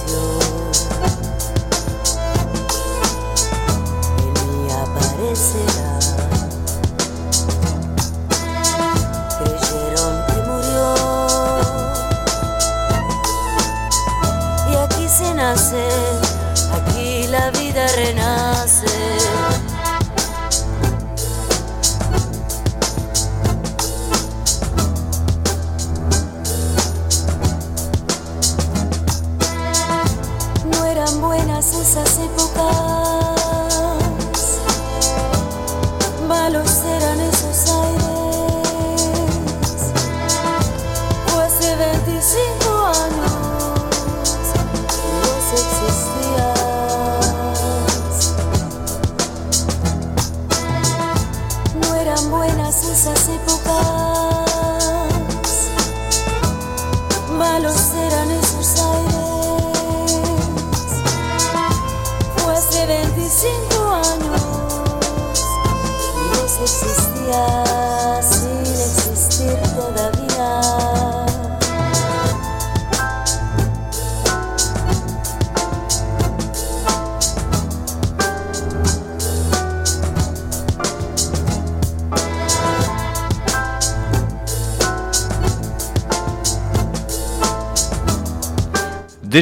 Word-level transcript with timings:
your 0.00 0.31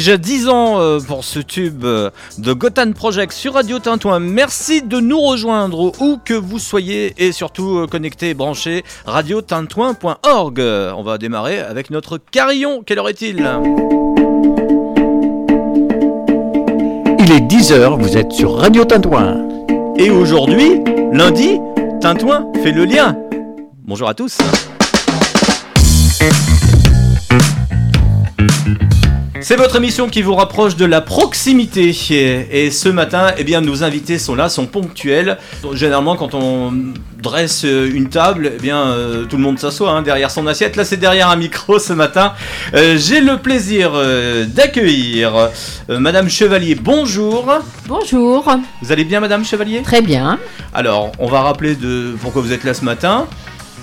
Déjà 0.00 0.16
10 0.16 0.48
ans 0.48 0.80
euh, 0.80 0.98
pour 0.98 1.24
ce 1.24 1.40
tube 1.40 1.84
euh, 1.84 2.08
de 2.38 2.54
Gotham 2.54 2.94
Project 2.94 3.34
sur 3.34 3.52
Radio 3.52 3.78
Tintouin. 3.78 4.18
Merci 4.18 4.80
de 4.80 4.98
nous 4.98 5.20
rejoindre 5.20 5.92
où 6.00 6.18
que 6.24 6.32
vous 6.32 6.58
soyez 6.58 7.12
et 7.18 7.32
surtout 7.32 7.76
euh, 7.76 7.86
connectés 7.86 8.30
et 8.30 8.34
branchés 8.34 8.82
radiotintouin.org. 9.04 10.58
On 10.96 11.02
va 11.02 11.18
démarrer 11.18 11.58
avec 11.60 11.90
notre 11.90 12.16
carillon. 12.16 12.82
Quelle 12.82 12.98
heure 12.98 13.10
est-il? 13.10 13.46
Il 17.18 17.30
est 17.30 17.46
10h, 17.46 18.00
vous 18.00 18.16
êtes 18.16 18.32
sur 18.32 18.56
Radio 18.56 18.86
Tintouin. 18.86 19.46
Et 19.98 20.08
aujourd'hui, 20.08 20.82
lundi, 21.12 21.60
Tintouin 22.00 22.46
fait 22.62 22.72
le 22.72 22.86
lien. 22.86 23.18
Bonjour 23.84 24.08
à 24.08 24.14
tous. 24.14 24.38
C'est 29.50 29.56
votre 29.56 29.74
émission 29.74 30.08
qui 30.08 30.22
vous 30.22 30.36
rapproche 30.36 30.76
de 30.76 30.84
la 30.84 31.00
proximité. 31.00 31.88
Et 32.52 32.70
ce 32.70 32.88
matin, 32.88 33.32
eh 33.36 33.42
bien, 33.42 33.60
nos 33.60 33.82
invités 33.82 34.16
sont 34.20 34.36
là, 34.36 34.48
sont 34.48 34.66
ponctuels. 34.66 35.38
Généralement, 35.72 36.14
quand 36.14 36.34
on 36.34 36.72
dresse 37.20 37.64
une 37.64 38.08
table, 38.08 38.52
eh 38.54 38.62
bien, 38.62 38.78
euh, 38.78 39.24
tout 39.24 39.36
le 39.36 39.42
monde 39.42 39.58
s'assoit 39.58 39.90
hein, 39.90 40.02
derrière 40.02 40.30
son 40.30 40.46
assiette. 40.46 40.76
Là, 40.76 40.84
c'est 40.84 40.98
derrière 40.98 41.30
un 41.30 41.34
micro 41.34 41.80
ce 41.80 41.92
matin. 41.92 42.34
Euh, 42.74 42.96
j'ai 42.96 43.20
le 43.20 43.38
plaisir 43.38 43.90
euh, 43.92 44.44
d'accueillir 44.44 45.50
Madame 45.88 46.28
Chevalier. 46.28 46.76
Bonjour. 46.76 47.52
Bonjour. 47.88 48.56
Vous 48.82 48.92
allez 48.92 49.04
bien, 49.04 49.18
Madame 49.18 49.44
Chevalier? 49.44 49.82
Très 49.82 50.00
bien. 50.00 50.38
Alors, 50.72 51.10
on 51.18 51.26
va 51.26 51.40
rappeler 51.40 51.74
de 51.74 52.14
pourquoi 52.22 52.40
vous 52.40 52.52
êtes 52.52 52.62
là 52.62 52.72
ce 52.72 52.84
matin. 52.84 53.26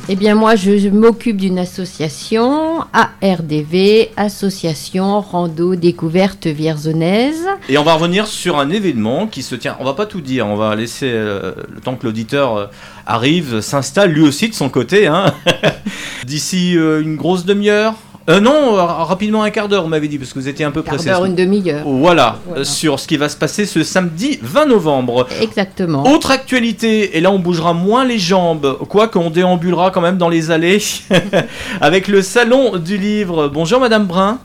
Eh 0.09 0.15
bien, 0.15 0.35
moi, 0.35 0.55
je, 0.55 0.87
m'occupe 0.87 1.35
d'une 1.35 1.59
association, 1.59 2.79
ARDV, 2.93 4.07
Association 4.15 5.19
Rando 5.19 5.75
Découverte 5.75 6.47
Vierzonnaise. 6.47 7.45
Et 7.67 7.77
on 7.77 7.83
va 7.83 7.95
revenir 7.95 8.25
sur 8.25 8.57
un 8.57 8.69
événement 8.69 9.27
qui 9.27 9.43
se 9.43 9.53
tient. 9.53 9.75
On 9.81 9.83
va 9.83 9.95
pas 9.95 10.05
tout 10.05 10.21
dire, 10.21 10.47
on 10.47 10.55
va 10.55 10.77
laisser 10.77 11.11
euh, 11.11 11.51
le 11.69 11.81
temps 11.81 11.95
que 11.95 12.05
l'auditeur 12.05 12.55
euh, 12.55 12.67
arrive, 13.05 13.59
s'installe 13.59 14.11
lui 14.11 14.21
aussi 14.21 14.47
de 14.47 14.53
son 14.53 14.69
côté. 14.69 15.07
Hein. 15.07 15.33
D'ici 16.25 16.77
euh, 16.77 17.01
une 17.01 17.17
grosse 17.17 17.43
demi-heure, 17.43 17.95
euh, 18.29 18.41
non, 18.41 18.77
euh, 18.77 18.83
rapidement 18.83 19.43
un 19.43 19.49
quart 19.51 19.69
d'heure, 19.69 19.85
on 19.85 19.87
m'avait 19.87 20.09
dit, 20.09 20.17
parce 20.17 20.33
que 20.33 20.39
vous 20.39 20.49
étiez 20.49 20.65
un 20.65 20.71
peu 20.71 20.83
pressé. 20.83 21.09
Un 21.09 21.11
quart 21.11 21.19
d'heure, 21.21 21.25
une 21.29 21.35
demi-heure. 21.35 21.83
Voilà, 21.87 22.39
euh, 22.57 22.65
sur 22.65 22.99
ce 22.99 23.07
qui 23.07 23.15
va 23.15 23.29
se 23.29 23.37
passer 23.37 23.65
ce 23.65 23.83
samedi 23.83 24.37
20 24.41 24.65
novembre. 24.65 25.27
Exactement. 25.41 26.03
Autre 26.03 26.31
actualité, 26.31 27.17
et 27.17 27.21
là 27.21 27.31
on 27.31 27.39
bougera 27.39 27.71
moins 27.73 28.03
les 28.03 28.19
jambes, 28.19 28.79
quoi 28.89 29.07
qu'on 29.07 29.29
déambulera 29.29 29.91
quand 29.91 30.01
même 30.01 30.17
dans 30.17 30.27
les 30.27 30.51
allées, 30.51 30.83
avec 31.81 32.09
le 32.09 32.21
salon 32.21 32.77
du 32.77 32.97
livre. 32.97 33.47
Bonjour 33.47 33.79
Madame 33.79 34.05
Brun. 34.05 34.39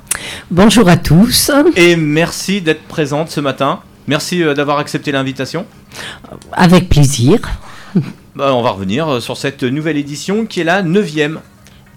Bonjour 0.53 0.89
à 0.89 0.97
tous. 0.97 1.51
Et 1.75 1.97
merci 1.97 2.61
d'être 2.61 2.83
présente 2.85 3.31
ce 3.31 3.41
matin. 3.41 3.81
Merci 4.07 4.45
d'avoir 4.55 4.79
accepté 4.79 5.11
l'invitation. 5.11 5.67
Avec 6.53 6.89
plaisir. 6.89 7.41
Bah, 8.35 8.55
on 8.55 8.63
va 8.63 8.71
revenir 8.71 9.21
sur 9.21 9.37
cette 9.37 9.63
nouvelle 9.63 9.97
édition 9.97 10.47
qui 10.47 10.61
est 10.61 10.65
la 10.65 10.83
neuvième 10.83 11.41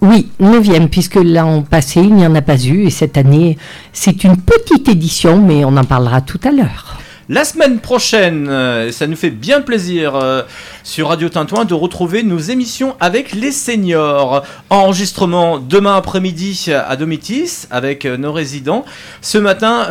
oui, 0.06 0.30
neuvième, 0.40 0.90
puisque 0.90 1.16
l'an 1.16 1.64
passé, 1.64 2.00
il 2.00 2.14
n'y 2.14 2.28
en 2.28 2.36
a 2.36 2.42
pas 2.42 2.64
eu, 2.64 2.86
et 2.86 2.90
cette 2.92 3.18
année, 3.18 3.58
c'est 3.92 4.24
une 4.24 4.38
petite 4.38 4.88
édition, 4.88 5.42
mais 5.42 5.66
on 5.66 5.76
en 5.78 5.84
parlera 5.84 6.22
tout 6.22 6.40
à 6.44 6.52
l'heure. 6.52 7.00
La 7.28 7.44
semaine 7.44 7.80
prochaine, 7.80 8.48
euh, 8.50 8.92
ça 8.92 9.08
nous 9.08 9.16
fait 9.16 9.32
bien 9.32 9.62
plaisir 9.62 10.16
euh, 10.16 10.44
sur 10.84 11.08
Radio 11.08 11.28
Tintouin 11.28 11.66
de 11.66 11.74
retrouver 11.74 12.22
nos 12.22 12.38
émissions 12.38 12.96
avec 13.00 13.32
les 13.32 13.52
seniors. 13.52 14.44
Enregistrement 14.70 15.58
demain 15.58 15.96
après-midi 15.96 16.68
à 16.72 16.96
Domitis 16.96 17.66
avec 17.72 18.06
euh, 18.06 18.16
nos 18.16 18.32
résidents. 18.32 18.86
Ce 19.22 19.40
matin, 19.40 19.88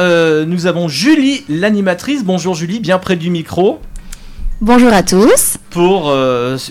nous 0.47 0.67
avons 0.67 0.87
Julie, 0.87 1.45
l'animatrice. 1.49 2.25
Bonjour 2.25 2.55
Julie, 2.55 2.79
bien 2.79 2.99
près 2.99 3.17
du 3.17 3.31
micro. 3.31 3.81
Bonjour 4.61 4.93
à 4.93 5.03
tous. 5.03 5.59
Pour 5.71 6.15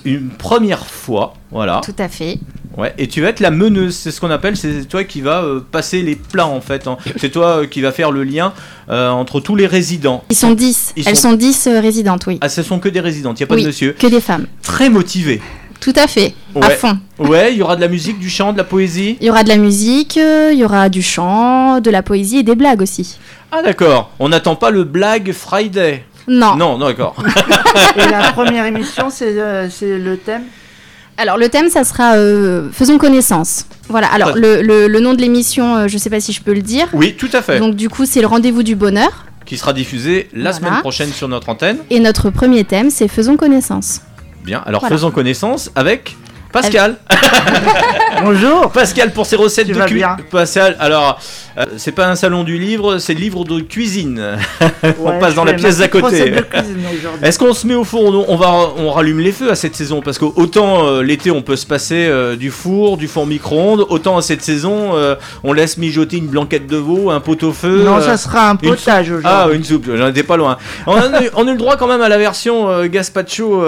une 0.05 0.29
première 0.29 0.85
fois, 0.85 1.33
voilà. 1.51 1.81
Tout 1.83 1.95
à 1.99 2.07
fait. 2.07 2.39
Ouais, 2.77 2.93
et 2.97 3.07
tu 3.07 3.21
vas 3.21 3.29
être 3.29 3.39
la 3.39 3.51
meneuse, 3.51 3.95
c'est 3.95 4.09
ce 4.09 4.19
qu'on 4.19 4.31
appelle, 4.31 4.57
c'est 4.57 4.85
toi 4.85 5.03
qui 5.03 5.21
vas 5.21 5.43
euh, 5.43 5.59
passer 5.59 6.01
les 6.01 6.15
plats 6.15 6.47
en 6.47 6.59
fait. 6.59 6.87
Hein. 6.87 6.97
C'est 7.17 7.29
toi 7.29 7.59
euh, 7.59 7.67
qui 7.67 7.81
va 7.81 7.91
faire 7.91 8.11
le 8.11 8.23
lien 8.23 8.53
euh, 8.89 9.09
entre 9.09 9.39
tous 9.39 9.55
les 9.55 9.67
résidents. 9.67 10.23
Ils 10.31 10.35
sont 10.35 10.53
10, 10.53 10.93
elles 11.05 11.15
sont, 11.15 11.33
10 11.33 11.67
résidentes, 11.79 12.25
oui. 12.25 12.39
Ah, 12.41 12.49
ce 12.49 12.63
sont 12.63 12.79
que 12.79 12.89
des 12.89 12.99
résidentes, 12.99 13.39
il 13.39 13.43
n'y 13.43 13.45
a 13.45 13.47
pas 13.47 13.57
de 13.57 13.65
monsieur. 13.65 13.91
Que 13.91 14.07
des 14.07 14.21
femmes. 14.21 14.47
Très 14.63 14.89
motivées. 14.89 15.39
Tout 15.79 15.93
à 15.97 16.07
fait, 16.07 16.33
à 16.59 16.69
fond. 16.71 16.97
Ouais, 17.19 17.51
il 17.51 17.57
y 17.57 17.61
aura 17.61 17.75
de 17.75 17.81
la 17.81 17.89
musique, 17.89 18.17
du 18.17 18.29
chant, 18.29 18.53
de 18.53 18.57
la 18.57 18.63
poésie. 18.63 19.17
Il 19.19 19.27
y 19.27 19.29
aura 19.29 19.43
de 19.43 19.49
la 19.49 19.57
musique, 19.57 20.15
il 20.15 20.57
y 20.57 20.63
aura 20.63 20.87
du 20.87 21.01
chant, 21.01 21.81
de 21.81 21.91
la 21.91 22.01
poésie 22.01 22.37
et 22.37 22.43
des 22.43 22.55
blagues 22.55 22.81
aussi. 22.81 23.17
Ah 23.51 23.61
d'accord, 23.61 24.11
on 24.17 24.29
n'attend 24.29 24.55
pas 24.55 24.71
le 24.71 24.83
Blague 24.83 25.31
Friday. 25.33 26.05
Non. 26.27 26.55
Non, 26.55 26.77
non 26.77 26.87
d'accord. 26.87 27.15
et 27.95 28.09
la 28.09 28.31
première 28.33 28.65
émission, 28.65 29.09
c'est 29.09 29.33
le 29.33 30.15
thème 30.17 30.43
alors 31.17 31.37
le 31.37 31.47
thème, 31.49 31.69
ça 31.69 31.83
sera 31.83 32.15
euh, 32.15 32.69
Faisons 32.71 32.97
connaissance. 32.97 33.67
Voilà, 33.89 34.07
alors 34.07 34.31
le, 34.35 34.99
nom 34.99 35.13
de 35.13 35.21
l'émission, 35.21 35.75
euh, 35.75 35.87
je 35.87 35.93
ne 35.93 35.99
sais 35.99 36.09
pas 36.09 36.19
si 36.19 36.33
je 36.33 36.41
peux 36.41 36.53
le 36.53 36.61
dire. 36.61 36.87
Oui, 36.93 37.15
tout 37.15 37.29
à 37.33 37.41
fait. 37.41 37.59
Donc 37.59 37.75
du 37.75 37.89
coup, 37.89 38.05
c'est 38.05 38.21
le 38.21 38.27
rendez-vous 38.27 38.63
du 38.63 38.75
bonheur. 38.75 39.25
Qui 39.45 39.57
sera 39.57 39.73
diffusé 39.73 40.29
la 40.33 40.53
semaine 40.53 40.79
prochaine 40.79 41.11
sur 41.11 41.27
notre 41.27 41.49
antenne. 41.49 41.77
Et 41.89 41.99
notre 41.99 42.29
premier 42.29 42.63
thème, 42.63 42.89
c'est 42.89 43.07
Faisons 43.07 43.37
connaissance. 43.37 44.01
Bien, 44.43 44.61
alors 44.65 44.87
faisons 44.87 45.11
connaissance 45.11 45.71
avec 45.75 46.17
Pascal. 46.53 46.97
Bonjour. 48.23 48.69
Pascal 48.71 49.11
pour 49.11 49.25
ses 49.25 49.35
recettes 49.35 49.67
de 49.67 49.73
cuisine. 49.73 50.07
Pascal, 50.29 50.77
alors 50.79 51.19
euh, 51.57 51.65
c'est 51.77 51.91
pas 51.91 52.07
un 52.07 52.15
salon 52.15 52.43
du 52.43 52.59
livre, 52.59 52.99
c'est 52.99 53.15
le 53.15 53.19
livre 53.19 53.43
de 53.43 53.59
cuisine. 53.59 54.37
on 55.03 55.19
passe 55.19 55.33
dans 55.33 55.45
la 55.45 55.53
pièce 55.53 55.79
d'à 55.79 55.87
côté. 55.87 56.31
Est-ce 57.23 57.39
qu'on 57.39 57.53
se 57.53 57.65
met 57.65 57.73
au 57.73 57.83
four? 57.83 58.03
On, 58.29 58.35
va, 58.35 58.51
on 58.77 58.91
rallume 58.91 59.19
les 59.19 59.31
feux 59.31 59.49
à 59.49 59.55
cette 59.55 59.75
saison 59.75 60.01
parce 60.01 60.19
que 60.19 60.25
autant 60.25 60.85
euh, 60.85 61.01
l'été 61.01 61.31
on 61.31 61.41
peut 61.41 61.55
se 61.55 61.65
passer 61.65 62.05
euh, 62.05 62.35
du 62.35 62.51
four, 62.51 62.97
du 62.97 63.07
four 63.07 63.25
micro-ondes, 63.25 63.87
autant 63.89 64.17
à 64.17 64.21
cette 64.21 64.43
saison 64.43 64.91
on 65.43 65.53
laisse 65.53 65.77
mijoter 65.77 66.17
une 66.17 66.27
blanquette 66.27 66.67
de 66.67 66.77
veau, 66.77 67.09
un 67.09 67.19
pot 67.19 67.41
au 67.43 67.51
feu. 67.51 67.83
Non, 67.83 67.99
ça 67.99 68.15
sera 68.15 68.51
un 68.51 68.55
potage 68.57 69.09
aujourd'hui. 69.09 69.25
Ah, 69.25 69.47
une 69.51 69.63
soupe, 69.63 69.89
j'en 69.95 70.07
étais 70.09 70.23
pas 70.23 70.37
loin. 70.37 70.57
On 70.85 70.95
a, 70.95 71.09
on 71.33 71.47
a, 71.47 71.49
eu 71.49 71.53
le 71.53 71.57
droit 71.57 71.77
quand 71.77 71.87
même 71.87 72.01
à 72.01 72.09
la 72.09 72.19
version 72.19 72.85
gaspacho 72.85 73.63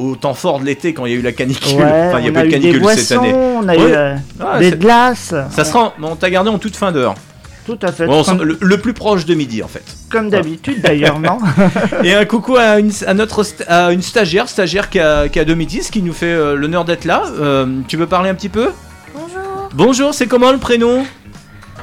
au 0.00 0.16
temps 0.16 0.34
fort 0.34 0.60
de 0.60 0.64
l'été 0.64 0.94
quand 0.94 1.06
il 1.06 1.12
y 1.12 1.14
a 1.14 1.18
eu 1.18 1.22
la 1.22 1.32
canicule. 1.32 1.74
enfin, 1.74 2.18
il 2.18 2.22
n'y 2.22 2.28
a 2.28 2.32
pas 2.32 2.44
eu 2.44 2.48
de 2.48 2.52
canicule 2.52 2.86
cette 2.96 3.12
année. 3.18 3.32
On 3.34 3.68
a 3.68 3.76
eu 3.76 3.92
ah, 4.40 4.58
des 4.58 4.72
glaces. 4.72 5.34
Ça 5.50 5.64
sera, 5.64 5.94
on 6.02 6.16
t'a 6.16 6.30
gardé 6.30 6.50
en 6.50 6.58
toute 6.58 6.76
fin 6.76 6.92
d'heure. 6.92 7.14
Tout 7.66 7.78
à 7.82 7.92
fait. 7.92 8.06
Bon, 8.06 8.24
comme 8.24 8.42
le, 8.42 8.58
le 8.60 8.78
plus 8.78 8.94
proche 8.94 9.26
de 9.26 9.34
midi 9.34 9.62
en 9.62 9.68
fait. 9.68 9.84
comme 10.10 10.30
d'habitude 10.30 10.80
d'ailleurs, 10.80 11.20
non 11.20 11.38
Et 12.04 12.14
un 12.14 12.24
coucou 12.24 12.56
à, 12.56 12.80
une, 12.80 12.90
à 13.06 13.14
notre 13.14 13.44
à 13.68 13.92
une 13.92 14.02
stagiaire, 14.02 14.48
stagiaire 14.48 14.88
qui 14.88 14.98
a, 14.98 15.28
qui 15.28 15.38
a 15.38 15.44
deux 15.44 15.54
midis, 15.54 15.88
qui 15.90 16.02
nous 16.02 16.14
fait 16.14 16.26
euh, 16.26 16.54
l'honneur 16.56 16.84
d'être 16.84 17.04
là. 17.04 17.22
Euh, 17.38 17.66
tu 17.86 17.96
veux 17.96 18.06
parler 18.06 18.30
un 18.30 18.34
petit 18.34 18.48
peu? 18.48 18.70
Bonjour, 19.14 19.68
Bonjour, 19.74 20.14
c'est 20.14 20.26
comment 20.26 20.52
le 20.52 20.58
prénom? 20.58 21.04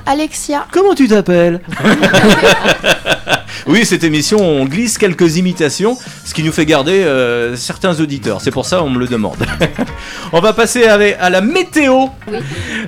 Alexia. 0.05 0.65
Comment 0.71 0.95
tu 0.95 1.07
t'appelles? 1.07 1.61
Oui, 3.67 3.85
cette 3.85 4.05
émission, 4.05 4.39
on 4.39 4.63
glisse 4.63 4.97
quelques 4.97 5.35
imitations, 5.35 5.97
ce 6.23 6.33
qui 6.33 6.41
nous 6.41 6.53
fait 6.53 6.65
garder 6.65 7.03
euh, 7.03 7.57
certains 7.57 7.99
auditeurs. 7.99 8.39
C'est 8.39 8.51
pour 8.51 8.65
ça 8.65 8.81
on 8.81 8.89
me 8.89 8.97
le 8.97 9.07
demande. 9.07 9.45
on 10.31 10.39
va 10.39 10.53
passer 10.53 10.85
à 10.85 11.29
la 11.29 11.41
météo. 11.41 12.05
Oui. 12.31 12.37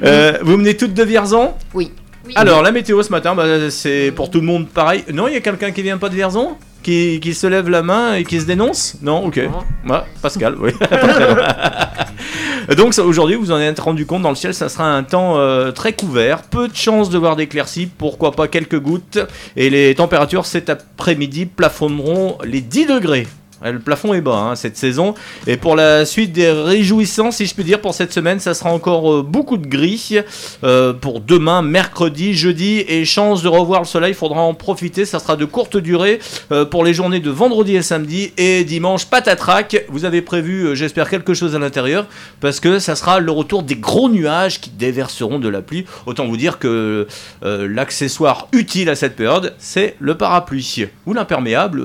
Euh, 0.03 0.37
vous 0.41 0.55
venez 0.55 0.77
toutes 0.77 0.93
de 0.93 1.03
Vierzon? 1.03 1.53
Oui. 1.73 1.91
Alors, 2.35 2.61
la 2.61 2.71
météo 2.71 3.01
ce 3.03 3.09
matin, 3.09 3.35
bah, 3.35 3.69
c'est 3.69 4.13
pour 4.15 4.29
tout 4.29 4.39
le 4.39 4.45
monde 4.45 4.69
pareil. 4.69 5.03
Non, 5.11 5.27
il 5.27 5.33
y 5.33 5.37
a 5.37 5.41
quelqu'un 5.41 5.71
qui 5.71 5.81
vient 5.81 5.97
pas 5.97 6.09
de 6.09 6.15
Vierzon? 6.15 6.55
Qui, 6.83 7.19
qui 7.21 7.33
se 7.33 7.47
lève 7.47 7.69
la 7.69 7.81
main 7.81 8.15
et 8.15 8.23
qui 8.23 8.39
se 8.39 8.45
dénonce 8.45 8.97
Non, 9.01 9.25
ok. 9.25 9.37
Ouais, 9.37 9.97
Pascal, 10.21 10.55
oui. 10.59 10.71
Donc 12.77 12.97
aujourd'hui, 12.99 13.35
vous 13.35 13.51
en 13.51 13.59
êtes 13.59 13.79
rendu 13.79 14.05
compte, 14.05 14.21
dans 14.21 14.29
le 14.29 14.35
ciel, 14.35 14.53
ça 14.53 14.69
sera 14.69 14.85
un 14.85 15.03
temps 15.03 15.37
euh, 15.37 15.71
très 15.71 15.93
couvert, 15.93 16.43
peu 16.43 16.67
de 16.67 16.75
chances 16.75 17.09
de 17.09 17.17
voir 17.17 17.35
d'éclaircies, 17.35 17.87
pourquoi 17.87 18.31
pas 18.31 18.47
quelques 18.47 18.79
gouttes, 18.79 19.19
et 19.55 19.69
les 19.69 19.95
températures 19.95 20.45
cet 20.45 20.69
après-midi 20.69 21.45
plafonneront 21.47 22.37
les 22.43 22.61
10 22.61 22.85
degrés. 22.85 23.27
Le 23.61 23.79
plafond 23.79 24.13
est 24.13 24.21
bas 24.21 24.37
hein, 24.37 24.55
cette 24.55 24.77
saison. 24.77 25.15
Et 25.45 25.57
pour 25.57 25.75
la 25.75 26.05
suite 26.05 26.31
des 26.31 26.49
réjouissances, 26.49 27.37
si 27.37 27.45
je 27.45 27.53
puis 27.53 27.63
dire, 27.63 27.81
pour 27.81 27.93
cette 27.93 28.13
semaine, 28.13 28.39
ça 28.39 28.53
sera 28.53 28.71
encore 28.71 29.13
euh, 29.13 29.23
beaucoup 29.23 29.57
de 29.57 29.67
gris. 29.67 30.19
Euh, 30.63 30.93
pour 30.93 31.19
demain, 31.19 31.61
mercredi, 31.61 32.33
jeudi, 32.33 32.85
et 32.87 33.03
chance 33.03 33.43
de 33.43 33.49
revoir 33.49 33.81
le 33.81 33.85
soleil, 33.85 34.11
il 34.11 34.15
faudra 34.15 34.41
en 34.41 34.53
profiter. 34.53 35.05
Ça 35.05 35.19
sera 35.19 35.35
de 35.35 35.45
courte 35.45 35.75
durée 35.75 36.19
euh, 36.51 36.63
pour 36.63 36.85
les 36.85 36.93
journées 36.93 37.19
de 37.19 37.29
vendredi 37.29 37.75
et 37.75 37.81
samedi. 37.81 38.31
Et 38.37 38.63
dimanche, 38.63 39.05
patatrac. 39.05 39.85
Vous 39.89 40.05
avez 40.05 40.21
prévu, 40.21 40.75
j'espère, 40.75 41.09
quelque 41.09 41.33
chose 41.33 41.53
à 41.55 41.59
l'intérieur, 41.59 42.05
parce 42.39 42.61
que 42.61 42.79
ça 42.79 42.95
sera 42.95 43.19
le 43.19 43.31
retour 43.31 43.63
des 43.63 43.75
gros 43.75 44.09
nuages 44.09 44.61
qui 44.61 44.69
déverseront 44.69 45.39
de 45.39 45.49
la 45.49 45.61
pluie. 45.61 45.85
Autant 46.05 46.25
vous 46.27 46.37
dire 46.37 46.59
que 46.59 47.07
l'accessoire 47.43 48.47
utile 48.53 48.89
à 48.89 48.95
cette 48.95 49.15
période, 49.15 49.53
c'est 49.57 49.95
le 49.99 50.15
parapluie. 50.15 50.87
Ou 51.05 51.13
l'imperméable, 51.13 51.83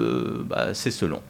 bah, 0.48 0.68
c'est 0.72 0.90
selon. 0.90 1.20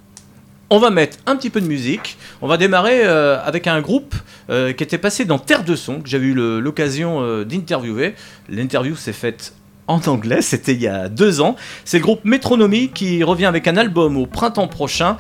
On 0.71 0.79
va 0.79 0.91
mettre 0.91 1.19
un 1.27 1.37
petit 1.37 1.51
peu 1.51 1.61
de 1.61 1.67
musique. 1.67 2.17
On 2.41 2.47
va 2.47 2.57
démarrer 2.57 3.05
euh, 3.05 3.39
avec 3.45 3.67
un 3.67 3.81
groupe 3.81 4.15
euh, 4.49 4.73
qui 4.73 4.83
était 4.83 4.99
passé 4.99 5.25
dans 5.25 5.39
Terre 5.39 5.63
de 5.63 5.77
Son, 5.77 6.01
que 6.01 6.09
j'avais 6.09 6.27
eu 6.27 6.35
l'occasion 6.35 7.23
euh, 7.23 7.45
d'interviewer. 7.45 8.15
L'interview 8.49 8.97
s'est 8.97 9.13
faite 9.13 9.53
en 9.87 10.01
anglais, 10.07 10.41
c'était 10.41 10.73
il 10.73 10.81
y 10.81 10.89
a 10.89 11.09
deux 11.11 11.43
ans. 11.43 11.57
C'est 11.85 11.99
le 11.99 12.03
groupe 12.03 12.25
Métronomie 12.25 12.89
qui 12.89 13.23
revient 13.23 13.45
avec 13.45 13.69
un 13.69 13.77
album 13.77 14.17
au 14.17 14.27
printemps 14.27 14.69
prochain. 14.69 15.19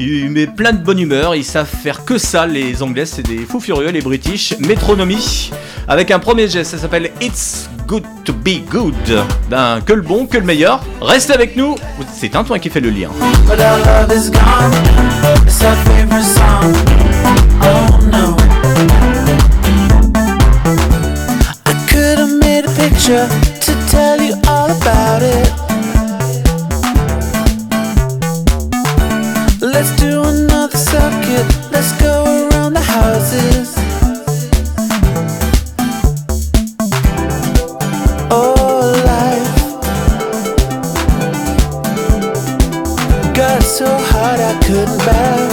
Il 0.00 0.30
met 0.30 0.46
plein 0.46 0.72
de 0.72 0.78
bonne 0.78 1.00
humeur, 1.00 1.34
ils 1.34 1.44
savent 1.44 1.66
faire 1.66 2.04
que 2.04 2.18
ça, 2.18 2.46
les 2.46 2.82
Anglais, 2.84 3.04
c'est 3.04 3.26
des 3.26 3.38
fous 3.38 3.58
furieux, 3.58 3.90
les 3.90 4.00
British. 4.00 4.56
Métronomie, 4.60 5.50
avec 5.88 6.12
un 6.12 6.20
premier 6.20 6.48
geste, 6.48 6.70
ça 6.70 6.78
s'appelle 6.78 7.10
It's 7.20 7.68
Good 7.88 8.04
to 8.24 8.32
Be 8.32 8.64
Good. 8.70 8.94
Ben, 9.50 9.80
que 9.84 9.92
le 9.92 10.02
bon, 10.02 10.26
que 10.26 10.38
le 10.38 10.44
meilleur. 10.44 10.84
Reste 11.00 11.30
avec 11.30 11.56
nous, 11.56 11.74
c'est 12.14 12.28
Tintoin 12.28 12.60
qui 12.60 12.70
fait 12.70 12.80
le 12.80 12.90
lien. 12.90 13.08
Oh 13.10 13.54
to 23.60 23.74
tell 23.88 24.20
you 24.22 24.34
all 24.46 24.70
about 24.70 25.22
it. 25.22 25.67
Let's 29.80 29.94
do 29.94 30.24
another 30.24 30.76
circuit. 30.76 31.46
Let's 31.70 31.92
go 32.02 32.24
around 32.50 32.72
the 32.72 32.80
houses. 32.80 33.76
Oh, 38.28 38.92
life. 39.06 39.54
Got 43.36 43.62
so 43.62 43.86
hard 43.86 44.40
I 44.40 44.58
couldn't 44.64 44.98
bear. 45.04 45.47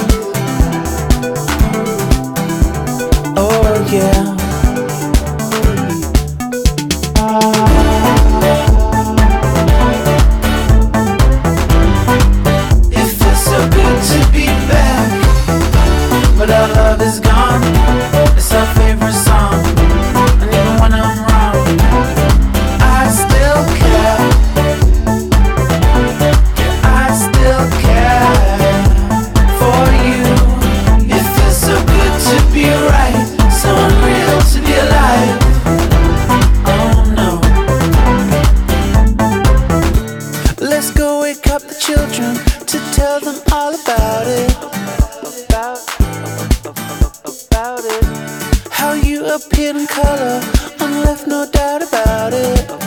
Appeared 49.36 49.76
in 49.76 49.86
color 49.88 50.40
and 50.80 51.02
left 51.02 51.28
no 51.28 51.46
doubt 51.52 51.82
about 51.82 52.32
it. 52.32 52.85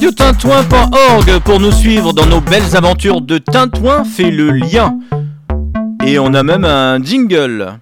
radiotintouin.org 0.00 1.40
pour 1.44 1.60
nous 1.60 1.70
suivre 1.72 2.14
dans 2.14 2.24
nos 2.24 2.40
belles 2.40 2.74
aventures 2.74 3.20
de 3.20 3.36
Tintouin 3.36 4.02
fait 4.04 4.30
le 4.30 4.50
lien. 4.50 4.98
Et 6.06 6.18
on 6.18 6.32
a 6.32 6.42
même 6.42 6.64
un 6.64 7.02
jingle. 7.02 7.74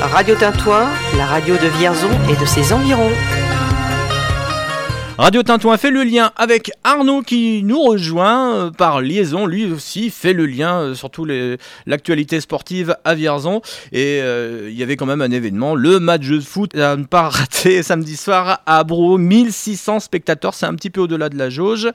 Radio 0.00 0.34
Tintouin, 0.36 0.86
la 1.18 1.26
radio 1.26 1.56
de 1.56 1.68
Vierzon 1.78 2.08
et 2.30 2.40
de 2.40 2.46
ses 2.46 2.72
environs. 2.72 3.12
Radio 5.20 5.42
Tintouin 5.42 5.76
fait 5.76 5.90
le 5.90 6.02
lien 6.02 6.32
avec 6.36 6.70
Arnaud 6.82 7.20
qui 7.20 7.62
nous 7.62 7.82
rejoint 7.82 8.54
euh, 8.54 8.70
par 8.70 9.02
liaison. 9.02 9.44
Lui 9.44 9.70
aussi 9.70 10.08
fait 10.08 10.32
le 10.32 10.46
lien, 10.46 10.80
euh, 10.80 10.94
surtout 10.94 11.26
l'actualité 11.84 12.40
sportive 12.40 12.96
à 13.04 13.14
Vierzon. 13.14 13.60
Et 13.92 14.20
euh, 14.22 14.70
il 14.70 14.78
y 14.78 14.82
avait 14.82 14.96
quand 14.96 15.04
même 15.04 15.20
un 15.20 15.30
événement, 15.30 15.74
le 15.74 16.00
match 16.00 16.26
de 16.26 16.40
foot 16.40 16.74
à 16.74 16.96
ne 16.96 17.04
pas 17.04 17.28
rater 17.28 17.82
samedi 17.82 18.16
soir 18.16 18.62
à 18.64 18.82
Bro. 18.82 19.18
1600 19.18 20.00
spectateurs, 20.00 20.54
c'est 20.54 20.64
un 20.64 20.74
petit 20.74 20.88
peu 20.88 21.02
au-delà 21.02 21.28
de 21.28 21.36
la 21.36 21.50
jauge. 21.50 21.90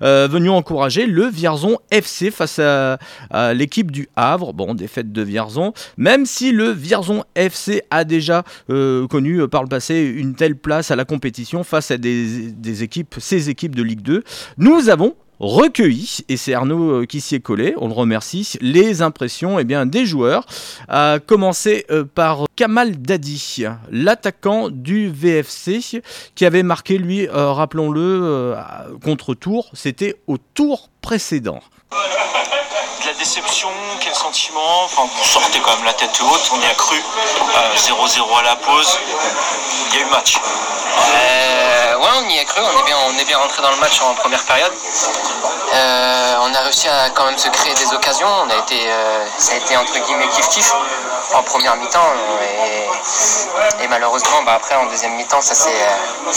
Euh, 0.00 0.26
venus 0.26 0.50
encourager 0.50 1.04
le 1.04 1.26
Vierzon 1.26 1.76
FC 1.90 2.30
face 2.30 2.58
à, 2.60 2.96
l'équipe 3.52 3.90
du 3.90 4.08
Havre. 4.16 4.54
Bon, 4.54 4.72
défaite 4.72 5.12
de 5.12 5.20
Vierzon. 5.20 5.74
Même 5.98 6.24
si 6.24 6.50
le 6.50 6.70
Vierzon 6.70 7.24
FC 7.34 7.82
a 7.90 8.04
déjà 8.04 8.42
connu 8.68 9.46
par 9.48 9.64
le 9.64 9.68
passé 9.68 10.00
une 10.16 10.34
telle 10.34 10.56
place 10.56 10.90
à 10.90 10.96
la 10.96 11.04
compétition 11.04 11.62
face 11.62 11.90
à 11.90 11.98
des 11.98 12.54
équipes, 12.82 13.16
ces 13.18 13.50
équipes 13.50 13.74
de 13.74 13.82
Ligue 13.82 14.02
2, 14.02 14.22
nous 14.58 14.88
avons 14.88 15.14
recueilli, 15.40 16.18
et 16.28 16.36
c'est 16.36 16.52
Arnaud 16.52 16.90
euh, 16.90 17.06
qui 17.06 17.20
s'y 17.20 17.34
est 17.34 17.40
collé, 17.40 17.74
on 17.78 17.88
le 17.88 17.94
remercie, 17.94 18.58
les 18.60 19.00
impressions 19.00 19.58
eh 19.58 19.64
bien, 19.64 19.86
des 19.86 20.04
joueurs, 20.04 20.44
à 20.88 21.18
commencer 21.24 21.86
euh, 21.90 22.04
par 22.04 22.44
Kamal 22.56 23.00
Dadi, 23.00 23.64
l'attaquant 23.90 24.68
du 24.68 25.08
VFC, 25.08 26.02
qui 26.34 26.44
avait 26.44 26.62
marqué, 26.62 26.98
lui, 26.98 27.26
euh, 27.26 27.52
rappelons-le, 27.52 28.54
contre 29.02 29.34
Tours, 29.34 29.70
c'était 29.72 30.16
au 30.26 30.36
tour 30.36 30.90
précédent. 31.00 31.60
De 33.00 33.06
la 33.06 33.12
déception, 33.14 33.70
quel 34.00 34.14
sentiment? 34.14 34.84
Enfin, 34.84 35.02
vous 35.04 35.24
sortez 35.24 35.58
quand 35.60 35.74
même 35.76 35.84
la 35.84 35.92
tête 35.94 36.20
haute, 36.20 36.50
on 36.52 36.60
y 36.60 36.66
a 36.66 36.74
cru. 36.74 36.96
Euh, 36.96 37.76
0-0 37.76 38.38
à 38.38 38.42
la 38.42 38.56
pause. 38.56 38.98
Il 39.88 39.98
y 39.98 40.02
a 40.02 40.06
eu 40.06 40.10
match. 40.10 40.36
Euh, 40.36 41.96
ouais, 41.96 42.08
on 42.22 42.28
y 42.28 42.38
a 42.38 42.44
cru, 42.44 42.60
on 42.60 42.80
est 42.80 42.84
bien, 42.84 42.96
on 43.06 43.18
est 43.18 43.24
bien 43.24 43.38
rentré 43.38 43.62
dans 43.62 43.70
le 43.70 43.76
match 43.76 44.02
en 44.02 44.14
première 44.14 44.42
période. 44.44 44.72
Euh, 45.72 46.34
on 46.42 46.54
a 46.54 46.60
réussi 46.60 46.88
à 46.88 47.10
quand 47.10 47.24
même 47.24 47.38
se 47.38 47.48
créer 47.48 47.74
des 47.74 47.92
occasions. 47.94 48.28
On 48.44 48.50
a 48.50 48.56
été, 48.56 48.90
euh, 48.90 49.24
ça 49.38 49.54
a 49.54 49.56
été 49.56 49.76
entre 49.76 49.98
guillemets 49.98 50.28
kiff 50.28 50.48
kiff 50.48 50.72
en 51.34 51.42
première 51.42 51.76
mi-temps 51.76 52.12
et, 53.80 53.88
malheureusement, 53.88 54.42
bah, 54.44 54.54
après 54.56 54.74
en 54.74 54.86
deuxième 54.86 55.14
mi-temps, 55.14 55.40
ça 55.40 55.54
s'est, 55.54 55.70
euh, 55.70 56.32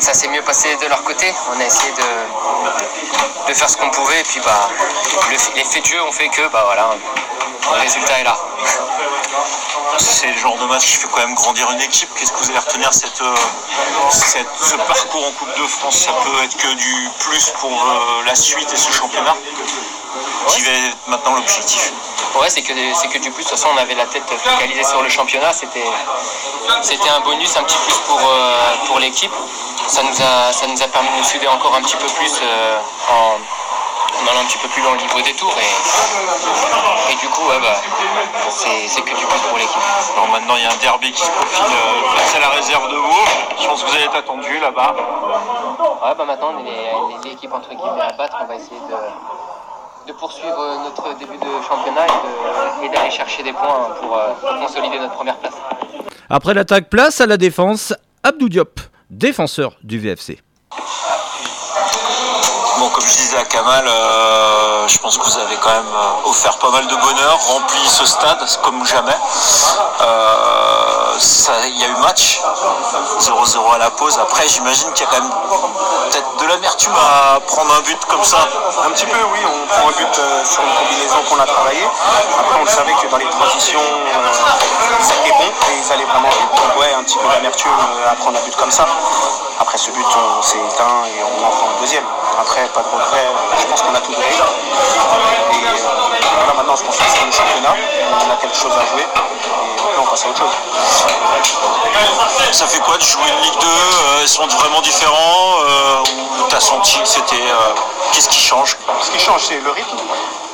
ça 0.00 0.14
s'est 0.14 0.28
mieux 0.28 0.42
passé 0.42 0.76
de 0.76 0.86
leur 0.86 1.02
côté. 1.02 1.34
On 1.54 1.60
a 1.60 1.64
essayé 1.64 1.92
de, 1.92 3.48
de 3.48 3.54
faire 3.54 3.68
ce 3.68 3.76
qu'on 3.76 3.90
pouvait 3.90 4.20
et 4.20 4.24
puis 4.24 4.40
bah, 4.40 4.68
le, 5.30 5.36
les 5.56 5.84
jeu 5.84 6.00
ont 6.06 6.12
fait 6.12 6.28
que 6.28 6.42
bah 6.48 6.62
voilà, 6.64 6.90
le 7.74 7.80
résultat 7.80 8.20
est 8.20 8.24
là. 8.24 8.36
C'est 9.98 10.28
le 10.28 10.38
genre 10.38 10.56
de 10.58 10.66
match 10.66 10.82
qui 10.84 10.92
fait 10.98 11.08
quand 11.08 11.18
même 11.20 11.34
grandir 11.34 11.70
une 11.70 11.80
équipe. 11.80 12.08
Qu'est-ce 12.14 12.32
que 12.32 12.38
vous 12.38 12.50
allez 12.50 12.58
retenir 12.58 12.92
cette, 12.92 13.20
euh, 13.22 13.34
cette- 14.10 14.46
ce 14.62 14.76
parcours 14.76 15.26
en 15.26 15.32
Coupe 15.32 15.54
de 15.56 15.66
France? 15.66 15.96
Ça 15.96 16.12
peut 16.12 16.44
être 16.44 16.56
que 16.56 16.74
du 16.74 17.10
plus 17.20 17.50
pour 17.60 17.70
euh, 17.72 18.22
la 18.24 18.34
suite 18.34 18.72
et 18.72 18.76
ce 18.76 18.92
championnat? 18.92 19.34
Qui 20.48 20.62
va 20.62 20.70
être 20.70 20.96
maintenant 21.08 21.34
l'objectif? 21.34 21.92
Ouais, 22.36 22.50
c'est 22.50 22.62
que, 22.62 22.72
c'est 23.00 23.08
que 23.08 23.18
du 23.18 23.30
plus, 23.30 23.42
de 23.44 23.48
toute 23.48 23.58
façon, 23.58 23.68
on 23.74 23.78
avait 23.78 23.94
la 23.94 24.06
tête 24.06 24.22
focalisée 24.44 24.84
sur 24.84 25.02
le 25.02 25.08
championnat. 25.08 25.52
C'était, 25.52 25.84
c'était 26.82 27.08
un 27.08 27.20
bonus, 27.20 27.56
un 27.56 27.62
petit 27.64 27.78
plus 27.84 27.96
pour, 28.06 28.20
euh, 28.20 28.74
pour 28.86 28.98
l'équipe. 29.00 29.32
Ça 29.88 30.02
nous, 30.02 30.16
a, 30.22 30.52
ça 30.52 30.66
nous 30.66 30.80
a 30.82 30.86
permis 30.88 31.08
de 31.08 31.16
nous 31.16 31.24
suivre 31.24 31.50
encore 31.52 31.74
un 31.74 31.82
petit 31.82 31.96
peu 31.96 32.06
plus 32.06 32.32
euh, 32.42 32.78
en, 33.10 33.38
en 34.22 34.30
allant 34.30 34.40
un 34.40 34.44
petit 34.46 34.58
peu 34.58 34.68
plus 34.68 34.82
dans 34.82 34.92
le 34.92 34.98
niveau 35.00 35.20
des 35.20 35.32
tours. 35.34 35.54
Et, 35.58 37.12
et 37.12 37.16
du 37.16 37.28
coup, 37.28 37.42
ouais, 37.48 37.60
bah, 37.60 37.74
c'est, 38.50 39.00
que 39.02 39.08
du 39.16 39.26
plus 39.26 39.40
pour 39.48 39.58
l'équipe. 39.58 39.82
Alors 40.16 40.28
maintenant, 40.30 40.56
il 40.56 40.62
y 40.62 40.66
a 40.66 40.72
un 40.72 40.76
derby 40.80 41.12
qui 41.12 41.20
se 41.22 41.30
profile 41.30 41.64
euh, 41.64 42.16
face 42.18 42.34
à 42.36 42.40
la 42.40 42.48
réserve 42.50 42.90
de 42.90 42.96
Vaud. 42.96 43.26
Je 43.60 43.66
pense 43.66 43.82
que 43.82 43.88
vous 43.90 43.94
allez 43.94 44.04
être 44.04 44.16
attendu 44.16 44.58
là-bas. 44.60 44.94
Ouais, 44.96 46.14
bah 46.16 46.24
maintenant, 46.26 46.52
on 46.56 46.60
est 46.60 46.70
les, 46.70 47.24
les 47.24 47.32
équipes 47.32 47.52
entre 47.52 47.68
guillemets 47.70 48.00
à 48.08 48.12
battre. 48.16 48.36
On 48.42 48.46
va 48.46 48.54
essayer 48.56 48.80
de, 48.88 50.08
de 50.08 50.12
poursuivre 50.18 50.78
notre 50.84 51.16
début 51.18 51.36
de 51.36 51.62
championnat 51.68 52.06
et, 52.06 52.88
de- 52.88 52.94
d'aller 52.94 53.10
chercher 53.10 53.42
des 53.42 53.52
points 53.52 53.90
pour, 54.00 54.16
euh, 54.16 54.32
pour 54.40 54.58
consolider 54.66 54.98
notre 54.98 55.14
première 55.14 55.36
place. 55.36 55.54
Après 56.30 56.54
l'attaque, 56.54 56.88
place 56.90 57.20
à 57.20 57.26
la 57.26 57.36
défense, 57.36 57.92
Abdou 58.22 58.48
Diop, 58.48 58.80
défenseur 59.10 59.76
du 59.82 59.98
VFC. 59.98 60.38
Bon, 62.78 62.90
comme 62.90 63.06
je 63.06 63.16
disais 63.16 63.38
à 63.38 63.44
Kamal, 63.44 63.88
euh, 63.88 64.86
je 64.86 64.98
pense 64.98 65.16
que 65.16 65.24
vous 65.24 65.38
avez 65.38 65.56
quand 65.56 65.70
même 65.70 65.94
euh, 65.94 66.28
offert 66.28 66.58
pas 66.58 66.68
mal 66.70 66.86
de 66.86 66.94
bonheur, 66.96 67.38
rempli 67.48 67.80
ce 67.88 68.04
stade 68.04 68.44
comme 68.62 68.84
jamais. 68.84 69.16
Euh, 70.02 71.18
Il 71.64 71.80
y 71.80 71.84
a 71.84 71.88
eu 71.88 71.96
match, 72.02 72.42
0-0 73.20 73.74
à 73.74 73.78
la 73.78 73.90
pause. 73.90 74.18
Après, 74.18 74.46
j'imagine 74.46 74.92
qu'il 74.92 75.06
y 75.06 75.08
a 75.08 75.10
quand 75.10 75.22
même 75.22 75.32
peut-être 76.10 76.36
de 76.36 76.46
l'amertume 76.46 76.92
à 76.92 77.40
prendre 77.40 77.74
un 77.74 77.80
but 77.80 77.98
comme 78.04 78.22
ça. 78.24 78.36
Un 78.84 78.90
petit 78.90 79.06
peu, 79.06 79.16
oui, 79.32 79.40
on 79.46 79.66
prend 79.66 79.88
un 79.88 79.92
but 79.92 80.14
sur 80.44 80.62
une 80.62 80.74
combinaison 80.74 81.16
qu'on 81.28 81.40
a 81.40 81.46
travaillé. 81.46 81.88
Après, 82.38 82.60
on 82.60 82.66
savait 82.66 82.92
que 83.00 83.06
dans 83.08 83.16
les 83.16 83.30
transitions, 83.30 83.80
c'était 85.00 85.32
bon 85.32 85.48
et 85.48 85.78
ils 85.82 85.92
allaient 85.92 86.04
vraiment. 86.04 86.28
Donc, 86.28 86.78
ouais, 86.80 86.92
un 86.92 87.02
petit 87.04 87.16
peu 87.16 87.28
d'amertume 87.28 87.72
à 88.06 88.14
prendre 88.16 88.38
un 88.38 88.42
but 88.42 88.56
comme 88.56 88.70
ça. 88.70 88.84
Après 89.58 89.78
ce 89.78 89.90
but, 89.90 90.04
on 90.04 90.42
s'est 90.42 90.58
éteint 90.58 91.04
et 91.06 91.22
on 91.24 91.46
en 91.46 91.50
prend 91.50 91.68
le 91.74 91.80
deuxième. 91.80 92.04
Après, 92.38 92.65
pas 92.68 92.82
de 92.82 92.88
regret, 92.88 93.26
je 93.60 93.66
pense 93.66 93.82
qu'on 93.82 93.94
a 93.94 94.00
tout 94.00 94.12
donné. 94.12 94.26
Et 94.26 94.34
voilà, 96.36 96.52
maintenant, 96.54 96.76
je 96.76 96.82
pense 96.84 96.96
que 96.96 97.04
c'est 97.08 97.24
le 97.24 97.32
championnat. 97.32 97.74
On 98.26 98.30
a 98.32 98.36
quelque 98.36 98.56
chose 98.56 98.72
à 98.72 98.84
jouer. 98.92 99.02
Et 99.02 99.04
après, 99.78 99.98
on 100.00 100.06
passe 100.06 100.24
à 100.24 100.28
autre 100.28 100.38
chose. 100.38 100.56
Ça 102.52 102.66
fait 102.66 102.80
quoi 102.80 102.96
de 102.96 103.02
jouer 103.02 103.28
une 103.28 103.42
Ligue 103.42 103.58
2 103.60 103.66
euh, 103.66 104.22
Ils 104.22 104.28
sont 104.28 104.46
vraiment 104.46 104.80
différents 104.80 105.58
euh, 105.68 105.98
Ou 106.40 106.46
t'as 106.48 106.60
senti 106.60 106.98
que 107.00 107.08
c'était. 107.08 107.34
euh, 107.36 107.74
Qu'est-ce 108.12 108.28
qui 108.28 108.40
change? 108.40 108.76
Ce 109.02 109.10
qui 109.10 109.18
change, 109.18 109.42
c'est 109.44 109.60
le 109.60 109.70
rythme 109.70 109.98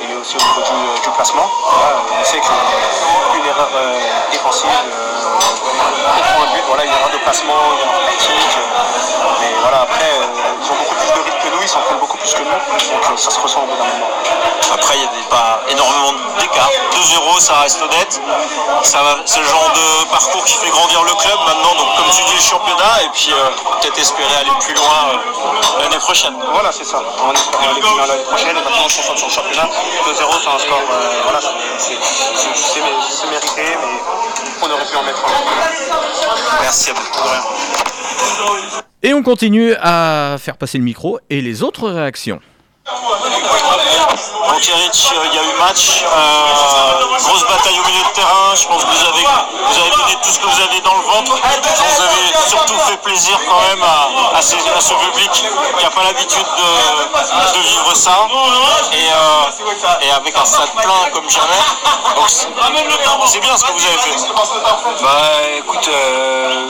et 0.00 0.16
aussi 0.16 0.34
au 0.36 0.40
niveau 0.40 0.62
du, 0.62 1.00
du 1.02 1.10
placement. 1.10 1.48
Voilà, 1.62 1.96
on 2.20 2.24
sait 2.24 2.40
qu'une 2.40 3.46
erreur 3.46 3.68
euh, 3.72 4.00
défensive, 4.32 4.66
euh, 4.66 5.38
on 5.38 6.20
prend 6.20 6.42
un 6.42 6.54
but, 6.56 6.64
voilà, 6.66 6.84
une 6.84 6.90
erreur 6.90 7.10
de 7.12 7.18
placement, 7.18 7.54
une 7.74 7.78
erreur 7.86 8.00
tactique. 8.10 8.58
mais 9.40 9.52
voilà, 9.62 9.82
après, 9.82 10.10
euh, 10.18 10.26
ils 10.60 10.70
ont 10.72 10.74
beaucoup 10.74 10.91
rythme 11.24 11.38
que 11.42 11.48
nous, 11.56 11.62
ils 11.62 11.68
s'en 11.68 11.80
prennent 11.80 11.98
beaucoup 11.98 12.16
plus 12.18 12.32
que 12.32 12.38
nous, 12.42 12.50
donc 12.50 13.02
euh, 13.10 13.16
ça 13.16 13.30
se 13.30 13.40
ressent 13.40 13.62
au 13.62 13.66
bout 13.66 13.76
d'un 13.76 13.84
moment. 13.84 14.10
Après, 14.72 14.94
il 14.96 15.00
n'y 15.02 15.06
avait 15.08 15.28
pas 15.30 15.60
énormément 15.68 16.12
d'écart. 16.38 16.70
2-0, 16.94 17.40
ça 17.40 17.54
reste 17.60 17.82
honnête. 17.82 18.20
Ça 18.84 18.98
C'est 19.26 19.40
le 19.40 19.46
genre 19.46 19.70
de 19.74 20.04
parcours 20.10 20.44
qui 20.44 20.54
fait 20.54 20.70
grandir 20.70 21.02
le 21.04 21.12
club 21.14 21.38
maintenant. 21.46 21.74
Donc, 21.74 21.94
comme 21.96 22.08
tu 22.10 22.22
dis, 22.24 22.34
le 22.36 22.40
championnat. 22.40 23.02
Et 23.04 23.08
puis, 23.12 23.32
euh, 23.32 23.50
peut-être 23.80 23.98
espérer 23.98 24.34
aller 24.40 24.50
plus 24.60 24.74
loin 24.74 25.10
euh, 25.12 25.80
l'année 25.82 25.98
prochaine. 25.98 26.34
Voilà, 26.52 26.72
c'est 26.72 26.84
ça. 26.84 27.02
On 27.22 27.32
espère 27.32 27.60
aller 27.70 27.80
plus 27.80 27.90
loin 27.96 28.06
l'année 28.06 28.22
prochaine. 28.24 28.50
Et 28.56 28.62
maintenant, 28.62 28.84
on 28.84 28.88
se 28.88 28.96
concentre 28.96 29.18
sur 29.18 29.28
le 29.28 29.32
championnat. 29.34 29.68
2-0, 30.06 30.14
c'est 30.14 30.48
un 30.48 30.58
score, 30.58 30.80
euh, 30.90 31.20
voilà, 31.24 31.40
c'est- 31.78 31.98
c'est 32.56 32.80
mérité, 33.30 33.76
mais 33.80 34.00
on 34.62 34.70
aurait 34.70 34.84
pu 34.86 34.96
en 34.96 35.02
mettre 35.02 35.20
un. 35.24 36.62
Merci 36.62 36.90
à 36.90 36.94
vous. 36.94 38.91
Et 39.04 39.14
on 39.14 39.22
continue 39.24 39.72
à 39.80 40.36
faire 40.38 40.56
passer 40.56 40.78
le 40.78 40.84
micro 40.84 41.18
et 41.28 41.40
les 41.40 41.64
autres 41.64 41.90
réactions. 41.90 42.40
Donc 44.48 44.60
il 44.66 45.34
y 45.34 45.38
a 45.38 45.42
eu 45.42 45.54
match, 45.58 46.02
euh, 46.04 47.16
grosse 47.18 47.42
bataille 47.46 47.78
au 47.78 47.86
milieu 47.88 48.02
de 48.02 48.08
terrain, 48.14 48.54
je 48.54 48.66
pense 48.66 48.82
que 48.84 48.90
vous 48.90 49.04
avez, 49.06 49.22
vous 49.22 49.78
avez 49.80 49.90
donné 49.90 50.14
tout 50.22 50.30
ce 50.30 50.38
que 50.40 50.46
vous 50.46 50.60
avez 50.60 50.80
dans 50.80 50.94
le 50.96 51.02
ventre, 51.02 51.32
vous 51.32 52.02
avez 52.02 52.48
surtout 52.48 52.78
fait 52.80 52.96
plaisir 52.98 53.38
quand 53.48 53.60
même 53.68 53.82
à, 54.36 54.42
ces- 54.42 54.56
à 54.76 54.80
ce 54.80 54.94
public 54.94 55.30
qui 55.32 55.84
n'a 55.84 55.90
pas 55.90 56.02
l'habitude 56.04 56.44
de, 57.54 57.60
vivre 57.62 57.94
ça, 57.94 58.26
et, 58.92 58.96
euh, 59.12 60.02
et 60.02 60.10
avec 60.10 60.36
un 60.36 60.44
stade 60.44 60.70
plein 60.74 61.10
comme 61.12 61.30
jamais, 61.30 61.62
c'est 63.26 63.40
bien 63.40 63.56
ce 63.56 63.64
que 63.64 63.72
vous 63.72 63.86
avez 63.86 63.98
fait. 63.98 64.16
Bah 65.02 65.08
écoute, 65.56 65.88
euh, 65.88 66.66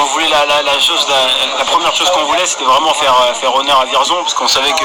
on 0.00 0.04
voulait 0.12 0.28
la, 0.28 0.44
la, 0.62 0.80
chose, 0.80 1.04
la, 1.08 1.58
la 1.58 1.64
première 1.64 1.94
chose 1.94 2.10
qu'on 2.10 2.24
voulait, 2.24 2.46
c'était 2.46 2.64
vraiment 2.64 2.94
faire, 2.94 3.14
faire 3.40 3.54
honneur 3.54 3.80
à 3.80 3.84
Vierzon, 3.86 4.22
parce 4.22 4.34
qu'on 4.34 4.48
savait 4.48 4.72
que 4.72 4.84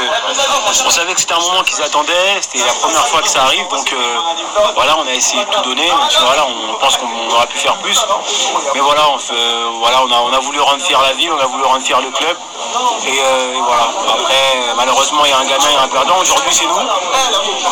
on 0.86 0.90
savait 0.90 1.14
que 1.14 1.20
c'était 1.20 1.34
un 1.34 1.40
moment 1.40 1.64
qu'ils 1.64 1.82
attendaient, 1.82 2.42
c'était 2.42 2.66
la 2.66 2.74
première 2.74 3.06
fois 3.08 3.22
que 3.22 3.30
ça 3.30 3.44
arrive, 3.44 3.68
donc 3.70 3.92
euh, 3.94 4.18
voilà, 4.76 4.98
on 4.98 5.08
a 5.08 5.14
essayé 5.14 5.44
de 5.44 5.50
tout 5.50 5.62
donner, 5.62 5.92
voilà, 6.26 6.46
on 6.46 6.76
pense 6.80 6.98
qu'on 6.98 7.30
aurait 7.32 7.48
pu 7.48 7.58
faire 7.58 7.78
plus, 7.78 8.00
mais 8.74 8.80
voilà, 8.80 9.10
on, 9.10 9.18
fait, 9.18 9.34
voilà, 9.80 10.04
on 10.04 10.34
a, 10.34 10.40
voulu 10.40 10.60
rendre 10.60 10.84
fier 10.84 11.00
la 11.02 11.14
ville, 11.14 11.32
on 11.32 11.40
a 11.40 11.46
voulu 11.46 11.64
rendre 11.64 11.84
fier 11.84 12.00
le 12.02 12.12
club, 12.12 12.38
et, 13.06 13.20
euh, 13.20 13.60
voilà. 13.66 13.88
Après, 14.14 14.74
malheureusement 14.76 15.26
il 15.26 15.32
y 15.32 15.34
a 15.34 15.38
un 15.38 15.46
gagnant 15.46 15.70
et 15.70 15.84
un 15.84 15.88
perdant. 15.88 16.18
Aujourd'hui 16.20 16.52
c'est 16.52 16.66
nous. 16.66 16.74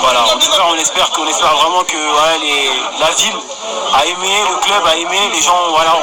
Voilà, 0.02 0.24
en 0.24 0.38
tout 0.38 0.52
cas 0.52 0.64
on 0.70 0.76
espère 0.76 1.10
espère 1.30 1.56
vraiment 1.56 1.84
que 1.84 1.98
la 3.00 3.12
ville 3.12 3.40
a 3.94 4.06
aimé, 4.06 4.34
le 4.50 4.58
club 4.58 4.84
a 4.86 4.96
aimé, 4.96 5.18
les 5.34 5.42
gens, 5.42 5.70
voilà, 5.70 5.94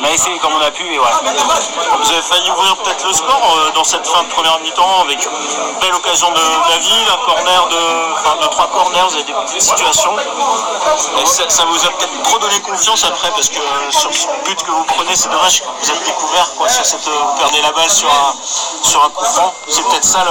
on, 0.00 0.04
a 0.04 0.10
essayé 0.10 0.38
comme 0.38 0.52
on 0.52 0.64
a 0.64 0.70
pu 0.70 0.84
et 0.84 0.98
voilà. 0.98 1.20
Vous 1.20 2.10
avez 2.10 2.22
failli 2.22 2.50
ouvrir 2.50 2.76
peut-être 2.76 3.04
le 3.04 3.10
euh, 3.10 3.70
dans 3.74 3.84
cette 3.84 4.06
fin 4.06 4.22
de 4.22 4.28
première 4.28 4.58
mi-temps 4.60 5.02
avec 5.02 5.18
une 5.24 5.80
belle 5.80 5.94
occasion 5.94 6.30
de 6.30 6.37
la 6.70 6.78
ville, 6.78 7.08
un 7.12 7.24
corner 7.26 7.68
de, 7.68 8.12
enfin, 8.14 8.36
de 8.42 8.46
trois 8.48 8.66
corners, 8.68 9.02
vous 9.08 9.14
avez 9.14 9.24
des 9.24 9.32
petites 9.32 9.62
situations. 9.62 10.16
Et 10.18 11.26
ça, 11.26 11.48
ça 11.48 11.64
vous 11.64 11.84
a 11.84 11.90
peut-être 11.90 12.22
trop 12.22 12.38
donné 12.38 12.60
confiance 12.60 13.04
après 13.04 13.30
parce 13.30 13.48
que 13.48 13.58
euh, 13.58 13.90
sur 13.90 14.12
ce 14.12 14.26
but 14.44 14.62
que 14.62 14.70
vous 14.70 14.84
prenez, 14.84 15.14
c'est 15.16 15.30
dommage 15.30 15.60
que 15.60 15.66
vous 15.82 15.90
êtes 15.90 16.04
découvert 16.04 16.54
quoi, 16.56 16.68
sur 16.68 16.84
cette, 16.84 17.06
euh, 17.08 17.12
vous 17.12 17.38
perdez 17.38 17.60
la 17.62 17.72
balle 17.72 17.90
sur 17.90 18.08
un, 18.08 18.34
sur 18.82 19.04
un 19.04 19.10
coup 19.10 19.24
franc. 19.24 19.54
C'est 19.68 19.82
peut-être 19.82 20.04
ça 20.04 20.24
le, 20.24 20.30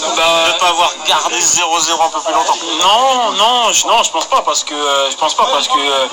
de 0.00 0.52
ne 0.52 0.58
pas 0.58 0.68
avoir 0.68 0.90
gardé 1.06 1.38
0-0 1.38 2.04
un 2.04 2.08
peu 2.08 2.20
plus 2.20 2.34
longtemps. 2.34 2.56
Non, 2.80 3.32
non, 3.32 3.72
je, 3.72 3.86
non, 3.86 4.02
je 4.02 4.10
pense 4.10 4.26
pas 4.26 4.42
parce 4.42 4.64
que 4.64 4.74
euh, 4.74 5.10
je 5.10 5.16
pense 5.16 5.34
pas 5.34 5.46
parce 5.52 5.68
que 5.68 5.78
euh, 5.78 6.08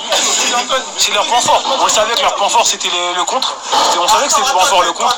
c'est 0.97 1.13
leur 1.13 1.25
point 1.25 1.41
fort. 1.41 1.61
On 1.81 1.87
savait 1.87 2.13
que 2.15 2.21
leur 2.21 2.35
point 2.35 2.49
fort 2.49 2.65
c'était 2.65 2.89
le, 3.15 3.23
contre. 3.23 3.55
On 3.99 4.07
savait 4.07 4.27
que 4.27 4.33
c'était 4.33 4.47
le 4.47 4.53
point 4.53 4.65
fort 4.65 4.81
le 4.83 4.91
contre. 4.93 5.17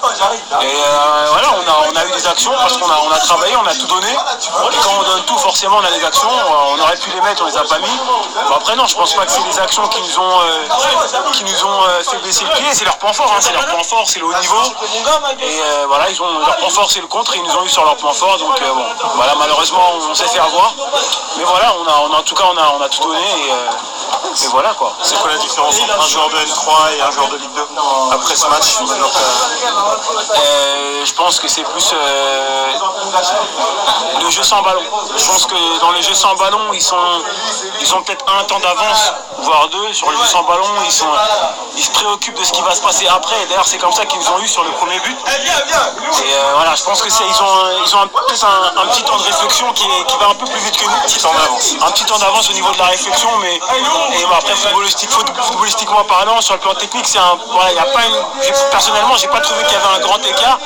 Et 0.61 0.65
euh, 0.65 1.25
voilà, 1.31 1.47
on 1.53 1.67
a, 1.67 1.89
on 1.91 1.95
a 1.95 2.05
eu 2.05 2.11
des 2.11 2.27
actions 2.27 2.51
parce 2.59 2.77
qu'on 2.77 2.89
a, 2.89 2.99
on 3.07 3.11
a 3.11 3.19
travaillé, 3.19 3.55
on 3.55 3.65
a 3.65 3.75
tout 3.75 3.87
donné. 3.87 3.98
Et 4.07 4.77
quand 4.83 4.91
on 4.99 5.03
donne 5.03 5.23
tout, 5.25 5.37
forcément 5.37 5.77
on 5.77 5.83
a 5.85 5.91
des 5.91 6.03
actions. 6.05 6.29
Euh, 6.29 6.73
On 6.75 6.79
aurait 6.81 6.95
pu 6.97 7.09
les 7.11 7.21
mettre, 7.21 7.43
on 7.43 7.47
les 7.47 7.57
a 7.57 7.63
pas 7.63 7.79
mis. 7.79 7.87
Bon, 8.47 8.55
après 8.55 8.75
non, 8.75 8.85
je 8.87 8.95
pense 8.95 9.13
pas 9.13 9.25
que 9.25 9.31
c'est 9.31 9.43
des 9.43 9.59
actions 9.59 9.87
qui 9.87 10.01
nous 10.01 10.19
ont, 10.19 10.41
euh, 10.41 10.67
qui 11.33 11.43
nous 11.43 11.65
ont 11.65 11.83
euh, 11.83 12.03
fait 12.03 12.17
baisser 12.17 12.45
le 12.45 12.51
pied. 12.51 12.67
C'est 12.73 12.85
leur 12.85 12.97
point 12.97 13.13
fort, 13.13 13.31
hein, 13.31 13.39
c'est 13.41 13.51
leur 13.53 13.65
point 13.67 13.83
fort, 13.83 14.03
c'est 14.07 14.19
le 14.19 14.25
haut 14.25 14.33
niveau. 14.39 14.61
Et 15.41 15.59
euh, 15.61 15.85
voilà, 15.87 16.09
ils 16.09 16.21
ont 16.21 16.39
leur 16.39 16.57
point 16.57 16.69
fort, 16.69 16.89
c'est 16.91 17.01
le 17.01 17.07
contre. 17.07 17.35
Ils 17.35 17.43
nous 17.43 17.55
ont 17.57 17.63
eu 17.63 17.69
sur 17.69 17.83
leur 17.83 17.95
point 17.97 18.13
fort. 18.13 18.37
Donc 18.37 18.59
bon, 18.61 18.85
voilà, 19.15 19.35
malheureusement 19.35 19.83
on 20.09 20.13
s'est 20.15 20.27
fait 20.27 20.39
avoir. 20.39 20.73
Mais 21.37 21.43
voilà, 21.43 21.73
on 21.79 21.87
a, 21.87 21.95
on 22.09 22.13
a- 22.13 22.19
en 22.19 22.23
tout 22.23 22.35
cas 22.35 22.45
on 22.53 22.57
a, 22.57 22.73
on 22.77 22.81
a 22.81 22.89
tout 22.89 23.01
donné 23.03 23.19
et, 23.21 24.43
et 24.43 24.47
voilà 24.47 24.73
quoi. 24.73 24.93
C'est 25.01 25.17
quoi 25.19 25.29
la 25.31 25.37
différence 25.37 25.75
entre 25.81 25.99
un 26.03 26.07
joueur 26.07 26.29
de 26.29 26.35
N3 26.35 26.93
et 26.97 27.01
un 27.01 27.11
joueur 27.11 27.27
de 27.29 27.37
Ligue 27.37 27.53
2 27.55 27.67
après 28.11 28.35
ce 28.35 28.47
match 28.47 28.77
je 31.05 31.13
pense 31.13 31.39
que 31.39 31.47
c'est 31.47 31.63
plus 31.63 31.93
le 34.23 34.29
jeu 34.29 34.43
sans 34.43 34.61
ballon. 34.61 34.81
Je 35.17 35.25
pense 35.25 35.45
que 35.45 35.79
dans 35.81 35.91
le 35.91 36.01
jeu 36.01 36.13
sans 36.13 36.35
ballon, 36.35 36.59
ils 36.73 36.81
sont, 36.81 36.97
ils 37.81 37.93
ont 37.93 38.01
peut-être 38.03 38.25
un 38.39 38.43
temps 38.45 38.59
d'avance, 38.59 39.13
voire 39.39 39.67
deux. 39.69 39.93
Sur 39.93 40.09
le 40.11 40.17
jeu 40.17 40.25
sans 40.25 40.43
ballon, 40.43 40.65
ils, 40.85 40.91
sont, 40.91 41.07
ils 41.77 41.83
se 41.83 41.91
préoccupent 41.91 42.39
de 42.39 42.43
ce 42.43 42.51
qui 42.51 42.61
va 42.61 42.75
se 42.75 42.81
passer 42.81 43.07
après. 43.07 43.41
Et 43.43 43.45
D'ailleurs, 43.47 43.67
c'est 43.67 43.77
comme 43.77 43.91
ça 43.93 44.05
qu'ils 44.05 44.19
nous 44.19 44.29
ont 44.29 44.39
eu 44.39 44.47
sur 44.47 44.63
le 44.63 44.71
premier 44.71 44.99
but. 44.99 45.17
Et 45.27 46.33
euh, 46.33 46.51
voilà, 46.55 46.75
je 46.75 46.83
pense 46.83 47.01
que 47.01 47.09
c'est, 47.09 47.23
ils 47.25 47.41
ont, 47.43 47.83
ils 47.85 47.95
ont 47.95 48.01
un, 48.01 48.07
peut-être 48.07 48.45
un, 48.45 48.81
un 48.81 48.87
petit 48.87 49.03
temps 49.03 49.17
de 49.17 49.23
réflexion 49.23 49.71
qui, 49.73 49.83
est- 49.85 50.05
qui 50.07 50.17
va 50.17 50.27
un 50.27 50.35
peu 50.35 50.45
plus 50.45 50.59
vite 50.59 50.77
que 50.77 50.85
nous. 50.85 50.91
Un 50.91 50.99
petit 51.07 51.19
temps 51.19 51.33
d'avance. 51.33 51.73
Un 51.81 51.91
petit 51.91 52.05
temps 52.05 52.17
d'avance 52.19 52.49
au 52.49 52.53
niveau 52.53 52.71
de 52.71 52.77
la 52.77 52.85
réflexion, 52.85 53.29
mais 53.41 53.55
et 53.55 54.25
bon, 54.25 54.35
après 54.35 54.55
footballistique, 54.55 55.09
foot- 55.09 55.31
footballistiquement 55.41 56.03
parlant, 56.05 56.39
sur 56.41 56.53
le 56.55 56.59
plan 56.59 56.73
technique, 56.75 57.07
c'est 57.07 57.19
un, 57.19 57.37
voilà, 57.51 57.71
il 57.71 57.75
y 57.75 57.79
a 57.79 57.83
pas 57.85 58.05
une, 58.05 58.15
personnellement, 58.71 59.15
j'ai 59.17 59.27
pas 59.27 59.39
trouvé 59.41 59.63
qu'il 59.63 59.73
y 59.73 59.75
avait 59.75 59.95
un 59.95 59.99
grand 59.99 60.17
écart, 60.25 60.59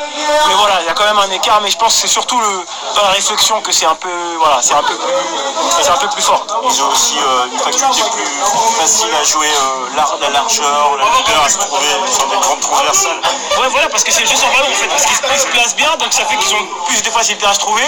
mais 0.48 0.54
voilà, 0.56 0.82
il 0.82 0.86
y 0.88 0.90
a 0.90 0.94
quand 0.94 1.06
même 1.06 1.20
un 1.20 1.32
écart, 1.32 1.60
mais 1.62 1.70
je 1.70 1.78
pense 1.78 1.94
que 1.96 2.02
c'est 2.02 2.08
surtout 2.08 2.40
le, 2.40 2.66
dans 2.96 3.04
la 3.04 3.13
réflexion 3.14 3.62
que 3.62 3.72
c'est 3.72 3.86
un 3.86 3.96
peu, 3.96 4.10
voilà, 4.40 4.60
c'est 4.62 4.74
un 4.74 4.84
peu 4.84 4.96
plus, 4.96 5.82
c'est 5.82 5.90
un 5.90 5.98
peu 5.98 6.08
plus 6.10 6.22
fort. 6.22 6.46
Ils 6.64 6.82
ont 6.84 6.90
aussi 6.92 7.16
euh, 7.20 7.46
une 7.52 7.60
faculté 7.60 8.02
plus 8.12 8.82
facile 8.82 9.10
à 9.20 9.24
jouer 9.24 9.48
euh, 9.48 9.88
la 10.22 10.30
largeur, 10.30 10.98
la 10.98 11.06
longueur, 11.06 11.44
à 11.46 11.50
se 11.50 11.58
trouver 11.60 11.88
sur 12.12 12.28
des 12.28 12.38
grandes 12.38 12.60
transversales. 12.60 13.22
Ouais, 13.62 13.68
voilà, 13.70 13.88
parce 13.90 14.04
que 14.04 14.12
c'est 14.12 14.22
le 14.22 14.28
jeu 14.28 14.36
sans 14.36 14.48
ballon 14.48 14.72
en 14.72 14.76
fait, 14.76 14.88
parce 14.88 15.06
qu'ils 15.06 15.16
se, 15.16 15.48
placent 15.48 15.76
bien, 15.76 15.96
donc 15.98 16.12
ça 16.12 16.26
fait 16.26 16.38
qu'ils 16.38 16.54
ont 16.56 16.66
plus 16.88 17.02
de 17.02 17.10
facilité 17.10 17.46
à 17.46 17.54
se 17.54 17.60
trouver. 17.60 17.84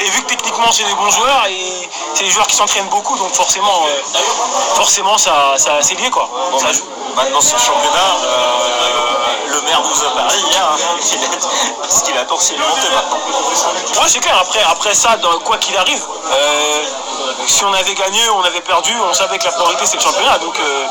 Et 0.00 0.04
vu 0.10 0.22
que 0.22 0.28
techniquement 0.28 0.72
c'est 0.72 0.84
des 0.84 0.94
bons 0.94 1.10
joueurs, 1.10 1.46
et 1.48 1.88
c'est 2.14 2.24
des 2.24 2.30
joueurs 2.30 2.46
qui 2.46 2.56
s'entraînent 2.56 2.88
beaucoup, 2.88 3.16
donc 3.18 3.32
forcément, 3.34 3.84
euh, 3.86 4.00
forcément 4.74 5.18
ça, 5.18 5.54
ça 5.58 5.72
c'est 5.82 5.94
lié 5.94 6.10
quoi. 6.10 6.28
Ça 6.58 6.72
joue. 6.72 6.84
Maintenant, 7.14 7.40
ce 7.42 7.56
championnat, 7.58 8.16
euh, 8.24 9.48
le 9.48 9.60
maire 9.62 9.82
nous 9.82 10.02
a 10.02 10.10
parlé 10.16 10.38
hier, 10.38 10.64
hein, 10.66 10.76
qu'il 11.02 11.18
est- 11.22 11.90
ce 11.90 12.02
qu'il 12.04 12.16
attend, 12.16 12.38
c'est 12.40 12.54
de 12.54 12.58
monter 12.60 12.88
maintenant. 12.94 13.18
Ouais, 14.00 14.08
c'est 14.08 14.20
clair. 14.20 14.38
Après, 14.40 14.61
après 14.62 14.94
ça, 14.94 15.16
dans- 15.16 15.38
quoi 15.40 15.56
qu'il 15.58 15.76
arrive, 15.76 16.02
euh, 16.32 16.84
si 17.46 17.64
on 17.64 17.72
avait 17.72 17.94
gagné, 17.94 18.20
on 18.30 18.42
avait 18.44 18.60
perdu, 18.60 18.92
on 19.08 19.12
savait 19.14 19.38
que 19.38 19.44
la 19.44 19.52
priorité 19.52 19.84
c'est 19.86 19.96
le 19.96 20.02
championnat. 20.02 20.38
Donc 20.38 20.58
euh, 20.60 20.86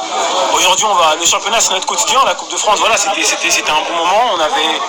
aujourd'hui, 0.55 0.85
on 0.89 0.95
va, 0.95 1.15
le 1.15 1.25
championnat 1.25 1.59
c'est 1.61 1.73
notre 1.73 1.85
quotidien. 1.87 2.19
La 2.25 2.33
Coupe 2.35 2.51
de 2.51 2.57
France, 2.57 2.79
voilà, 2.79 2.97
c'était, 2.97 3.23
c'était, 3.23 3.49
c'était 3.51 3.71
un 3.71 3.81
bon 3.87 3.95
moment. 3.97 4.31
On 4.35 4.39
avait, 4.39 4.79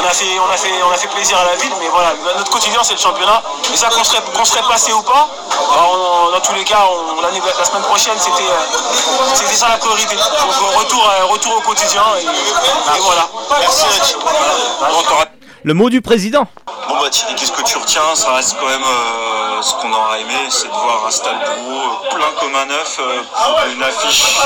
on 0.00 0.04
a 0.06 0.10
fait, 0.10 0.38
on 0.40 0.52
a 0.52 0.56
fait, 0.56 0.72
on 0.82 0.90
a 0.92 0.96
fait 0.96 1.08
plaisir 1.08 1.38
à 1.38 1.44
la 1.44 1.56
ville, 1.56 1.72
mais 1.80 1.88
voilà, 1.88 2.12
notre 2.36 2.50
quotidien 2.50 2.80
c'est 2.82 2.94
le 2.94 3.00
championnat. 3.00 3.42
Et 3.72 3.76
ça, 3.76 3.88
qu'on 3.88 4.04
serait, 4.04 4.22
qu'on 4.34 4.44
serait 4.44 4.62
passé 4.62 4.92
ou 4.92 5.02
pas, 5.02 5.28
bah, 5.50 5.86
on- 5.92 6.30
dans 6.32 6.40
tous 6.40 6.54
les 6.54 6.64
cas, 6.64 6.80
on, 6.90 7.20
la 7.20 7.64
semaine 7.64 7.82
prochaine, 7.82 8.18
c'était, 8.18 8.48
euh, 8.50 9.34
c'était 9.34 9.54
ça 9.54 9.68
la 9.68 9.76
priorité. 9.76 10.16
Donc 10.16 10.76
retour, 10.78 11.04
retour 11.30 11.56
au 11.56 11.60
quotidien 11.60 12.02
et, 12.18 12.24
et 12.24 13.00
voilà. 13.00 13.28
Merci 13.60 13.84
Rich. 13.88 14.14
Le 15.62 15.74
mot 15.74 15.90
du 15.90 16.00
président. 16.00 16.46
Bon 16.88 17.00
bah 17.02 17.10
Thierry, 17.10 17.34
qu'est-ce 17.34 17.52
que 17.52 17.62
tu 17.62 17.76
retiens? 17.76 18.14
Ça 18.14 18.32
reste 18.32 18.56
quand 18.58 18.66
même 18.66 18.80
euh, 18.82 19.60
ce 19.60 19.74
qu'on 19.74 19.92
aura 19.92 20.18
aimé, 20.18 20.34
c'est 20.48 20.68
de 20.68 20.72
voir 20.72 21.04
un 21.06 21.10
stade 21.10 21.36
Bourreau 21.36 21.98
euh, 22.06 22.14
plein 22.14 22.30
comme 22.40 22.54
un 22.56 22.64
neuf 22.64 22.98
euh, 22.98 23.72
une 23.74 23.82
affiche 23.82 24.38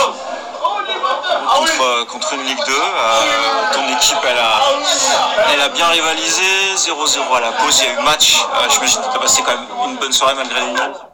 contre, 1.54 2.06
contre 2.06 2.34
une 2.34 2.42
Ligue 2.44 2.58
2. 2.66 2.72
Euh, 2.72 3.74
ton 3.74 3.96
équipe 3.96 4.18
elle 4.28 4.38
a, 4.38 5.52
elle 5.52 5.60
a 5.60 5.68
bien 5.68 5.86
rivalisé, 5.86 6.42
0-0 6.76 7.36
à 7.36 7.40
la 7.40 7.52
pause, 7.52 7.80
il 7.82 7.92
y 7.92 7.96
a 7.96 8.00
eu 8.00 8.04
match. 8.04 8.44
J'imagine 8.70 9.00
que 9.02 9.10
tu 9.10 9.16
as 9.16 9.20
passé 9.20 9.42
quand 9.46 9.52
même 9.52 9.90
une 9.90 9.96
bonne 9.96 10.12
soirée 10.12 10.34
malgré 10.34 10.60
les. 10.60 11.13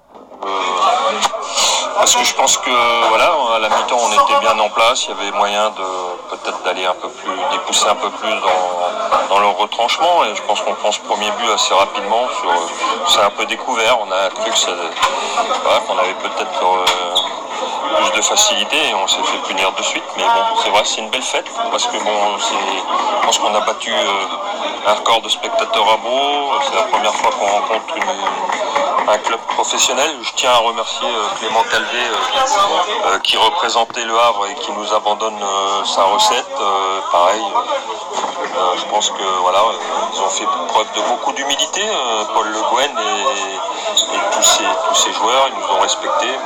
Parce 1.97 2.15
que 2.17 2.25
je 2.25 2.35
pense 2.35 2.57
que 2.57 2.71
voilà, 3.09 3.31
à 3.55 3.59
la 3.59 3.69
mi-temps 3.69 3.99
on 4.01 4.13
était 4.13 4.41
bien 4.41 4.59
en 4.59 4.71
place, 4.71 5.05
il 5.05 5.11
y 5.11 5.21
avait 5.21 5.37
moyen 5.37 5.69
de 5.71 5.85
peut-être 6.31 6.63
d'aller 6.63 6.87
un 6.87 6.95
peu 6.95 7.09
plus, 7.11 7.31
les 7.53 7.59
pousser 7.59 7.87
un 7.89 7.95
peu 7.95 8.09
plus 8.11 8.31
dans, 8.31 9.29
dans 9.35 9.39
leur 9.41 9.57
retranchement 9.59 10.25
et 10.25 10.35
je 10.35 10.43
pense 10.43 10.61
qu'on 10.63 10.75
prend 10.75 10.93
ce 10.93 11.01
premier 11.01 11.31
but 11.33 11.51
assez 11.55 11.75
rapidement. 11.75 12.23
C'est 13.09 13.21
un 13.21 13.31
peu 13.31 13.45
découvert, 13.47 13.99
on 14.01 14.11
a 14.11 14.31
cru 14.31 14.51
ça- 14.57 14.71
voilà, 15.63 15.81
qu'on 15.81 15.99
avait 15.99 16.15
peut-être 16.15 16.65
euh, 16.65 18.01
plus 18.01 18.11
de 18.17 18.23
facilité 18.23 18.77
et 18.91 18.95
on 18.95 19.07
s'est 19.07 19.23
fait 19.23 19.39
punir 19.49 19.71
de 19.73 19.83
suite. 19.83 20.05
Mais 20.17 20.23
bon, 20.25 20.57
c'est 20.63 20.71
vrai, 20.71 20.83
c'est 20.85 21.01
une 21.03 21.11
belle 21.11 21.23
fête 21.23 21.51
parce 21.71 21.87
que 21.87 21.99
bon, 21.99 22.39
je 22.39 23.27
pense 23.27 23.39
qu'on 23.39 23.55
a 23.55 23.61
battu 23.61 23.93
euh, 23.93 24.87
un 24.91 24.95
record 24.95 25.21
de 25.21 25.29
spectateurs 25.29 25.87
à 25.93 25.97
Beau. 25.99 26.53
C'est 26.67 26.77
la 26.77 26.83
première 26.85 27.15
fois 27.15 27.31
qu'on 27.39 27.47
rencontre 27.47 27.97
une- 27.97 28.90
un 29.11 29.19
club 29.19 29.41
professionnel. 29.41 30.11
Je 30.23 30.31
tiens 30.37 30.51
à 30.51 30.59
remercier 30.59 31.09
euh, 31.09 31.39
Clément 31.39 31.63
Calvé 31.65 31.99
euh, 31.99 33.07
euh, 33.07 33.19
qui 33.21 33.37
représentait 33.37 34.05
le 34.05 34.17
Havre 34.17 34.47
et 34.47 34.55
qui 34.55 34.71
nous 34.73 34.95
abandonne 34.95 35.41
sa 35.85 36.05
recette. 36.05 36.47
Pareil, 37.11 37.43
je 38.77 38.85
pense 38.85 39.11
que 39.11 39.23
voilà, 39.43 39.59
ils 40.15 40.21
ont 40.21 40.29
fait 40.29 40.47
preuve 40.69 40.87
de 40.95 41.01
beaucoup 41.09 41.33
d'humilité, 41.33 41.83
Paul 42.35 42.47
Le 42.49 42.61
Guen 42.71 42.91
et, 42.91 44.37
tous, 44.37 44.43
ces, 44.43 44.65
tous 44.89 44.95
ces 44.95 45.13
joueurs, 45.13 45.49
ils 45.49 45.59
nous 45.59 45.77
ont 45.77 45.81
respectés. 45.81 46.39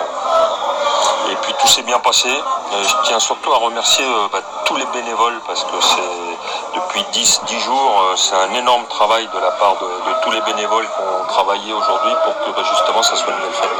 Et 1.31 1.37
puis 1.43 1.55
tout 1.61 1.69
s'est 1.69 1.83
bien 1.83 1.99
passé. 1.99 2.31
Je 2.73 2.95
tiens 3.05 3.21
surtout 3.21 3.53
à 3.53 3.57
remercier 3.57 4.05
bah, 4.33 4.41
tous 4.65 4.77
les 4.77 4.87
bénévoles 4.87 5.41
parce 5.47 5.65
que 5.65 5.81
c'est 5.81 6.34
depuis 6.75 7.05
10, 7.13 7.41
10 7.47 7.61
jours, 7.61 8.03
euh, 8.03 8.17
c'est 8.17 8.35
un 8.35 8.53
énorme 8.55 8.85
travail 8.87 9.29
de 9.33 9.39
la 9.39 9.51
part 9.53 9.75
de, 9.81 9.87
de 9.87 10.15
tous 10.23 10.31
les 10.31 10.41
bénévoles 10.43 10.85
qui 10.87 11.01
ont 11.03 11.27
travaillé 11.29 11.73
aujourd'hui 11.73 12.13
pour 12.25 12.35
que 12.45 12.51
bah, 12.57 12.63
justement 12.69 13.03
ça 13.03 13.17
soit 13.17 13.33
une 13.33 13.41
belle 13.41 13.53
fête. 13.53 13.71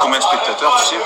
Combien 0.00 0.18
de 0.18 0.24
spectateurs, 0.24 0.76
tu 0.80 0.86
sais? 0.86 1.00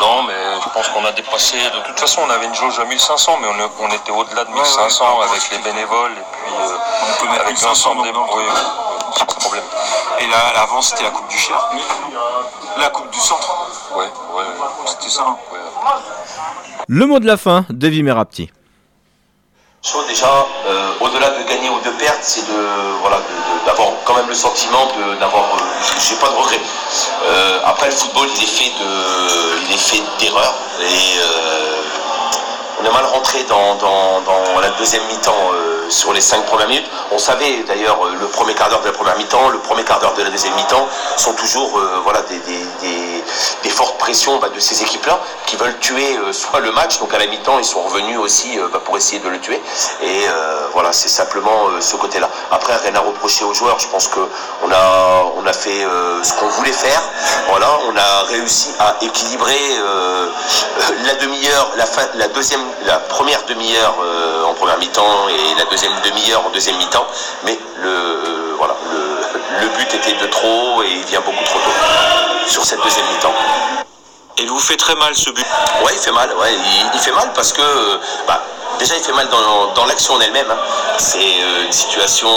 Non, 0.00 0.22
mais 0.24 0.60
je 0.62 0.68
pense 0.70 0.88
qu'on 0.88 1.04
a 1.04 1.12
dépassé. 1.12 1.56
De 1.58 1.80
toute 1.86 1.98
façon, 2.00 2.22
on 2.26 2.30
avait 2.30 2.46
une 2.46 2.54
jauge 2.54 2.78
à 2.80 2.84
1500, 2.84 3.38
mais 3.40 3.48
on, 3.48 3.84
on 3.84 3.90
était 3.90 4.10
au-delà 4.10 4.44
de 4.44 4.50
1500 4.50 5.04
avec 5.20 5.50
les 5.50 5.58
bénévoles 5.58 6.12
et 6.12 6.42
puis 7.20 7.28
euh, 7.28 7.40
avec 7.44 7.60
l'ensemble 7.62 8.02
des. 8.02 8.10
Oui, 8.10 8.16
oui, 8.36 8.44
sans 9.16 9.24
problème. 9.26 9.64
Et 10.18 10.26
là, 10.26 10.36
l'avant, 10.54 10.82
c'était 10.82 11.04
la 11.04 11.10
Coupe 11.10 11.28
du 11.28 11.38
Cher. 11.38 11.56
La 12.78 12.88
Coupe 12.90 13.10
du 13.10 13.20
Centre. 13.20 13.68
Ouais, 13.94 14.10
ouais. 14.34 14.44
C'était 14.86 15.08
ça. 15.10 15.22
hein. 15.28 15.36
Le 16.88 17.06
mot 17.06 17.18
de 17.20 17.26
la 17.26 17.36
fin, 17.36 17.64
Davy 17.70 18.02
Merapti. 18.02 18.50
Déjà, 20.08 20.46
euh, 20.66 20.92
au-delà 21.00 21.28
de 21.28 21.42
gagner 21.42 21.68
ou 21.68 21.78
de 21.80 21.90
perdre, 21.90 22.18
c'est 22.22 22.46
de 22.48 22.58
voilà 23.02 23.20
d'avoir 23.66 23.88
quand 24.06 24.14
même 24.14 24.28
le 24.28 24.34
sentiment 24.34 24.86
d'avoir. 25.20 25.44
euh, 25.44 25.58
J'ai 26.00 26.14
pas 26.16 26.30
de 26.30 26.34
regrets. 26.36 26.60
Euh, 27.26 27.60
après 27.66 27.86
le 27.86 27.92
football, 27.92 28.26
il 28.34 28.42
est 28.42 28.46
fait 28.46 28.70
de, 28.80 29.60
il 29.68 29.74
est 29.74 29.78
fait 29.78 29.98
et 30.80 31.18
euh, 31.20 31.76
on 32.80 32.84
est 32.84 32.90
mal 32.92 33.04
rentré 33.04 33.42
dans, 33.44 34.60
la 34.60 34.70
deuxième 34.78 35.04
mi-temps 35.06 35.50
euh, 35.52 35.90
sur 35.90 36.12
les 36.12 36.20
cinq 36.20 36.44
premières 36.46 36.68
minutes. 36.68 36.86
On 37.12 37.18
savait 37.18 37.62
d'ailleurs 37.68 38.04
euh, 38.04 38.14
le 38.18 38.26
premier 38.28 38.54
quart 38.54 38.68
d'heure 38.68 38.80
de 38.80 38.86
la 38.86 38.92
première 38.92 39.16
mi-temps, 39.16 39.50
le 39.50 39.58
premier 39.58 39.84
quart 39.84 40.00
d'heure 40.00 40.14
de 40.14 40.22
la 40.22 40.30
deuxième 40.30 40.54
mi-temps 40.54 40.88
sont 41.16 41.34
toujours 41.34 41.78
euh, 41.78 42.00
voilà, 42.02 42.22
des, 42.22 43.70
fortes 43.70 43.98
pressions 43.98 44.38
bah, 44.38 44.48
de 44.54 44.60
ces 44.60 44.82
équipes-là 44.82 45.18
qui 45.46 45.56
veulent 45.56 45.78
tuer 45.80 46.16
soit 46.32 46.60
le 46.60 46.70
match, 46.72 46.98
donc 47.00 47.12
à 47.12 47.18
la 47.18 47.26
mi-temps 47.26 47.58
ils 47.58 47.64
sont 47.64 47.82
revenus 47.82 48.18
aussi 48.18 48.56
bah, 48.72 48.80
pour 48.84 48.96
essayer 48.96 49.18
de 49.18 49.28
le 49.28 49.40
tuer. 49.40 49.60
Et 50.02 50.26
voilà, 50.72 50.92
c'est 50.92 51.08
simplement 51.08 51.68
ce 51.80 51.96
côté-là. 51.96 52.28
Après, 52.50 52.74
rien 52.76 52.94
à 52.94 53.00
reprocher 53.00 53.44
aux 53.44 53.54
joueurs, 53.54 53.78
je 53.78 53.88
pense 53.88 54.08
qu'on 54.08 54.20
a, 54.70 55.24
on 55.36 55.52
fait 55.52 55.86
ce 56.22 56.32
qu'on 56.34 56.48
voulait 56.48 56.72
faire. 56.72 57.00
Voilà, 57.48 57.68
on 57.88 57.96
a 57.96 58.22
réussi 58.28 58.70
à 58.78 58.96
équilibrer 59.00 59.58
la 61.04 61.14
demi-heure, 61.16 61.72
la, 61.76 61.86
fin, 61.86 62.02
la, 62.14 62.28
deuxième, 62.28 62.63
la 62.86 62.98
première 62.98 63.42
demi-heure 63.44 63.94
euh, 64.02 64.44
en 64.44 64.54
première 64.54 64.78
mi-temps 64.78 65.28
et 65.28 65.58
la 65.58 65.64
deuxième 65.66 65.92
demi-heure 66.04 66.42
en 66.46 66.50
deuxième 66.50 66.76
mi-temps. 66.76 67.06
Mais 67.44 67.58
le, 67.82 67.88
euh, 67.88 68.54
voilà, 68.58 68.74
le, 68.92 69.62
le 69.62 69.68
but 69.76 69.94
était 69.94 70.12
de 70.14 70.26
trop 70.26 70.82
et 70.82 70.90
il 70.90 71.04
vient 71.04 71.20
beaucoup 71.20 71.44
trop 71.44 71.58
tôt 71.58 72.48
sur 72.48 72.64
cette 72.64 72.82
deuxième 72.82 73.06
mi-temps. 73.06 73.34
Et 74.38 74.46
vous 74.46 74.58
fait 74.58 74.76
très 74.76 74.94
mal 74.96 75.14
ce 75.14 75.30
but? 75.30 75.46
Ouais, 75.84 75.92
il 75.92 75.98
fait 75.98 76.12
mal, 76.12 76.28
ouais, 76.40 76.52
il, 76.52 76.90
il 76.94 77.00
fait 77.00 77.12
mal 77.12 77.30
parce 77.34 77.52
que 77.52 77.62
euh, 77.62 77.98
bah, 78.26 78.40
déjà 78.78 78.96
il 78.96 79.02
fait 79.02 79.12
mal 79.12 79.28
dans, 79.28 79.72
dans 79.74 79.86
l'action 79.86 80.14
en 80.14 80.20
elle-même. 80.20 80.50
hein. 80.50 80.58
C'est 80.98 81.38
une 81.66 81.72
situation 81.72 82.28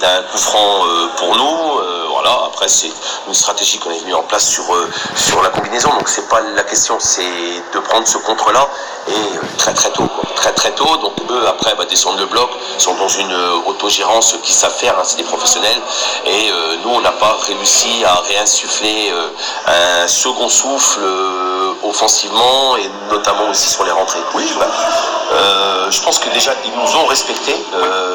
d'un 0.00 0.22
coup 0.30 0.38
franc 0.38 0.82
pour 1.16 1.36
nous. 1.36 1.80
Voilà, 2.24 2.46
après 2.46 2.68
c'est 2.68 2.90
une 3.28 3.34
stratégie 3.34 3.78
qu'on 3.78 3.90
a 3.90 4.04
mis 4.04 4.14
en 4.14 4.22
place 4.22 4.48
sur, 4.48 4.74
euh, 4.74 4.88
sur 5.14 5.42
la 5.42 5.50
combinaison. 5.50 5.90
Donc 5.90 6.08
c'est 6.08 6.28
pas 6.28 6.40
la 6.40 6.62
question, 6.62 6.96
c'est 6.98 7.22
de 7.22 7.78
prendre 7.80 8.06
ce 8.06 8.18
contre-là 8.18 8.66
et 9.08 9.12
euh, 9.12 9.40
très 9.58 9.74
très 9.74 9.90
tôt, 9.90 10.06
quoi. 10.06 10.24
très 10.34 10.52
très 10.52 10.70
tôt. 10.72 10.96
Donc 10.96 11.12
eux 11.30 11.46
après 11.46 11.74
bah, 11.76 11.84
descendent 11.84 12.18
de 12.18 12.24
bloc, 12.24 12.48
sont 12.78 12.94
dans 12.94 13.08
une 13.08 13.32
euh, 13.32 13.56
autogérance 13.66 14.36
qu'ils 14.42 14.54
savent 14.54 14.74
faire, 14.74 14.98
hein, 14.98 15.02
c'est 15.04 15.16
des 15.18 15.24
professionnels. 15.24 15.80
Et 16.26 16.50
euh, 16.50 16.76
nous 16.82 16.90
on 16.90 17.00
n'a 17.00 17.12
pas 17.12 17.36
réussi 17.46 18.04
à 18.04 18.14
réinsuffler 18.28 19.10
euh, 19.12 20.02
un 20.04 20.08
second 20.08 20.48
souffle 20.48 21.00
euh, 21.02 21.74
offensivement 21.82 22.76
et 22.76 22.90
notamment 23.10 23.50
aussi 23.50 23.68
sur 23.68 23.84
les 23.84 23.90
rentrées. 23.90 24.20
Oui, 24.34 24.48
bah, 24.58 24.66
je 25.90 26.00
pense 26.00 26.18
que 26.18 26.30
déjà 26.30 26.52
ils 26.64 26.72
nous 26.72 26.96
ont 26.96 27.06
respectés 27.06 27.56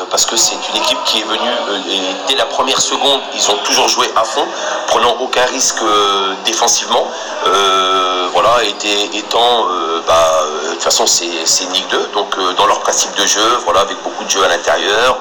parce 0.10 0.26
que 0.26 0.36
c'est 0.36 0.56
une 0.56 0.78
équipe 0.78 0.98
qui 1.06 1.20
est 1.20 1.24
venue 1.24 1.52
et 1.90 2.00
dès 2.28 2.36
la 2.36 2.46
première 2.46 2.82
seconde 2.82 3.22
ils 3.36 3.52
ont 3.52 3.58
toujours 3.64 3.88
joué 3.88 3.99
à 4.16 4.24
fond, 4.24 4.46
prenant 4.88 5.16
aucun 5.20 5.46
risque 5.46 5.82
euh, 5.82 6.34
défensivement. 6.46 7.08
Euh, 7.48 8.28
voilà, 8.34 8.64
était, 8.64 9.18
étant 9.18 9.68
euh, 9.70 10.02
bah, 10.08 10.44
de 10.66 10.74
toute 10.74 10.84
façon 10.84 11.06
c'est 11.08 11.26
Ligue 11.74 11.88
2, 11.90 12.10
donc 12.14 12.36
dans 12.58 12.66
leur 12.68 12.80
principe 12.82 13.14
de 13.16 13.26
jeu, 13.26 13.58
voilà, 13.66 13.82
avec 13.82 14.02
beaucoup 14.04 14.24
de 14.24 14.30
jeux 14.30 14.44
à 14.44 14.48
l'intérieur, 14.48 15.18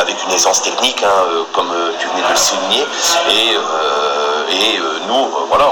avec 0.00 0.16
une 0.24 0.32
aisance 0.32 0.62
technique, 0.62 1.02
hein, 1.02 1.44
comme 1.52 1.72
tu 1.98 2.06
venais 2.08 2.22
de 2.22 2.32
le 2.32 2.36
souligner, 2.36 2.86
et, 3.30 3.54
et 4.54 4.80
nous, 5.08 5.28
voilà, 5.48 5.70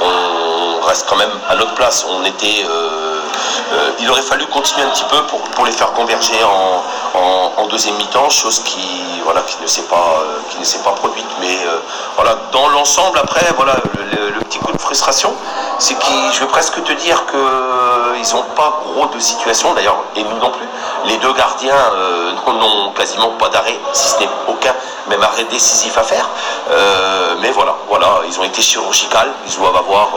on 0.00 0.51
reste 0.86 1.06
quand 1.08 1.16
même 1.16 1.30
à 1.48 1.54
notre 1.56 1.74
place. 1.74 2.04
On 2.08 2.24
était, 2.24 2.64
euh, 2.68 3.20
euh, 3.72 3.90
il 4.00 4.10
aurait 4.10 4.22
fallu 4.22 4.46
continuer 4.46 4.84
un 4.84 4.90
petit 4.90 5.04
peu 5.04 5.22
pour, 5.26 5.40
pour 5.40 5.64
les 5.66 5.72
faire 5.72 5.92
converger 5.92 6.38
en, 6.44 7.18
en- 7.18 7.66
deuxième 7.72 7.94
mi-temps, 7.96 8.28
chose 8.28 8.58
qui, 8.64 8.86
voilà, 9.24 9.40
qui 9.42 9.56
ne 9.62 9.66
s'est 9.66 9.84
pas, 9.84 9.96
euh, 10.20 10.38
qui 10.50 10.58
ne 10.58 10.64
s'est 10.64 10.80
pas 10.80 10.90
produite. 10.90 11.24
Mais 11.40 11.56
voilà, 12.16 12.36
dans 12.52 12.68
l'ensemble, 12.68 13.18
après, 13.18 13.46
voilà, 13.56 13.76
le, 13.94 14.40
petit 14.40 14.58
coup 14.58 14.72
de 14.72 14.78
frustration, 14.78 15.32
c'est 15.78 15.98
qu'ils, 15.98 16.32
je 16.34 16.40
veux 16.40 16.48
presque 16.48 16.84
te 16.84 16.92
dire 16.92 17.24
que 17.24 17.36
euh, 17.38 18.14
ils 18.22 18.34
n'ont 18.34 18.42
pas 18.54 18.82
gros 18.84 19.06
de 19.06 19.18
situation, 19.18 19.72
d'ailleurs, 19.72 19.96
et 20.16 20.22
nous 20.22 20.36
non 20.36 20.50
plus. 20.50 20.68
Les 21.06 21.16
deux 21.16 21.32
gardiens 21.32 21.74
n'ont 22.46 22.90
quasiment 22.90 23.30
pas 23.38 23.48
d'arrêt, 23.48 23.78
si 23.94 24.08
ce 24.10 24.18
n'est 24.18 24.28
aucun, 24.48 24.74
même 25.08 25.22
arrêt 25.22 25.44
décisif 25.44 25.96
à 25.96 26.02
faire. 26.02 26.28
Mais 27.40 27.50
voilà, 27.52 27.74
voilà, 27.88 28.20
ils 28.28 28.38
ont 28.38 28.44
été 28.44 28.60
chirurgicales, 28.60 29.32
ils 29.46 29.56
doivent 29.56 29.76
avoir 29.76 30.10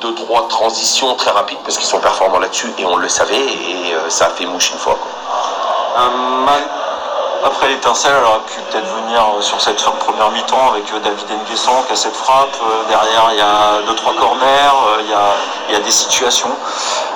deux, 0.00 0.14
trois 0.14 0.46
transitions 0.48 1.14
très 1.14 1.30
rapides 1.30 1.58
parce 1.64 1.76
qu'ils 1.78 1.86
sont 1.86 2.00
performants 2.00 2.38
là-dessus 2.38 2.72
et 2.78 2.84
on 2.84 2.96
le 2.96 3.08
savait 3.08 3.36
et 3.36 3.94
euh, 3.94 4.08
ça 4.10 4.26
a 4.26 4.30
fait 4.30 4.46
mouche 4.46 4.70
une 4.72 4.78
fois. 4.78 4.96
quoi. 4.96 6.08
Mal 6.46 6.62
après 7.44 7.68
l'étincelle, 7.68 8.12
elle 8.16 8.24
aurait 8.24 8.38
pu 8.46 8.60
peut-être 8.70 8.86
venir 9.02 9.20
euh, 9.20 9.40
sur 9.42 9.60
cette 9.60 9.80
fin 9.80 9.90
de 9.90 9.96
première 9.96 10.30
mi-temps 10.30 10.70
avec 10.70 10.84
euh, 10.92 11.00
David 11.00 11.26
Nguesson 11.48 11.72
qui 11.86 11.92
a 11.92 11.96
cette 11.96 12.14
frappe. 12.14 12.54
Euh, 12.62 12.88
Derrière, 12.88 13.30
il 13.32 13.38
y 13.38 13.40
a 13.40 13.82
deux, 13.86 13.96
trois 13.96 14.14
corners, 14.14 14.46
euh, 14.46 15.00
il 15.00 15.10
y 15.10 15.12
a, 15.12 15.34
il 15.68 15.74
y 15.74 15.76
a 15.76 15.80
des 15.80 15.90
situations. 15.90 16.50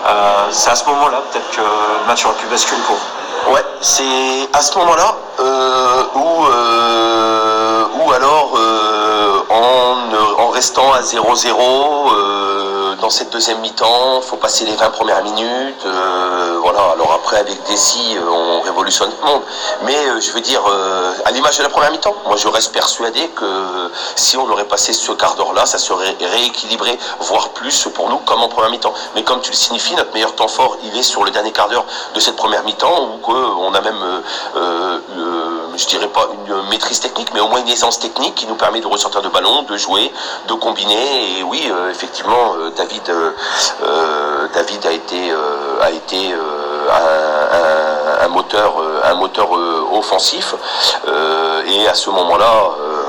Euh, 0.07 0.47
c'est 0.51 0.71
à 0.71 0.75
ce 0.75 0.85
moment-là 0.87 1.19
peut-être 1.31 1.49
que 1.51 1.61
le 1.61 2.07
match 2.09 2.25
aurait 2.27 2.35
pu 2.35 2.47
basculer 2.47 2.81
pour 2.89 2.97
vous. 2.97 3.53
Ouais, 3.55 3.65
c'est 3.81 4.49
à 4.53 4.61
ce 4.63 4.77
moment-là 4.79 5.15
euh, 5.39 6.03
où, 6.17 6.45
euh, 6.47 7.85
où 7.95 8.13
alors 8.13 8.51
euh, 8.57 9.45
en 9.51 10.16
restant 10.57 10.91
à 10.91 11.03
0-0 11.03 11.51
euh, 11.53 12.95
dans 13.03 13.11
cette 13.11 13.31
deuxième 13.31 13.61
mi-temps, 13.61 14.23
faut 14.23 14.39
passer 14.39 14.65
les 14.65 14.75
20 14.75 14.89
premières 14.89 15.23
minutes. 15.23 15.85
euh, 15.85 16.59
voilà, 16.63 16.81
alors 16.95 17.13
après 17.13 17.37
avec 17.37 17.63
Dessy, 17.65 18.17
euh, 18.17 18.23
on 18.27 18.63
révolutionne 18.63 19.11
le 19.21 19.27
monde. 19.27 19.43
Mais 19.85 19.99
je 20.19 20.33
veux 20.33 20.41
dire, 20.41 20.63
à 21.27 21.31
l'image 21.31 21.59
de 21.59 21.63
la 21.63 21.69
première 21.69 21.91
mi-temps, 21.93 22.15
moi 22.25 22.37
je 22.37 22.49
reste 22.49 22.73
persuadé 22.73 23.29
que 23.37 23.45
si 24.15 24.39
on 24.39 24.49
aurait 24.51 24.65
passé 24.65 24.95
ce 24.95 25.13
quart 25.13 25.35
d'heure-là, 25.35 25.67
ça 25.67 25.77
serait 25.77 26.17
rééquilibré, 26.19 26.99
voire 27.21 27.51
plus 27.51 27.89
pour 27.95 28.09
nous 28.09 28.19
comme 28.19 28.41
en 28.41 28.49
première 28.49 28.71
mi-temps. 28.71 28.95
Mais 29.15 29.23
comme 29.23 29.43
tu 29.43 29.51
le 29.51 29.57
signifies, 29.57 29.95
notre 29.95 30.15
meilleur 30.15 30.35
temps 30.35 30.49
fort, 30.49 30.79
il 30.85 30.99
est 30.99 31.03
sur 31.03 31.23
le 31.23 31.31
dernier 31.31 31.53
quart 31.53 31.69
d'heure 31.69 31.85
de 32.15 32.21
cette 32.21 32.37
première 32.37 32.65
mi-temps 32.65 33.21
où 33.23 33.31
on 33.31 33.75
a 33.75 33.81
même, 33.83 34.03
je 35.77 35.87
dirais 35.87 36.09
pas 36.09 36.29
une 36.49 36.69
maîtrise 36.71 37.01
technique, 37.01 37.29
mais 37.35 37.41
au 37.41 37.49
moins 37.49 37.61
une 37.61 37.69
aisance 37.69 37.99
technique 37.99 38.35
qui 38.35 38.47
nous 38.47 38.57
permet 38.57 38.81
de 38.81 38.87
ressortir 38.87 39.21
de 39.21 39.29
ballon, 39.29 39.63
de 39.63 39.77
jouer, 39.77 40.11
de 40.47 40.55
combiner. 40.55 41.39
Et 41.39 41.43
oui, 41.43 41.69
euh, 41.71 41.91
effectivement, 41.91 42.55
euh, 42.59 42.71
David, 42.77 43.09
euh, 43.11 44.49
David 44.55 44.87
a 44.87 44.93
été, 44.93 45.33
a 45.83 45.91
été 45.91 46.33
un, 46.91 47.57
un- 47.59 48.25
un 48.25 48.29
moteur, 48.29 48.75
un 49.05 49.15
moteur 49.15 49.49
offensif. 49.93 50.55
Et 51.69 51.89
à 51.89 51.95
ce 51.95 52.11
moment-là, 52.11 52.53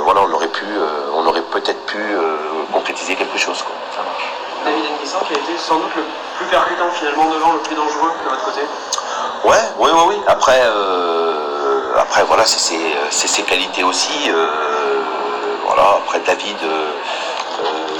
voilà, 0.04 0.22
on 0.28 0.34
aurait 0.34 0.48
pu, 0.48 0.66
on 1.16 1.26
aurait 1.26 1.42
peut-être 1.42 1.86
pu 1.86 2.02
concrétiser 2.74 3.16
quelque 3.16 3.38
chose. 3.38 3.62
quoi. 3.64 3.76
David 4.66 4.84
Nguessan 5.00 5.20
qui 5.28 5.34
a 5.34 5.38
été 5.38 5.58
sans 5.58 5.76
doute 5.78 5.96
le 5.96 6.04
plus 6.38 6.46
percutant 6.48 6.90
finalement 6.94 7.30
devant, 7.30 7.54
le 7.54 7.60
plus 7.60 7.76
dangereux 7.76 8.12
de 8.26 8.30
votre 8.30 8.44
côté. 8.46 8.62
Ouais, 9.46 9.64
oui, 9.80 9.90
oui, 9.94 10.02
oui. 10.10 10.16
Après, 10.28 10.62
euh, 10.66 11.96
après 12.00 12.24
voilà, 12.24 12.46
c'est 12.46 12.60
ses, 12.60 12.80
c'est 13.10 13.28
ses 13.28 13.44
qualités 13.44 13.84
aussi. 13.84 14.30
euh, 14.30 14.48
voilà. 15.66 15.98
Après, 16.04 16.20
David 16.26 16.58
euh, 16.64 16.92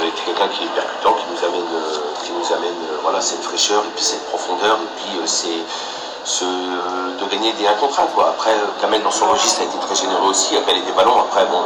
euh, 0.00 0.06
est 0.06 0.24
quelqu'un 0.24 0.48
qui 0.48 0.64
est 0.64 0.74
percutant, 0.74 1.14
qui 1.14 1.26
nous 1.32 1.48
amène, 1.48 1.68
euh, 1.74 1.98
qui 2.24 2.32
nous 2.32 2.52
amène, 2.52 2.78
euh, 2.90 2.98
voilà, 3.02 3.20
cette 3.20 3.42
fraîcheur 3.42 3.82
et 3.84 3.90
puis 3.94 4.04
cette 4.04 4.24
profondeur 4.28 4.76
et 4.76 5.00
puis 5.00 5.18
euh, 5.18 5.26
c'est 5.26 5.62
ce, 6.24 6.44
de 6.44 7.24
gagner 7.30 7.52
des 7.54 7.66
1 7.66 7.72
contre 7.74 8.00
1 8.00 8.06
quoi. 8.14 8.28
Après, 8.28 8.54
Kamel 8.80 9.02
dans 9.02 9.10
son 9.10 9.26
registre 9.30 9.62
a 9.62 9.64
été 9.64 9.78
très 9.78 9.94
généreux 9.94 10.28
aussi, 10.28 10.56
a 10.56 10.60
calé 10.60 10.80
des 10.82 10.92
ballons. 10.92 11.20
Après, 11.20 11.44
bon, 11.46 11.62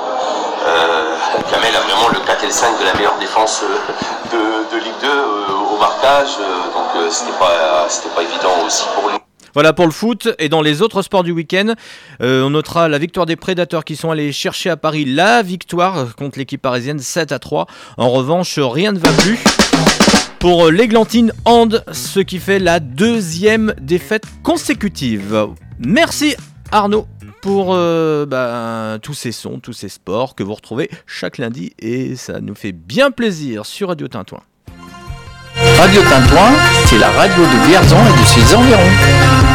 euh, 0.67 1.17
Kamel 1.51 1.75
a 1.75 1.81
vraiment 1.81 2.09
le 2.09 2.21
4 2.21 2.45
et 2.45 2.47
le 2.47 2.53
5 2.53 2.79
de 2.79 2.85
la 2.85 2.95
meilleure 2.95 3.17
défense 3.19 3.63
de, 4.31 4.77
de 4.77 4.83
Ligue 4.83 4.99
2 5.01 5.09
euh, 5.09 5.75
au 5.75 5.77
marquage, 5.79 6.39
donc 6.75 6.89
euh, 6.97 7.11
c'était 7.11 7.37
pas, 7.39 7.87
c'était 7.89 8.15
pas 8.15 8.23
évident 8.23 8.65
aussi 8.65 8.85
pour 8.95 9.09
lui. 9.09 9.22
Voilà 9.55 9.73
pour 9.73 9.87
le 9.87 9.93
foot. 9.93 10.29
Et 10.39 10.49
dans 10.49 10.63
les 10.63 10.83
autres 10.83 11.03
sports 11.03 11.23
du 11.23 11.33
week-end, 11.33 11.75
euh, 12.23 12.43
on 12.43 12.51
notera 12.51 12.89
la 12.89 12.99
victoire 12.99 13.27
des 13.27 13.37
Prédateurs 13.37 13.85
qui 13.85 13.97
sont 13.97 14.11
allés 14.11 14.33
chercher 14.33 14.71
à 14.71 14.77
Paris 14.77 15.05
la 15.05 15.43
victoire 15.43 16.15
contre 16.17 16.39
l'équipe 16.39 16.63
parisienne 16.63 16.99
7 16.99 17.33
à 17.33 17.39
3. 17.39 17.67
En 17.97 18.11
revanche, 18.11 18.59
rien 18.59 18.93
ne 18.93 18.99
va 18.99 19.11
plus 19.13 19.39
pour 20.39 20.71
l'Églantine 20.71 21.33
Hand, 21.45 21.85
ce 21.93 22.19
qui 22.19 22.39
fait 22.39 22.59
la 22.59 22.81
deuxième 22.81 23.75
défaite 23.81 24.25
consécutive. 24.43 25.47
Merci 25.79 26.35
Arnaud 26.73 27.07
pour 27.43 27.75
euh, 27.75 28.27
bah, 28.27 28.99
tous 29.03 29.15
ces 29.15 29.33
sons, 29.33 29.61
tous 29.61 29.73
ces 29.73 29.89
sports 29.89 30.35
que 30.35 30.43
vous 30.43 30.55
retrouvez 30.55 30.91
chaque 31.07 31.39
lundi 31.39 31.75
et 31.79 32.17
ça 32.17 32.41
nous 32.41 32.55
fait 32.55 32.73
bien 32.73 33.11
plaisir 33.11 33.67
sur 33.67 33.89
Radio 33.89 34.09
Tintouin. 34.09 34.43
Radio 35.83 36.01
Tintouin, 36.03 36.53
c'est 36.85 36.99
la 36.99 37.11
radio 37.11 37.43
de 37.43 37.67
Vierzon 37.67 37.97
et 37.97 38.21
de 38.21 38.25
ses 38.25 38.55
environs. 38.55 39.52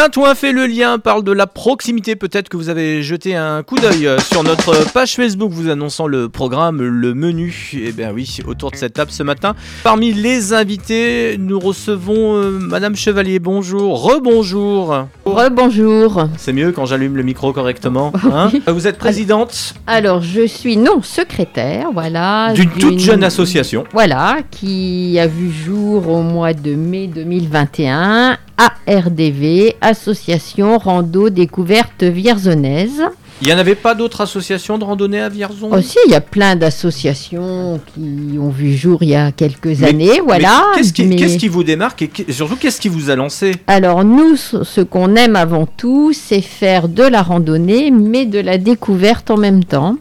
Tintouin 0.00 0.36
fait 0.36 0.52
le 0.52 0.66
lien, 0.66 1.00
parle 1.00 1.24
de 1.24 1.32
la 1.32 1.48
proximité. 1.48 2.14
Peut-être 2.14 2.48
que 2.48 2.56
vous 2.56 2.68
avez 2.68 3.02
jeté 3.02 3.34
un 3.34 3.64
coup 3.64 3.74
d'œil 3.74 4.06
euh, 4.06 4.20
sur 4.20 4.44
notre 4.44 4.92
page 4.92 5.16
Facebook 5.16 5.50
vous 5.50 5.68
annonçant 5.70 6.06
le 6.06 6.28
programme, 6.28 6.80
le 6.80 7.14
menu. 7.14 7.72
Eh 7.74 7.90
bien 7.90 8.12
oui, 8.12 8.38
autour 8.46 8.70
de 8.70 8.76
cette 8.76 8.92
table 8.92 9.10
ce 9.10 9.24
matin. 9.24 9.56
Parmi 9.82 10.12
les 10.12 10.52
invités, 10.52 11.34
nous 11.36 11.58
recevons 11.58 12.36
euh, 12.36 12.60
Madame 12.60 12.94
Chevalier. 12.94 13.40
Bonjour, 13.40 14.00
rebonjour. 14.00 15.06
Rebonjour. 15.24 16.28
C'est 16.36 16.52
mieux 16.52 16.70
quand 16.70 16.86
j'allume 16.86 17.16
le 17.16 17.24
micro 17.24 17.52
correctement. 17.52 18.12
hein 18.32 18.52
vous 18.68 18.86
êtes 18.86 18.98
présidente 18.98 19.74
Alors, 19.88 20.22
je 20.22 20.46
suis 20.46 20.76
non 20.76 21.02
secrétaire, 21.02 21.88
voilà. 21.92 22.52
d'une 22.52 22.70
toute 22.70 23.00
jeune 23.00 23.24
association. 23.24 23.82
Voilà, 23.92 24.36
qui 24.52 25.18
a 25.18 25.26
vu 25.26 25.50
jour 25.50 26.08
au 26.08 26.22
mois 26.22 26.54
de 26.54 26.76
mai 26.76 27.08
2021, 27.08 28.38
ARDV, 28.58 29.76
Association 29.88 30.76
Rando 30.76 31.30
Découverte 31.30 32.02
Vierzonnaise. 32.04 33.00
Il 33.40 33.46
n'y 33.46 33.54
en 33.54 33.58
avait 33.58 33.74
pas 33.76 33.94
d'autres 33.94 34.20
associations 34.20 34.76
de 34.78 34.84
randonnée 34.84 35.20
à 35.20 35.28
Vierzon? 35.30 35.72
Aussi, 35.72 35.96
il 36.06 36.10
y 36.12 36.14
a 36.14 36.20
plein 36.20 36.56
d'associations 36.56 37.80
qui 37.94 38.36
ont 38.38 38.50
vu 38.50 38.74
jour 38.76 39.02
il 39.02 39.10
y 39.10 39.14
a 39.14 39.32
quelques 39.32 39.66
Mais- 39.80 39.84
années, 39.88 40.20
voilà. 40.22 40.64
mais 40.74 40.80
Qu'est-ce 40.82 40.92
qui, 40.92 41.04
mais- 41.06 41.16
qu'est-ce 41.16 41.38
qui 41.38 41.48
vous 41.48 41.64
démarque 41.64 42.02
et 42.02 42.10
surtout 42.32 42.56
qu'est-ce 42.56 42.80
qui 42.80 42.88
vous 42.88 43.08
a 43.10 43.16
lancé? 43.16 43.52
Alors 43.66 44.04
nous, 44.04 44.36
ce 44.36 44.80
qu'on 44.82 45.14
aime 45.14 45.36
avant 45.36 45.66
tout, 45.66 46.12
c'est 46.12 46.40
faire 46.42 46.88
de 46.88 47.04
la 47.04 47.22
randonnée, 47.22 47.90
mais 47.90 48.26
de 48.26 48.40
la 48.40 48.58
découverte 48.58 49.30
en 49.30 49.36
même 49.38 49.64
temps. 49.64 49.96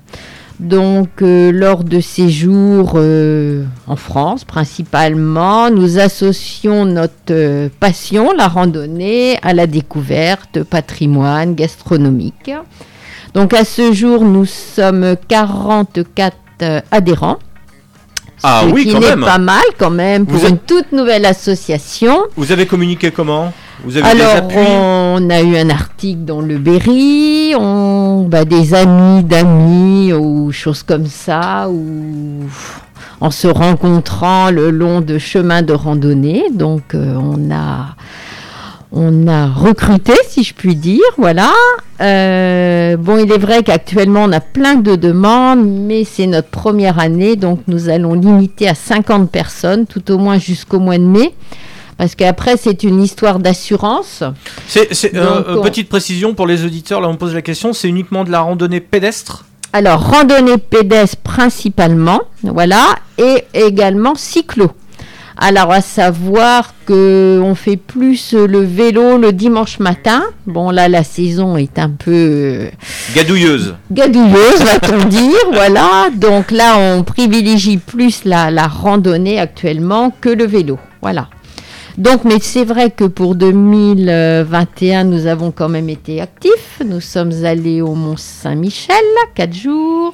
Donc 0.59 1.21
euh, 1.21 1.51
lors 1.51 1.83
de 1.83 1.99
séjours 1.99 2.93
euh, 2.95 3.63
en 3.85 3.95
France 3.95 4.43
principalement, 4.43 5.69
nous 5.69 5.99
associons 5.99 6.83
notre 6.85 7.13
euh, 7.29 7.69
passion, 7.79 8.31
la 8.35 8.47
randonnée, 8.47 9.37
à 9.43 9.53
la 9.53 9.67
découverte, 9.67 10.63
patrimoine, 10.63 11.53
gastronomique. 11.53 12.51
Donc 13.35 13.53
à 13.53 13.65
ce 13.65 13.91
jour, 13.93 14.23
nous 14.25 14.45
sommes 14.45 15.15
44 15.27 16.35
euh, 16.63 16.81
adhérents. 16.89 17.37
Ah 18.41 18.61
ce 18.67 18.73
oui, 18.73 18.85
qui 18.85 18.93
quand 18.93 18.99
n'est 18.99 19.09
même. 19.09 19.21
pas 19.25 19.37
mal 19.39 19.63
quand 19.77 19.89
même 19.91 20.25
pour 20.25 20.37
Vous 20.37 20.45
êtes- 20.45 20.51
une 20.51 20.57
toute 20.59 20.91
nouvelle 20.91 21.25
association. 21.25 22.23
Vous 22.35 22.51
avez 22.51 22.65
communiqué 22.65 23.11
comment? 23.11 23.53
Vous 23.83 23.97
avez 23.97 24.15
des 24.15 24.21
Alors, 24.21 24.49
on 24.55 25.29
a 25.29 25.41
eu 25.41 25.57
un 25.57 25.69
article 25.69 26.25
dans 26.25 26.41
le 26.41 26.57
Berry, 26.57 27.53
on, 27.55 28.25
bah, 28.27 28.45
des 28.45 28.73
amis 28.73 29.23
d'amis 29.23 30.13
ou 30.13 30.51
choses 30.51 30.83
comme 30.83 31.05
ça, 31.05 31.69
ou 31.69 32.45
en 33.21 33.31
se 33.31 33.47
rencontrant 33.47 34.49
le 34.51 34.71
long 34.71 35.01
de 35.01 35.17
chemins 35.17 35.61
de 35.61 35.73
randonnée. 35.73 36.45
Donc, 36.51 36.95
euh, 36.95 37.15
on 37.15 37.51
a 37.53 37.95
on 38.91 39.27
a 39.27 39.47
recruté, 39.47 40.13
si 40.27 40.43
je 40.43 40.53
puis 40.53 40.75
dire, 40.75 41.01
voilà. 41.17 41.51
Euh, 41.99 42.95
bon, 42.95 43.17
il 43.17 43.31
est 43.31 43.37
vrai 43.37 43.61
qu'actuellement, 43.61 44.23
on 44.23 44.31
a 44.31 44.39
plein 44.39 44.75
de 44.75 44.95
demandes, 44.95 45.67
mais 45.67 46.03
c'est 46.05 46.25
notre 46.25 46.49
première 46.49 46.97
année, 46.97 47.35
donc 47.35 47.59
nous 47.67 47.89
allons 47.89 48.13
limiter 48.13 48.67
à 48.69 48.75
50 48.75 49.29
personnes, 49.29 49.85
tout 49.85 50.09
au 50.11 50.17
moins 50.17 50.37
jusqu'au 50.37 50.79
mois 50.79 50.97
de 50.97 51.03
mai. 51.03 51.33
Parce 51.97 52.13
qu'après, 52.15 52.57
c'est 52.57 52.83
une 52.83 53.01
histoire 53.01 53.39
d'assurance. 53.39 54.23
C'est, 54.67 54.93
c'est, 54.93 55.15
euh, 55.15 55.23
Donc, 55.37 55.47
euh, 55.47 55.55
on- 55.57 55.61
petite 55.63 55.89
précision 55.89 56.33
pour 56.35 56.45
les 56.47 56.63
auditeurs, 56.63 57.01
là 57.01 57.07
on 57.07 57.15
pose 57.15 57.33
la 57.33 57.41
question, 57.41 57.73
c'est 57.73 57.87
uniquement 57.89 58.23
de 58.23 58.31
la 58.31 58.41
randonnée 58.41 58.79
pédestre 58.81 59.45
Alors, 59.73 60.01
randonnée 60.01 60.57
pédestre 60.59 61.17
principalement, 61.17 62.21
voilà, 62.43 62.85
et 63.17 63.45
également 63.53 64.13
cyclo. 64.15 64.71
Alors, 65.39 65.71
à 65.71 65.81
savoir 65.81 66.73
que 66.87 67.39
on 67.43 67.53
fait 67.53 67.77
plus 67.77 68.33
le 68.33 68.59
vélo 68.61 69.19
le 69.19 69.31
dimanche 69.33 69.77
matin. 69.77 70.23
Bon, 70.47 70.71
là, 70.71 70.87
la 70.89 71.03
saison 71.03 71.57
est 71.57 71.77
un 71.77 71.89
peu 71.91 72.11
euh, 72.11 72.69
Gadouilleuse. 73.15 73.75
gadouilleuse, 73.91 74.61
va-t-on 74.65 75.05
dire, 75.05 75.37
voilà. 75.53 76.07
Donc 76.15 76.49
là, 76.49 76.77
on 76.79 77.03
privilégie 77.03 77.77
plus 77.77 78.23
la, 78.25 78.49
la 78.49 78.67
randonnée 78.67 79.39
actuellement 79.39 80.11
que 80.21 80.29
le 80.29 80.45
vélo, 80.47 80.79
voilà. 81.03 81.27
Donc, 81.97 82.23
mais 82.25 82.37
c'est 82.39 82.63
vrai 82.63 82.91
que 82.91 83.05
pour 83.05 83.33
2021, 83.35 85.03
nous 85.05 85.25
avons 85.25 85.49
quand 85.51 85.67
même 85.69 85.89
été 85.89 86.21
actifs. 86.21 86.79
Nous 86.85 87.01
sommes 87.01 87.31
allés 87.43 87.81
au 87.81 87.95
Mont 87.95 88.17
Saint-Michel, 88.17 88.95
quatre 89.33 89.55
jours. 89.55 90.13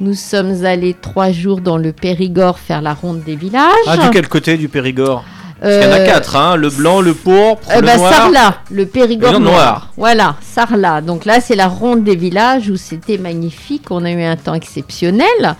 Nous 0.00 0.14
sommes 0.14 0.64
allés 0.66 0.94
trois 1.00 1.32
jours 1.32 1.60
dans 1.60 1.78
le 1.78 1.92
Périgord 1.92 2.58
faire 2.58 2.82
la 2.82 2.92
ronde 2.92 3.22
des 3.24 3.36
villages. 3.36 3.62
Ah, 3.86 3.96
du 3.96 4.10
quel 4.10 4.28
côté 4.28 4.58
du 4.58 4.68
Périgord? 4.68 5.24
Parce 5.60 5.74
qu'il 5.78 5.84
y 5.84 5.86
en 5.86 5.92
a 5.94 6.00
Euh, 6.00 6.06
quatre, 6.06 6.36
hein, 6.36 6.56
le 6.56 6.68
blanc, 6.68 7.00
le 7.00 7.14
pourpre, 7.14 7.68
euh, 7.70 7.76
le 7.80 7.86
bah, 7.86 7.96
noir. 7.96 8.12
Sarlat, 8.12 8.54
le 8.70 8.84
Périgord 8.84 9.32
Le 9.32 9.38
noir. 9.38 9.54
noir. 9.54 9.88
Voilà, 9.96 10.34
Sarlat. 10.42 11.00
Donc 11.00 11.24
là, 11.24 11.40
c'est 11.40 11.54
la 11.54 11.68
ronde 11.68 12.02
des 12.02 12.16
villages 12.16 12.68
où 12.68 12.76
c'était 12.76 13.16
magnifique. 13.16 13.90
On 13.90 14.04
a 14.04 14.10
eu 14.10 14.22
un 14.22 14.36
temps 14.36 14.54
exceptionnel. 14.54 15.56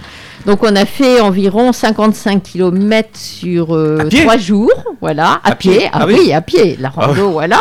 Donc 0.46 0.62
on 0.64 0.74
a 0.74 0.84
fait 0.84 1.20
environ 1.20 1.72
55 1.72 2.42
km 2.42 3.10
sur 3.14 3.74
euh, 3.76 4.04
pied 4.08 4.22
trois 4.22 4.36
jours. 4.38 4.72
Voilà, 5.00 5.40
à, 5.44 5.50
À 5.50 5.54
pied 5.54 5.78
pied. 5.78 5.88
Ah, 5.92 5.98
Ah 6.02 6.06
oui. 6.06 6.16
oui. 6.18 6.32
à 6.32 6.40
pied. 6.40 6.76
La 6.80 6.92
Ah 6.96 7.06
rando, 7.06 7.30
voilà. 7.30 7.60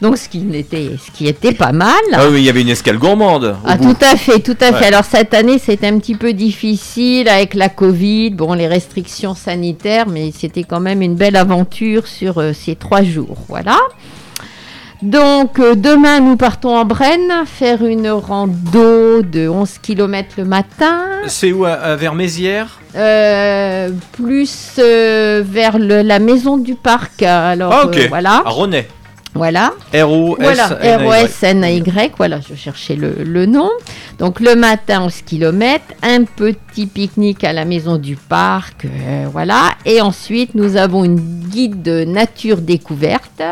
Donc 0.00 0.16
ce 0.16 0.28
qui, 0.28 0.44
était, 0.54 0.90
ce 1.04 1.10
qui 1.10 1.26
était 1.26 1.52
pas 1.52 1.72
mal. 1.72 1.94
Ah 2.12 2.28
oui, 2.30 2.38
il 2.40 2.44
y 2.44 2.48
avait 2.48 2.62
une 2.62 2.68
escale 2.68 2.98
gourmande. 2.98 3.56
Ah, 3.64 3.76
bout. 3.76 3.92
tout 3.94 4.04
à 4.04 4.16
fait, 4.16 4.40
tout 4.40 4.56
à 4.60 4.72
fait. 4.72 4.86
Alors 4.86 5.04
cette 5.04 5.34
année, 5.34 5.58
c'était 5.58 5.86
un 5.88 5.98
petit 5.98 6.14
peu 6.14 6.32
difficile 6.32 7.28
avec 7.28 7.54
la 7.54 7.68
Covid, 7.68 8.30
bon, 8.30 8.54
les 8.54 8.68
restrictions 8.68 9.34
sanitaires, 9.34 10.06
mais 10.08 10.32
c'était 10.36 10.64
quand 10.64 10.80
même 10.80 11.02
une 11.02 11.14
belle 11.14 11.36
aventure 11.36 12.06
sur 12.06 12.38
euh, 12.38 12.52
ces 12.52 12.74
trois 12.76 13.02
jours. 13.02 13.36
Voilà. 13.48 13.78
Donc 15.04 15.58
euh, 15.60 15.74
demain, 15.74 16.20
nous 16.20 16.36
partons 16.36 16.74
en 16.74 16.86
Brenne 16.86 17.30
faire 17.44 17.84
une 17.84 18.08
rando 18.08 19.20
de 19.20 19.46
11 19.46 19.76
km 19.82 20.36
le 20.38 20.46
matin, 20.46 20.98
C'est 21.26 21.52
où 21.52 21.66
à, 21.66 21.72
à 21.72 21.94
vers 21.94 22.14
Mézières 22.14 22.80
euh, 22.96 23.90
plus 24.12 24.76
euh, 24.78 25.42
vers 25.46 25.78
le- 25.78 26.00
la 26.00 26.18
maison 26.20 26.56
du 26.56 26.74
parc. 26.74 27.22
Alors 27.22 27.72
Ah, 27.74 27.84
ok. 27.86 27.98
euh, 27.98 28.06
voilà, 28.08 28.42
À 28.46 28.50
voilà. 29.34 29.72
R-O-S. 29.92 30.38
Voilà, 30.40 30.68
R-O-S-N-A-Y, 30.96 32.12
voilà, 32.16 32.38
je 32.40 32.54
cherchais 32.54 32.94
le, 32.96 33.14
le 33.24 33.44
nom. 33.44 33.68
Donc 34.18 34.40
le 34.40 34.54
matin, 34.54 35.02
11 35.02 35.20
km, 35.26 35.84
un 36.02 36.24
petit 36.24 36.86
pique-nique 36.86 37.44
à 37.44 37.52
la 37.52 37.66
maison 37.66 37.96
du 37.98 38.16
parc, 38.16 38.86
euh, 38.86 39.26
voilà. 39.30 39.72
Et 39.84 40.00
ensuite, 40.00 40.54
nous 40.54 40.76
avons 40.78 41.04
une 41.04 41.16
guide 41.20 41.82
de 41.82 42.04
nature 42.04 42.58
découverte 42.62 43.42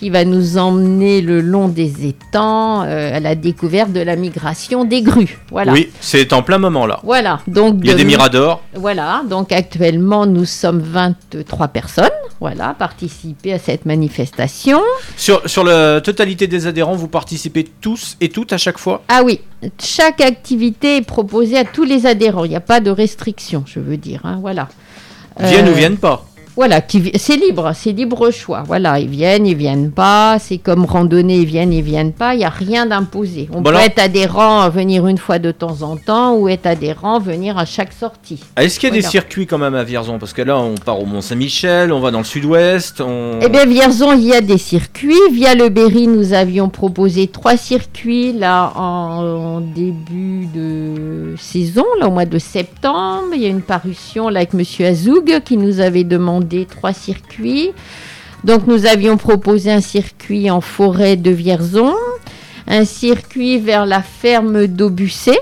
qui 0.00 0.08
va 0.08 0.24
nous 0.24 0.56
emmener 0.56 1.20
le 1.20 1.42
long 1.42 1.68
des 1.68 2.06
étangs 2.08 2.82
euh, 2.84 3.16
à 3.16 3.20
la 3.20 3.34
découverte 3.34 3.92
de 3.92 4.00
la 4.00 4.16
migration 4.16 4.86
des 4.86 5.02
grues. 5.02 5.38
Voilà. 5.50 5.72
Oui, 5.74 5.90
c'est 6.00 6.32
en 6.32 6.42
plein 6.42 6.56
moment 6.56 6.86
là. 6.86 7.00
Voilà, 7.04 7.40
donc 7.46 7.76
Il 7.82 7.86
y 7.86 7.90
a 7.90 7.92
de- 7.92 7.98
des 7.98 8.04
miradors. 8.06 8.62
Voilà, 8.74 9.22
donc 9.28 9.52
actuellement 9.52 10.24
nous 10.24 10.46
sommes 10.46 10.80
23 10.80 11.68
personnes, 11.68 12.08
voilà, 12.40 12.74
participer 12.78 13.52
à 13.52 13.58
cette 13.58 13.84
manifestation. 13.84 14.80
Sur, 15.18 15.42
sur 15.48 15.64
la 15.64 16.00
totalité 16.00 16.46
des 16.46 16.66
adhérents, 16.66 16.96
vous 16.96 17.08
participez 17.08 17.64
tous 17.82 18.16
et 18.22 18.30
toutes 18.30 18.54
à 18.54 18.58
chaque 18.58 18.78
fois? 18.78 19.02
Ah 19.08 19.20
oui, 19.22 19.40
chaque 19.78 20.22
activité 20.22 20.96
est 20.96 21.02
proposée 21.06 21.58
à 21.58 21.64
tous 21.64 21.84
les 21.84 22.06
adhérents. 22.06 22.44
Il 22.44 22.50
n'y 22.50 22.56
a 22.56 22.60
pas 22.60 22.80
de 22.80 22.90
restriction, 22.90 23.64
je 23.66 23.80
veux 23.80 23.98
dire. 23.98 24.22
hein, 24.24 24.38
voilà. 24.40 24.68
Viennent 25.38 25.68
Euh, 25.68 25.72
ou 25.72 25.74
viennent 25.74 25.96
pas 25.96 26.24
Voilà, 26.56 26.80
qui 26.80 27.12
c'est 27.16 27.36
libre, 27.36 27.72
c'est 27.74 27.92
libre 27.92 28.30
choix. 28.30 28.62
Voilà, 28.66 28.98
ils 28.98 29.08
viennent, 29.08 29.46
ils 29.46 29.56
viennent 29.56 29.90
pas. 29.90 30.38
C'est 30.38 30.58
comme 30.58 30.84
randonnée, 30.84 31.38
ils 31.38 31.46
viennent, 31.46 31.72
ils 31.72 31.82
viennent 31.82 32.12
pas. 32.12 32.34
Il 32.34 32.38
n'y 32.38 32.44
a 32.44 32.50
rien 32.50 32.86
d'imposé. 32.86 33.48
On 33.54 33.62
peut 33.62 33.74
être 33.76 33.98
adhérent, 34.00 34.68
venir 34.68 35.06
une 35.06 35.18
fois 35.18 35.38
de 35.38 35.52
temps 35.52 35.82
en 35.82 35.96
temps, 35.96 36.34
ou 36.34 36.48
être 36.48 36.66
adhérent, 36.66 37.20
venir 37.20 37.56
à 37.56 37.64
chaque 37.64 37.92
sortie. 37.92 38.40
Ah, 38.56 38.64
Est-ce 38.64 38.80
qu'il 38.80 38.88
y 38.88 38.92
a 38.92 38.94
des 38.94 39.02
circuits 39.02 39.46
quand 39.46 39.58
même 39.58 39.74
à 39.74 39.84
Vierzon? 39.84 40.18
Parce 40.18 40.32
que 40.32 40.42
là, 40.42 40.58
on 40.58 40.74
part 40.74 41.00
au 41.00 41.06
Mont-Saint-Michel, 41.06 41.92
on 41.92 42.00
va 42.00 42.10
dans 42.10 42.18
le 42.18 42.24
sud-ouest. 42.24 43.00
On... 43.00 43.38
Eh 43.40 43.48
bien, 43.48 43.64
Vierzon, 43.64 44.12
il 44.12 44.24
y 44.24 44.34
a 44.34 44.40
des 44.40 44.58
circuits. 44.58 45.14
Via 45.32 45.54
le 45.54 45.68
Berry, 45.68 46.08
nous 46.08 46.32
avions 46.32 46.68
proposé 46.68 47.28
trois 47.28 47.56
circuits 47.56 48.32
là 48.32 48.72
en, 48.74 49.22
en 49.22 49.60
début 49.60 50.46
de 50.52 51.34
saison, 51.38 51.84
là 52.00 52.08
au 52.08 52.10
mois 52.10 52.26
de 52.26 52.38
septembre. 52.38 53.28
Il 53.34 53.42
y 53.42 53.46
a 53.46 53.48
une 53.48 53.62
parution 53.62 54.28
là 54.28 54.40
avec 54.40 54.52
Monsieur 54.52 54.86
Azoug 54.86 55.40
qui 55.44 55.56
nous 55.56 55.80
avait 55.80 56.04
demandé 56.04 56.39
trois 56.66 56.92
circuits. 56.92 57.70
Donc, 58.44 58.66
nous 58.66 58.86
avions 58.86 59.16
proposé 59.16 59.70
un 59.70 59.80
circuit 59.82 60.50
en 60.50 60.60
forêt 60.60 61.16
de 61.16 61.30
Vierzon, 61.30 61.94
un 62.66 62.84
circuit 62.84 63.58
vers 63.58 63.84
la 63.86 64.02
ferme 64.02 64.66
d'Aubusset. 64.66 65.38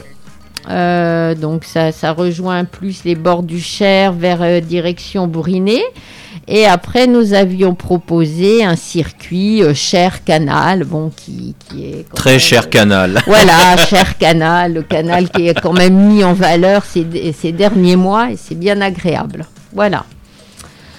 Euh, 0.68 1.34
donc 1.34 1.64
ça, 1.64 1.92
ça 1.92 2.12
rejoint 2.12 2.64
plus 2.64 3.02
les 3.04 3.14
bords 3.14 3.42
du 3.42 3.58
Cher 3.58 4.12
vers 4.12 4.42
euh, 4.42 4.60
direction 4.60 5.26
Bourriné. 5.26 5.80
Et 6.46 6.66
après, 6.66 7.06
nous 7.06 7.32
avions 7.32 7.74
proposé 7.74 8.64
un 8.64 8.76
circuit 8.76 9.62
euh, 9.62 9.72
Cher 9.72 10.24
Canal, 10.24 10.84
bon, 10.84 11.10
qui, 11.14 11.54
qui 11.68 11.84
est 11.86 12.06
Très 12.14 12.32
même- 12.32 12.38
cher 12.40 12.68
canal. 12.68 13.20
Voilà, 13.26 13.76
Cher 13.88 14.18
Canal, 14.18 14.74
le 14.74 14.82
canal 14.82 15.30
qui 15.30 15.48
est 15.48 15.58
quand 15.58 15.72
même 15.72 15.94
mis 15.94 16.22
en 16.24 16.34
valeur 16.34 16.84
ces, 16.84 17.06
ces 17.32 17.52
derniers 17.52 17.96
mois 17.96 18.32
et 18.32 18.36
c'est 18.36 18.54
bien 18.58 18.80
agréable. 18.82 19.46
Voilà. 19.72 20.04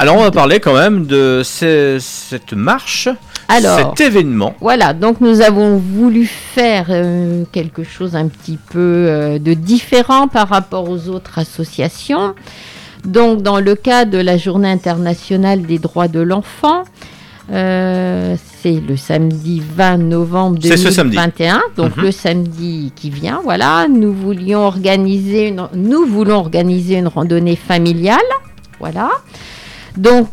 Alors, 0.02 0.16
on 0.18 0.22
va 0.22 0.32
parler 0.32 0.60
quand 0.62 0.74
même 0.76 1.06
de 1.06 1.42
ce- 1.44 1.98
cette 2.00 2.54
marche 2.54 3.10
Alors, 3.50 3.78
cet 3.98 4.00
événement. 4.08 4.56
Voilà, 4.62 4.94
donc 4.94 5.20
nous 5.20 5.42
avons 5.42 5.76
voulu 5.78 6.26
faire 6.26 6.86
euh, 6.90 7.44
quelque 7.52 7.84
chose 7.84 8.16
un 8.16 8.28
petit 8.30 8.58
peu 8.72 8.80
euh, 8.80 9.40
de 9.40 9.54
différent 9.54 10.28
par 10.30 10.48
rapport 10.48 10.90
aux 10.90 11.10
autres 11.10 11.38
associations. 11.40 12.34
Donc, 13.04 13.42
dans 13.42 13.60
le 13.60 13.76
cas 13.76 14.06
de 14.06 14.18
la 14.18 14.38
Journée 14.38 14.70
internationale 14.72 15.64
des 15.64 15.80
droits 15.80 16.08
de 16.08 16.22
l'enfant, 16.22 16.84
euh, 17.52 18.36
c'est 18.62 18.80
le 18.88 18.96
samedi 18.96 19.62
20 19.76 19.98
novembre 19.98 20.60
C'est 20.62 20.78
ce 20.78 20.92
samedi. 20.92 21.16
2021, 21.18 21.62
donc 21.76 21.98
Mhm. 21.98 22.04
le 22.04 22.12
samedi 22.12 22.94
qui 22.96 23.10
vient. 23.10 23.42
Voilà, 23.44 23.88
nous 23.90 24.14
voulions 24.14 24.60
organiser 24.66 25.48
une, 25.50 25.68
nous 25.76 26.06
voulons 26.06 26.38
organiser 26.38 26.96
une 26.96 27.08
randonnée 27.08 27.56
familiale. 27.58 28.20
Voilà. 28.80 29.10
Donc 30.00 30.28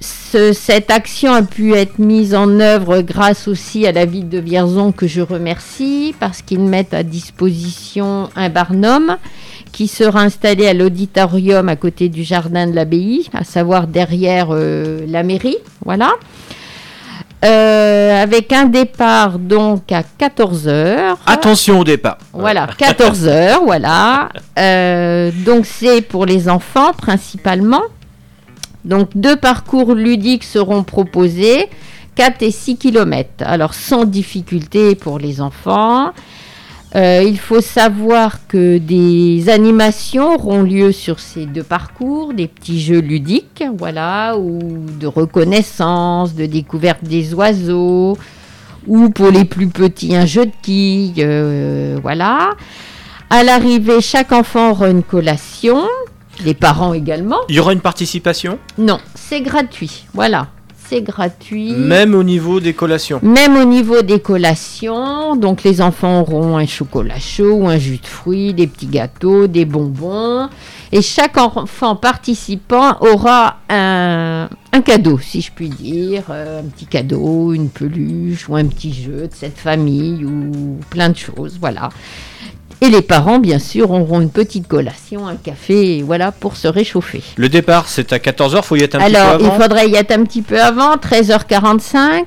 ce- 0.00 0.52
cette 0.52 0.90
action 0.90 1.32
a 1.32 1.42
pu 1.42 1.74
être 1.74 1.98
mise 1.98 2.34
en 2.34 2.60
œuvre 2.60 3.00
grâce 3.00 3.48
aussi 3.48 3.86
à 3.86 3.92
la 3.92 4.04
ville 4.04 4.28
de 4.28 4.38
Vierzon 4.38 4.92
que 4.92 5.06
je 5.08 5.20
remercie 5.22 6.14
parce 6.20 6.42
qu'ils 6.42 6.60
mettent 6.60 6.94
à 6.94 7.02
disposition 7.02 8.28
un 8.36 8.48
barnum 8.48 9.16
qui 9.72 9.88
sera 9.88 10.20
installé 10.20 10.66
à 10.68 10.74
l'auditorium 10.74 11.68
à 11.68 11.76
côté 11.76 12.08
du 12.08 12.22
jardin 12.22 12.66
de 12.66 12.74
l'abbaye, 12.74 13.28
à 13.34 13.44
savoir 13.44 13.86
derrière 13.86 14.48
euh, 14.50 15.00
la 15.08 15.22
mairie. 15.22 15.58
Voilà. 15.84 16.10
Euh, 17.44 18.20
avec 18.22 18.52
un 18.52 18.64
départ 18.64 19.38
donc 19.38 19.92
à 19.92 20.02
14h. 20.02 21.16
Attention 21.26 21.80
au 21.80 21.84
départ. 21.84 22.18
Voilà, 22.32 22.66
14 22.76 23.28
heures, 23.28 23.62
voilà. 23.64 24.28
Euh, 24.58 25.30
donc 25.46 25.64
c'est 25.66 26.02
pour 26.02 26.26
les 26.26 26.48
enfants 26.48 26.92
principalement. 26.92 27.82
Donc 28.88 29.10
deux 29.14 29.36
parcours 29.36 29.94
ludiques 29.94 30.44
seront 30.44 30.82
proposés, 30.82 31.66
4 32.16 32.42
et 32.42 32.50
6 32.50 32.78
km. 32.78 33.28
Alors 33.40 33.74
sans 33.74 34.04
difficulté 34.04 34.94
pour 34.96 35.18
les 35.18 35.40
enfants. 35.40 36.12
Euh, 36.96 37.22
il 37.22 37.38
faut 37.38 37.60
savoir 37.60 38.46
que 38.46 38.78
des 38.78 39.50
animations 39.50 40.34
auront 40.34 40.62
lieu 40.62 40.90
sur 40.90 41.20
ces 41.20 41.44
deux 41.44 41.62
parcours, 41.62 42.32
des 42.32 42.48
petits 42.48 42.80
jeux 42.80 43.00
ludiques, 43.00 43.62
voilà, 43.76 44.38
ou 44.38 44.58
de 44.98 45.06
reconnaissance, 45.06 46.34
de 46.34 46.46
découverte 46.46 47.04
des 47.04 47.34
oiseaux, 47.34 48.16
ou 48.86 49.10
pour 49.10 49.30
les 49.30 49.44
plus 49.44 49.68
petits 49.68 50.16
un 50.16 50.24
jeu 50.24 50.46
de 50.46 50.52
quilles, 50.62 51.12
euh, 51.18 51.98
voilà. 52.00 52.52
À 53.28 53.44
l'arrivée, 53.44 54.00
chaque 54.00 54.32
enfant 54.32 54.70
aura 54.70 54.88
une 54.88 55.02
collation, 55.02 55.86
les 56.44 56.54
parents 56.54 56.94
également. 56.94 57.38
Il 57.48 57.54
y 57.56 57.60
aura 57.60 57.72
une 57.72 57.80
participation, 57.80 58.58
Non, 58.78 58.98
c'est 59.14 59.40
gratuit, 59.40 60.06
voilà, 60.14 60.48
c'est 60.88 61.02
gratuit. 61.02 61.72
même 61.72 62.14
au 62.14 62.22
niveau 62.22 62.60
des 62.60 62.72
collations. 62.72 63.20
Même 63.22 63.56
au 63.56 63.64
niveau 63.64 64.02
des 64.02 64.20
collations, 64.20 65.36
donc 65.36 65.62
les 65.64 65.80
enfants 65.80 66.20
auront 66.20 66.56
un 66.56 66.66
chocolat 66.66 67.18
chaud 67.18 67.52
ou 67.52 67.68
un 67.68 67.78
jus 67.78 67.98
de 67.98 68.06
fruits, 68.06 68.54
des 68.54 68.66
petits 68.66 68.86
gâteaux, 68.86 69.46
des 69.46 69.64
bonbons. 69.64 70.48
Et 70.90 71.02
chaque 71.02 71.36
enfant 71.36 71.96
participant 71.96 72.96
aura 73.00 73.58
un, 73.68 74.48
un 74.72 74.80
cadeau, 74.80 75.18
si 75.18 75.42
je 75.42 75.52
puis 75.54 75.68
dire, 75.68 76.22
euh, 76.30 76.60
un 76.60 76.64
petit 76.64 76.86
cadeau, 76.86 77.52
une 77.52 77.68
peluche 77.68 78.48
ou 78.48 78.56
un 78.56 78.64
petit 78.64 78.94
jeu 78.94 79.26
de 79.28 79.34
cette 79.34 79.58
famille 79.58 80.24
ou 80.24 80.78
plein 80.88 81.10
de 81.10 81.16
choses, 81.16 81.58
voilà. 81.60 81.90
Et 82.80 82.90
les 82.90 83.02
parents, 83.02 83.38
bien 83.40 83.58
sûr, 83.58 83.90
auront 83.90 84.20
une 84.20 84.30
petite 84.30 84.68
collation, 84.68 85.26
un 85.26 85.34
café, 85.34 86.02
voilà, 86.02 86.30
pour 86.30 86.56
se 86.56 86.68
réchauffer. 86.68 87.22
Le 87.36 87.48
départ, 87.48 87.88
c'est 87.88 88.12
à 88.12 88.18
14h, 88.18 88.62
faut 88.62 88.76
y 88.76 88.82
être 88.82 88.94
un 88.94 89.00
Alors, 89.00 89.32
petit 89.32 89.38
peu 89.38 89.44
il 89.44 89.46
avant. 89.50 89.60
faudrait 89.60 89.88
y 89.88 89.94
être 89.96 90.12
un 90.12 90.24
petit 90.24 90.42
peu 90.42 90.60
avant, 90.60 90.94
13h45. 90.96 92.24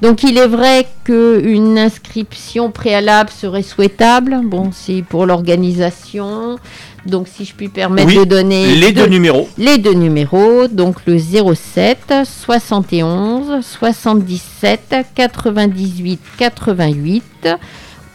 Donc, 0.00 0.22
il 0.22 0.38
est 0.38 0.46
vrai 0.46 0.86
qu'une 1.02 1.76
inscription 1.76 2.70
préalable 2.70 3.30
serait 3.30 3.64
souhaitable. 3.64 4.40
Bon, 4.44 4.70
c'est 4.72 5.02
pour 5.02 5.26
l'organisation. 5.26 6.58
Donc, 7.04 7.26
si 7.26 7.44
je 7.44 7.52
puis 7.54 7.68
permettre 7.68 8.06
Oui, 8.06 8.18
de 8.18 8.24
donner 8.24 8.76
les 8.76 8.92
deux 8.92 9.06
numéros. 9.06 9.48
Les 9.58 9.78
deux 9.78 9.94
numéros, 9.94 10.68
donc 10.68 10.96
le 11.06 11.18
07 11.18 12.14
71 12.24 13.64
77 13.64 14.94
98 15.16 16.20
88 16.38 17.48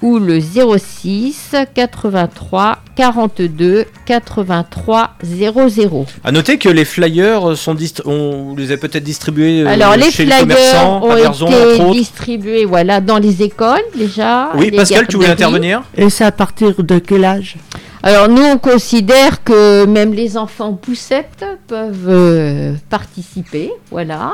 ou 0.04 0.20
le 0.20 0.40
06 0.42 1.56
83 1.74 2.80
42 2.96 3.86
83 4.06 5.16
00. 5.24 6.06
À 6.26 6.32
noter 6.34 6.58
que 6.58 6.68
les 6.68 6.84
flyers 6.84 7.58
sont 7.58 7.74
dist- 7.74 8.02
on 8.06 8.54
les 8.56 8.74
a 8.74 8.78
peut-être 8.78 9.04
distribués 9.04 9.62
euh, 9.64 9.68
Alors 9.68 9.96
les 9.96 10.12
chez 10.12 10.26
les 10.26 10.32
flyers 10.32 10.42
commerçants, 10.42 11.04
ont 11.04 11.12
à 11.12 11.74
été 11.74 11.92
distribués 11.94 12.66
voilà, 12.66 13.00
dans 13.00 13.18
les 13.18 13.42
écoles 13.44 13.82
déjà. 13.96 14.50
Oui, 14.56 14.70
les 14.72 14.78
Pascal, 14.78 15.08
tu 15.08 15.16
voulais 15.16 15.30
intervenir? 15.30 15.82
Et 15.96 16.10
c'est 16.10 16.26
à 16.26 16.34
partir 16.34 16.84
de 16.84 17.00
quel 17.00 17.24
âge? 17.24 17.56
Alors 18.04 18.28
nous, 18.28 18.44
on 18.44 18.58
considère 18.58 19.42
que 19.46 19.86
même 19.86 20.14
les 20.14 20.36
enfants 20.36 20.74
poussettes 20.74 21.46
peuvent 21.68 22.10
euh, 22.10 22.74
participer, 22.90 23.72
voilà. 23.90 24.34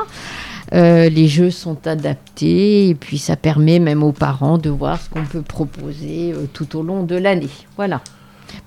Euh, 0.72 1.08
les 1.08 1.26
jeux 1.26 1.50
sont 1.50 1.76
adaptés 1.86 2.88
et 2.90 2.94
puis 2.94 3.18
ça 3.18 3.34
permet 3.34 3.80
même 3.80 4.04
aux 4.04 4.12
parents 4.12 4.56
de 4.56 4.70
voir 4.70 5.00
ce 5.00 5.10
qu'on 5.10 5.24
peut 5.24 5.42
proposer 5.42 6.32
euh, 6.32 6.46
tout 6.52 6.76
au 6.78 6.82
long 6.82 7.02
de 7.02 7.16
l'année, 7.16 7.48
voilà. 7.76 8.00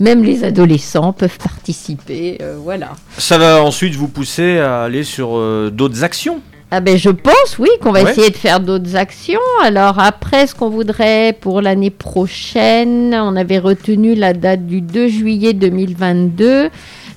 Même 0.01 0.23
les 0.23 0.43
adolescents 0.43 1.13
peuvent 1.13 1.37
participer, 1.37 2.37
euh, 2.41 2.57
voilà. 2.61 2.91
Ça 3.17 3.37
va 3.37 3.63
ensuite 3.63 3.95
vous 3.95 4.07
pousser 4.09 4.57
à 4.59 4.83
aller 4.83 5.03
sur 5.03 5.37
euh, 5.37 5.69
d'autres 5.69 6.03
actions? 6.03 6.41
Ah 6.71 6.81
ben 6.81 6.97
je 6.97 7.09
pense 7.09 7.59
oui 7.59 7.69
qu'on 7.81 7.91
va 7.91 8.01
Ouais. 8.03 8.11
essayer 8.11 8.31
de 8.31 8.35
faire 8.35 8.59
d'autres 8.59 8.95
actions. 8.95 9.39
Alors 9.63 9.99
après 9.99 10.47
ce 10.47 10.55
qu'on 10.55 10.69
voudrait 10.69 11.37
pour 11.39 11.61
l'année 11.61 11.91
prochaine, 11.91 13.13
on 13.13 13.35
avait 13.35 13.59
retenu 13.59 14.15
la 14.15 14.33
date 14.33 14.65
du 14.65 14.81
2 14.81 15.07
juillet 15.07 15.53
2022. 15.53 16.69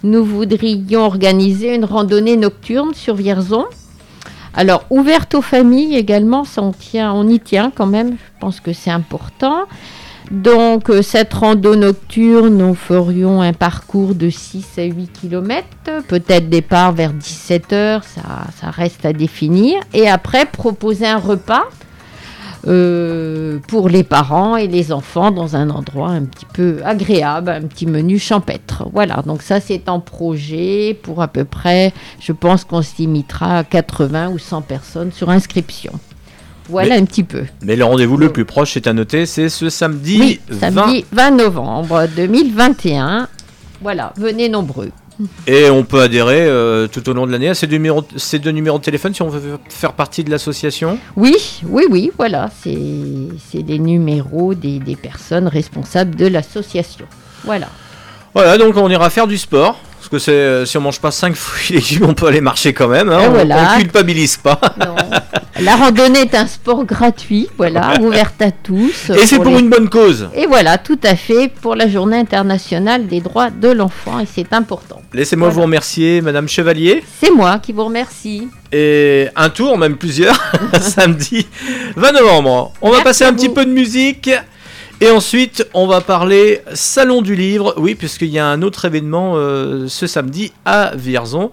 Nous 0.05 0.25
voudrions 0.25 1.07
organiser 1.07 1.75
une 1.75 1.87
randonnée 1.87 2.37
nocturne 2.37 2.92
sur 2.94 3.14
Vierzon. 3.16 3.64
Alors 4.57 4.85
ouverte 4.90 5.35
aux 5.35 5.42
familles 5.42 5.97
également, 5.97 6.45
on 6.57 7.29
y 7.29 7.40
tient 7.40 7.71
quand 7.75 7.87
même. 7.87 8.12
Je 8.12 8.40
pense 8.40 8.61
que 8.61 8.73
c'est 8.73 8.90
important. 8.90 9.66
Donc 10.31 10.90
euh, 10.90 11.03
cette 11.03 11.33
rando 11.35 11.77
nocturne, 11.77 12.57
nous 12.57 12.75
ferions 12.75 13.42
un 13.42 13.53
parcours 13.53 14.14
de 14.14 14.29
6 14.29 14.79
à 14.79 14.83
8 14.83 15.12
km, 15.12 15.66
peut-être 16.09 16.49
départ 16.49 16.92
vers 16.92 17.12
17h, 17.12 18.03
ça, 18.03 18.23
ça 18.61 18.71
reste 18.71 19.05
à 19.07 19.12
définir. 19.12 19.79
Et 19.95 20.09
après 20.09 20.47
proposer 20.47 21.07
un 21.07 21.19
repas 21.19 21.64
euh, 22.66 23.59
pour 23.68 23.88
les 23.88 24.02
parents 24.02 24.57
et 24.57 24.66
les 24.66 24.92
enfants 24.92 25.31
dans 25.31 25.57
un 25.57 25.70
endroit 25.70 26.09
un 26.11 26.24
petit 26.24 26.46
peu 26.52 26.79
agréable, 26.85 27.50
un 27.50 27.62
petit 27.62 27.87
menu 27.87 28.18
champêtre. 28.18 28.88
Voilà, 28.92 29.22
donc 29.26 29.42
ça 29.42 29.61
c'est 29.61 29.88
en 29.88 30.00
projet 30.00 30.98
pour 31.02 31.22
à 31.22 31.29
peu 31.29 31.44
près, 31.44 31.92
je 32.20 32.33
pense 32.33 32.64
qu'on 32.64 32.83
se 32.83 32.96
limitera 32.98 33.59
à 33.59 33.64
80 33.64 34.31
ou 34.31 34.38
100 34.38 34.62
personnes 34.62 35.12
sur 35.12 35.31
inscription. 35.31 35.92
Voilà 36.68 36.96
Mais- 36.96 37.00
un 37.02 37.05
petit 37.05 37.22
peu. 37.22 37.44
Mais 37.62 37.76
le 37.76 37.85
rendez-vous 37.85 38.16
le 38.16 38.33
plus 38.33 38.44
proche, 38.44 38.72
c'est 38.74 38.88
à 38.88 38.92
noter, 38.92 39.24
c'est 39.26 39.48
ce 39.48 39.70
samedi, 39.70 40.18
Oui, 40.20 40.40
20. 40.48 40.59
samedi 40.72 41.05
20 41.12 41.31
novembre 41.31 42.07
2021. 42.16 43.29
Voilà, 43.83 44.12
venez 44.16 44.48
nombreux. 44.48 44.90
Et 45.46 45.70
on 45.70 45.85
peut 45.85 46.00
adhérer 46.00 46.46
euh, 46.46 46.88
tout 46.88 47.09
au 47.09 47.12
long 47.12 47.26
de 47.26 47.33
l'année 47.33 47.48
à 47.48 47.55
ces 47.55 47.66
deux, 47.66 47.76
numéros, 47.76 48.05
ces 48.16 48.38
deux 48.38 48.50
numéros 48.50 48.79
de 48.79 48.85
téléphone 48.85 49.14
si 49.14 49.22
on 49.22 49.29
veut 49.29 49.59
faire 49.68 49.92
partie 49.94 50.24
de 50.24 50.31
l'association? 50.31 50.98
Oui, 51.16 51.35
oui, 51.64 51.85
oui, 51.90 52.11
voilà, 52.16 52.50
c'est 52.62 52.76
c'est 53.50 53.62
des 53.62 53.79
numéros 53.79 54.55
des, 54.55 54.79
des 54.79 54.96
personnes 54.96 55.48
responsables 55.48 56.14
de 56.16 56.26
l'association. 56.26 57.07
Voilà. 57.44 57.68
Voilà, 58.35 58.59
donc 58.59 58.76
on 58.76 58.90
ira 58.90 59.09
faire 59.09 59.26
du 59.26 59.38
sport. 59.38 59.81
Parce 60.09 60.23
que 60.23 60.31
c'est, 60.31 60.33
euh, 60.38 60.64
si 60.64 60.79
on 60.79 60.83
mange 60.83 61.01
pas 61.01 61.11
5 61.11 61.35
fruits 61.35 61.79
et 61.79 61.81
légumes, 61.81 62.05
on 62.09 62.14
peut 62.14 62.29
aller 62.29 62.40
marcher 62.40 62.73
quand 62.73 62.87
même. 62.87 63.11
hein, 63.11 63.23
on, 63.27 63.31
voilà. 63.31 63.73
on 63.75 63.79
culpabilise 63.81 64.37
pas. 64.37 64.61
La 65.61 65.75
randonnée 65.75 66.21
est 66.21 66.35
un 66.37 66.47
sport 66.47 66.85
gratuit, 66.85 67.49
voilà, 67.57 67.95
ouverte 68.01 68.40
à 68.40 68.53
tous. 68.53 69.11
Et 69.11 69.27
c'est 69.27 69.37
pour 69.37 69.47
les- 69.55 69.59
une 69.61 69.69
bonne 69.69 69.88
cause. 69.88 70.29
Et 70.35 70.47
voilà, 70.47 70.79
tout 70.79 70.99
à 71.03 71.16
fait, 71.16 71.49
pour 71.61 71.75
la 71.75 71.88
journée 71.88 72.19
internationale 72.19 73.09
des 73.09 73.21
droits 73.21 73.51
de 73.51 73.69
l'enfant, 73.71 74.21
et 74.21 74.27
c'est 74.33 74.53
important. 74.53 75.01
Laissez-moi 75.12 75.49
vous 75.49 75.62
remercier, 75.62 76.21
Madame 76.21 76.47
Chevalier. 76.49 77.03
C'est 77.21 77.33
moi 77.33 77.59
qui 77.59 77.73
vous 77.73 77.87
remercie. 77.87 78.47
Et 78.71 79.27
un 79.35 79.49
tour, 79.49 79.77
même 79.77 79.97
plusieurs, 79.97 80.37
samedi 80.81 81.49
20 81.97 82.12
novembre. 82.12 82.73
On 82.81 82.90
va 82.90 83.01
passer 83.01 83.25
un 83.25 83.33
petit 83.33 83.49
peu 83.49 83.64
de 83.64 83.71
musique. 83.73 84.31
Et 85.02 85.11
ensuite, 85.11 85.66
on 85.74 85.87
va 85.87 86.00
parler 86.00 86.62
Salon 86.72 87.20
du 87.20 87.35
Livre. 87.35 87.74
Oui, 87.76 87.94
puisqu'il 87.94 88.28
y 88.28 88.38
a 88.38 88.46
un 88.46 88.62
autre 88.62 88.87
événement 88.87 89.35
euh, 89.37 89.88
ce 89.88 90.06
samedi 90.06 90.52
à 90.64 90.92
Vierzon. 90.96 91.50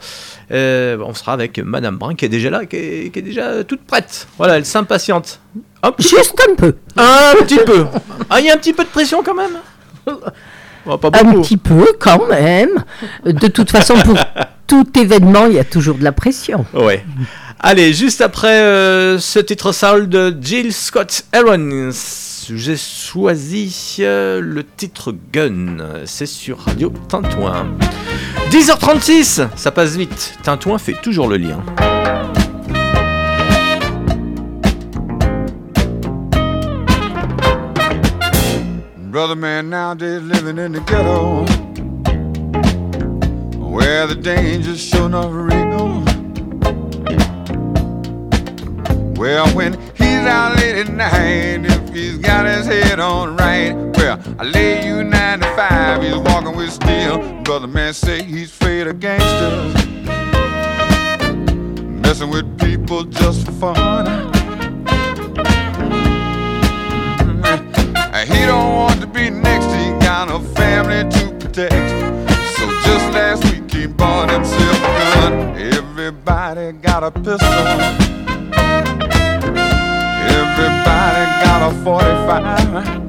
Euh, 0.51 0.97
on 1.05 1.13
sera 1.13 1.33
avec 1.33 1.59
Madame 1.59 1.97
Brun 1.97 2.15
qui 2.15 2.23
est 2.23 2.29
déjà 2.29 2.49
là, 2.49 2.65
qui 2.65 2.77
est, 2.77 3.11
qui 3.11 3.19
est 3.19 3.23
déjà 3.23 3.65
toute 3.65 3.81
prête. 3.81 4.27
Voilà, 4.37 4.57
elle 4.57 4.65
s'impatiente. 4.65 5.41
Juste 5.99 6.35
un 6.49 6.55
peu. 6.55 6.75
Un 6.95 7.43
petit 7.43 7.59
peu. 7.65 7.85
Ah, 8.29 8.39
il 8.39 8.45
y 8.45 8.49
a 8.49 8.53
un 8.53 8.57
petit 8.57 8.71
peu 8.71 8.85
de 8.85 8.89
pression 8.89 9.21
quand 9.23 9.35
même 9.35 9.57
Oh, 10.85 10.97
pas 10.97 11.09
Un 11.13 11.41
petit 11.41 11.57
peu 11.57 11.93
quand 11.97 12.27
même. 12.27 12.83
De 13.25 13.47
toute 13.47 13.71
façon, 13.71 13.95
pour 13.99 14.17
tout 14.67 14.85
événement, 14.99 15.45
il 15.45 15.53
y 15.53 15.59
a 15.59 15.63
toujours 15.63 15.97
de 15.97 16.03
la 16.03 16.11
pression. 16.11 16.65
Ouais. 16.73 17.05
Allez, 17.59 17.93
juste 17.93 18.19
après 18.19 18.59
euh, 18.59 19.17
ce 19.19 19.39
titre 19.39 19.71
soul 19.71 20.09
de 20.09 20.35
Jill 20.41 20.73
Scott 20.73 21.23
Aaron, 21.31 21.91
j'ai 22.49 22.77
choisi 22.77 23.97
euh, 23.99 24.41
le 24.41 24.63
titre 24.63 25.15
Gun. 25.31 25.77
C'est 26.05 26.25
sur 26.25 26.59
Radio 26.59 26.91
Tintouin. 27.07 27.67
10h36, 28.49 29.47
ça 29.55 29.71
passe 29.71 29.95
vite. 29.95 30.37
Tintouin 30.43 30.77
fait 30.77 30.93
toujours 31.01 31.27
le 31.27 31.37
lien. 31.37 31.63
Brother 39.11 39.35
man 39.35 39.69
nowadays 39.69 40.21
living 40.23 40.57
in 40.57 40.71
the 40.71 40.79
ghetto 40.81 41.45
Where 43.59 44.07
the 44.07 44.15
danger's 44.15 44.81
sure 44.81 45.05
enough 45.05 45.29
real 45.31 46.03
Well, 49.15 49.47
when 49.55 49.73
he's 49.95 50.25
out 50.25 50.57
late 50.57 50.75
at 50.75 50.89
night 50.89 51.82
he's 51.93 52.17
got 52.17 52.45
his 52.45 52.65
head 52.65 52.99
on 52.99 53.37
right 53.37 53.73
Well, 53.97 54.19
I 54.39 54.43
lay 54.43 54.85
you 54.85 55.03
nine 55.03 55.39
to 55.39 55.55
five, 55.55 56.01
He's 56.01 56.15
walking 56.15 56.55
with 56.55 56.71
steel 56.71 57.41
Brother 57.43 57.67
man 57.67 57.93
say 57.93 58.23
he's 58.23 58.49
afraid 58.49 58.87
of 58.87 58.99
gangsters 58.99 59.73
Messing 62.01 62.29
with 62.29 62.59
people 62.59 63.03
just 63.03 63.45
for 63.45 63.51
fun 63.51 64.33
He 68.25 68.45
don't 68.45 68.73
want 68.73 69.01
to 69.01 69.07
be 69.07 69.29
next, 69.29 69.65
he 69.75 69.91
got 69.99 70.31
a 70.31 70.39
family 70.55 71.03
to 71.11 71.33
protect. 71.39 71.89
So 72.55 72.65
just 72.85 73.11
last 73.11 73.43
week 73.51 73.69
he 73.69 73.85
bought 73.85 74.31
himself 74.31 74.77
a 74.77 74.91
gun. 75.13 75.57
Everybody 75.57 76.71
got 76.71 77.03
a 77.03 77.11
pistol. 77.11 77.49
Everybody 80.39 81.42
a 81.63 81.71
45. 81.83 83.03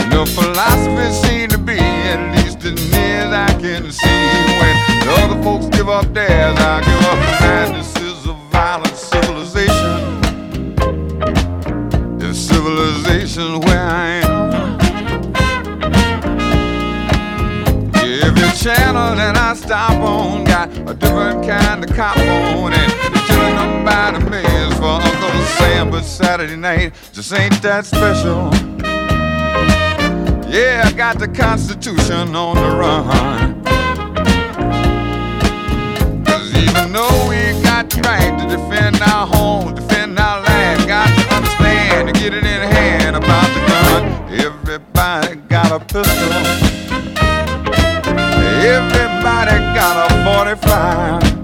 And 0.00 0.12
the 0.12 0.24
philosophy 0.24 1.12
seems 1.26 1.52
to 1.52 1.58
be, 1.58 1.78
at 1.78 2.36
least 2.36 2.64
as 2.64 2.90
near 2.92 3.26
as 3.26 3.32
I 3.32 3.48
can 3.60 3.90
see, 3.90 4.06
when 4.60 4.74
the 5.00 5.12
other 5.18 5.42
folks 5.42 5.66
give 5.76 5.88
up 5.88 6.12
theirs, 6.14 6.56
I 6.58 6.80
give 6.80 7.04
up 7.10 7.18
mine. 7.40 7.72
This 7.78 7.96
is 7.96 8.26
a 8.26 8.34
violent 8.50 8.96
civilization 8.96 10.22
civilization 12.34 13.60
where 13.60 13.86
I 13.86 14.06
am. 14.24 14.52
Every 18.24 18.50
channel 18.58 19.14
that 19.14 19.36
I 19.36 19.54
stop 19.54 19.92
on 20.02 20.44
got 20.44 20.68
a 20.88 20.94
different 20.94 21.46
kind 21.46 21.84
of 21.84 21.90
cop 21.94 22.16
on, 22.18 22.72
and 22.72 23.23
them 23.34 23.84
by 23.84 24.10
the 24.12 24.30
millions 24.30 24.74
for 24.76 24.84
Uncle 24.84 25.44
Sam. 25.58 25.90
But 25.90 26.02
Saturday 26.02 26.56
night 26.56 26.94
just 27.12 27.32
ain't 27.32 27.60
that 27.62 27.86
special. 27.86 28.50
Yeah, 30.48 30.84
I 30.84 30.92
got 30.92 31.18
the 31.18 31.26
Constitution 31.26 32.36
on 32.36 32.56
the 32.56 32.76
run. 32.76 33.64
Cause 36.24 36.54
even 36.54 36.92
though 36.92 37.28
we 37.28 37.60
got 37.62 37.90
the 37.90 38.00
right 38.02 38.38
to 38.38 38.56
defend 38.56 39.00
our 39.02 39.26
home, 39.26 39.74
defend 39.74 40.18
our 40.18 40.40
land, 40.42 40.86
got 40.86 41.08
to 41.08 41.34
understand 41.34 42.14
to 42.14 42.20
get 42.20 42.34
it 42.34 42.44
in 42.44 42.62
hand 42.70 43.16
about 43.16 43.48
the 43.52 43.60
gun. 43.66 44.04
Everybody 44.32 45.34
got 45.48 45.72
a 45.72 45.80
pistol. 45.80 46.32
Everybody 48.64 49.58
got 49.74 50.10
a 50.10 50.24
45. 50.24 51.43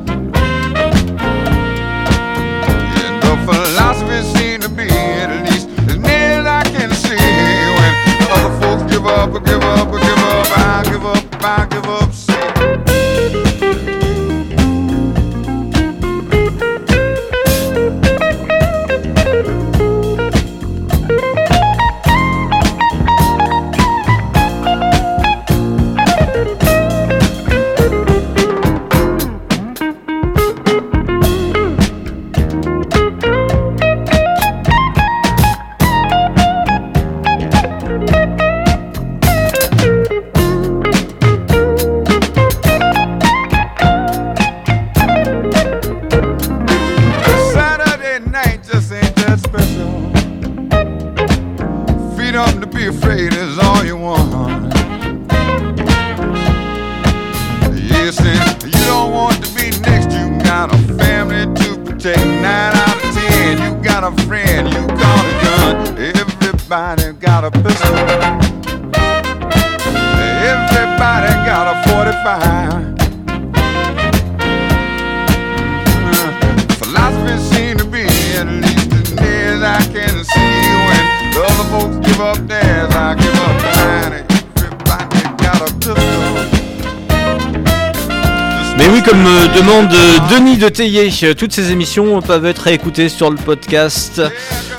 De 90.61 90.69
Théier, 90.69 91.11
toutes 91.35 91.53
ces 91.53 91.73
émissions 91.73 92.21
peuvent 92.21 92.45
être 92.45 92.59
réécoutées 92.59 93.09
sur 93.09 93.31
le 93.31 93.37
podcast 93.37 94.21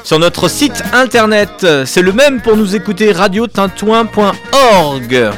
sur 0.03 0.19
notre 0.19 0.47
site 0.47 0.83
internet. 0.93 1.65
C'est 1.85 2.03
le 2.03 2.13
même 2.13 2.39
pour 2.39 2.55
nous 2.55 2.75
écouter 2.75 3.11
radiotintouin.org. 3.11 5.31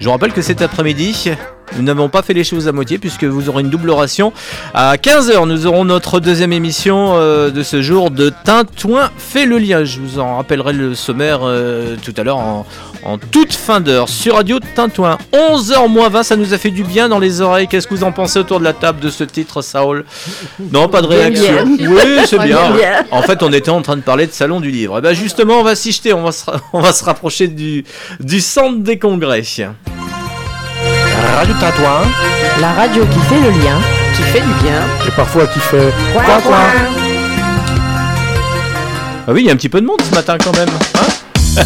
Je 0.00 0.04
vous 0.04 0.10
rappelle 0.10 0.32
que 0.32 0.42
cet 0.42 0.62
après-midi, 0.62 1.30
nous 1.76 1.82
n'avons 1.82 2.08
pas 2.08 2.22
fait 2.22 2.34
les 2.34 2.44
choses 2.44 2.68
à 2.68 2.72
moitié 2.72 2.98
puisque 2.98 3.24
vous 3.24 3.48
aurez 3.48 3.62
une 3.62 3.70
double 3.70 3.90
ration. 3.90 4.32
À 4.74 4.96
15h, 4.96 5.46
nous 5.46 5.66
aurons 5.66 5.84
notre 5.84 6.20
deuxième 6.20 6.52
émission 6.52 7.14
euh, 7.16 7.50
de 7.50 7.62
ce 7.62 7.82
jour 7.82 8.10
de 8.10 8.32
Tintouin 8.44 9.10
fait 9.18 9.46
le 9.46 9.58
lien. 9.58 9.84
Je 9.84 9.98
vous 10.00 10.18
en 10.18 10.36
rappellerai 10.36 10.72
le 10.72 10.94
sommaire 10.94 11.40
euh, 11.42 11.96
tout 12.02 12.14
à 12.16 12.22
l'heure 12.22 12.38
en, 12.38 12.66
en 13.04 13.18
toute 13.18 13.52
fin 13.52 13.80
d'heure 13.80 14.08
sur 14.08 14.34
Radio 14.36 14.58
Tintouin. 14.74 15.18
11h 15.32 15.88
moins 15.88 16.08
20, 16.08 16.22
ça 16.22 16.36
nous 16.36 16.54
a 16.54 16.58
fait 16.58 16.70
du 16.70 16.84
bien 16.84 17.08
dans 17.08 17.18
les 17.18 17.40
oreilles. 17.40 17.68
Qu'est-ce 17.68 17.86
que 17.86 17.94
vous 17.94 18.04
en 18.04 18.12
pensez 18.12 18.38
autour 18.38 18.58
de 18.60 18.64
la 18.64 18.72
table 18.72 19.00
de 19.00 19.10
ce 19.10 19.24
titre, 19.24 19.62
Saul? 19.62 20.04
Non, 20.72 20.88
pas 20.88 21.02
de 21.02 21.08
Bien, 21.08 21.16
réaction. 21.18 21.66
bien. 21.66 21.90
Oui, 21.90 22.00
c'est 22.26 22.38
bien. 22.38 22.46
Bien, 22.46 22.70
bien. 22.76 23.04
En 23.10 23.22
fait, 23.22 23.42
on 23.42 23.52
était 23.52 23.70
en 23.70 23.82
train 23.82 23.96
de 23.96 24.02
parler 24.02 24.26
de 24.26 24.32
salon 24.32 24.60
du 24.60 24.70
livre. 24.70 24.98
Et 24.98 25.00
ben 25.00 25.12
justement, 25.14 25.60
on 25.60 25.62
va 25.64 25.74
s'y 25.74 25.92
jeter. 25.92 26.12
On 26.12 26.22
va 26.22 26.32
se, 26.32 26.44
on 26.72 26.80
va 26.80 26.92
se 26.92 27.04
rapprocher 27.04 27.48
du, 27.48 27.84
du 28.20 28.40
centre 28.40 28.78
des 28.78 28.98
congrès. 28.98 29.42
Radio 31.34 31.54
Tintouin, 31.60 32.02
La 32.60 32.72
radio 32.72 33.04
qui 33.06 33.18
fait 33.20 33.40
le 33.40 33.50
lien, 33.50 33.78
qui 34.14 34.22
fait 34.22 34.40
du 34.40 34.52
bien. 34.62 34.80
et 35.06 35.10
parfois 35.10 35.46
qui 35.46 35.58
fait 35.58 35.92
Coin, 36.12 36.22
coin, 36.22 36.40
coin. 36.40 36.50
coin. 36.50 36.58
Ah 39.26 39.32
oui, 39.32 39.40
il 39.42 39.46
y 39.46 39.50
a 39.50 39.52
un 39.52 39.56
petit 39.56 39.68
peu 39.68 39.80
de 39.80 39.86
monde 39.86 40.00
ce 40.08 40.14
matin 40.14 40.36
quand 40.42 40.56
même. 40.56 40.68
hein 40.94 41.62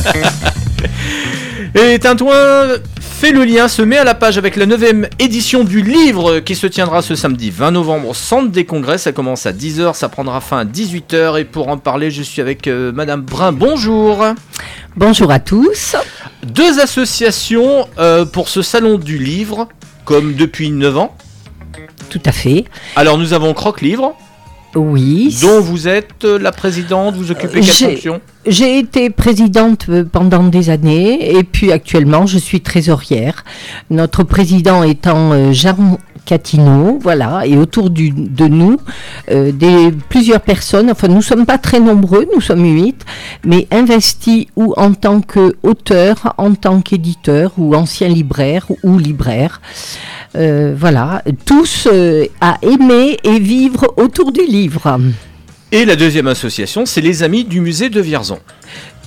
Et 1.74 1.98
Tintouin 1.98 2.68
fait 3.00 3.32
le 3.32 3.44
lien, 3.44 3.66
se 3.68 3.82
met 3.82 3.98
à 3.98 4.04
la 4.04 4.14
page 4.14 4.38
avec 4.38 4.54
la 4.56 4.64
9 4.66 4.80
édition 5.18 5.64
du 5.64 5.82
livre 5.82 6.38
qui 6.40 6.54
se 6.54 6.66
tiendra 6.68 7.02
ce 7.02 7.14
samedi 7.16 7.50
20 7.50 7.72
novembre 7.72 8.08
au 8.10 8.14
centre 8.14 8.48
des 8.50 8.64
congrès. 8.64 8.96
Ça 8.96 9.12
commence 9.12 9.44
à 9.44 9.52
10h, 9.52 9.94
ça 9.94 10.08
prendra 10.08 10.40
fin 10.40 10.58
à 10.58 10.64
18h. 10.64 11.38
Et 11.40 11.44
pour 11.44 11.68
en 11.68 11.78
parler, 11.78 12.10
je 12.10 12.22
suis 12.22 12.40
avec 12.40 12.68
euh, 12.68 12.92
Madame 12.92 13.22
Brun. 13.22 13.52
Bonjour. 13.52 14.24
Bonjour 14.96 15.30
à 15.32 15.40
tous. 15.40 15.96
Deux 16.44 16.80
associations 16.80 17.88
euh, 17.98 18.24
pour 18.24 18.48
ce 18.48 18.62
salon 18.62 18.98
du 18.98 19.18
livre, 19.18 19.68
comme 20.04 20.34
depuis 20.34 20.70
9 20.70 20.98
ans. 20.98 21.16
Tout 22.10 22.22
à 22.24 22.32
fait. 22.32 22.64
Alors 22.96 23.18
nous 23.18 23.32
avons 23.32 23.52
Croque 23.54 23.80
Livre. 23.80 24.14
Oui. 24.74 25.34
Dont 25.42 25.60
vous 25.60 25.88
êtes 25.88 26.24
euh, 26.24 26.38
la 26.38 26.52
présidente, 26.52 27.16
vous 27.16 27.30
occupez 27.30 27.60
quelle 27.60 27.92
fonction? 27.92 28.20
J'ai 28.46 28.78
été 28.78 29.08
présidente 29.10 29.86
euh, 29.88 30.04
pendant 30.04 30.42
des 30.44 30.68
années 30.70 31.36
et 31.36 31.42
puis 31.42 31.72
actuellement 31.72 32.26
je 32.26 32.38
suis 32.38 32.60
trésorière. 32.60 33.44
Notre 33.90 34.24
président 34.24 34.82
étant 34.82 35.32
euh, 35.32 35.52
Jean 35.52 35.98
Catino, 36.28 36.98
voilà, 37.00 37.46
et 37.46 37.56
autour 37.56 37.88
de 37.88 38.48
nous, 38.48 38.76
euh, 39.30 39.50
des, 39.50 39.90
plusieurs 40.10 40.42
personnes, 40.42 40.90
enfin 40.90 41.08
nous 41.08 41.16
ne 41.16 41.20
sommes 41.22 41.46
pas 41.46 41.56
très 41.56 41.80
nombreux, 41.80 42.26
nous 42.34 42.42
sommes 42.42 42.66
huit, 42.66 43.02
mais 43.46 43.66
investis 43.70 44.44
ou 44.54 44.74
en 44.76 44.92
tant 44.92 45.22
qu'auteur, 45.22 46.34
en 46.36 46.52
tant 46.52 46.82
qu'éditeur, 46.82 47.52
ou 47.56 47.74
ancien 47.74 48.08
libraire, 48.08 48.66
ou 48.82 48.98
libraire. 48.98 49.62
Euh, 50.36 50.74
voilà, 50.78 51.22
tous 51.46 51.88
euh, 51.90 52.26
à 52.42 52.58
aimer 52.60 53.16
et 53.24 53.38
vivre 53.38 53.94
autour 53.96 54.30
du 54.30 54.42
livre. 54.42 54.98
Et 55.72 55.86
la 55.86 55.96
deuxième 55.96 56.26
association, 56.26 56.84
c'est 56.84 57.00
les 57.00 57.22
Amis 57.22 57.44
du 57.44 57.62
musée 57.62 57.88
de 57.88 58.02
Vierzon. 58.02 58.38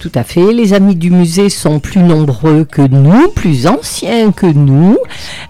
Tout 0.01 0.11
à 0.15 0.23
fait. 0.23 0.51
Les 0.51 0.73
amis 0.73 0.95
du 0.95 1.11
musée 1.11 1.51
sont 1.51 1.79
plus 1.79 2.01
nombreux 2.01 2.63
que 2.65 2.81
nous, 2.81 3.27
plus 3.35 3.67
anciens 3.67 4.31
que 4.31 4.47
nous. 4.47 4.97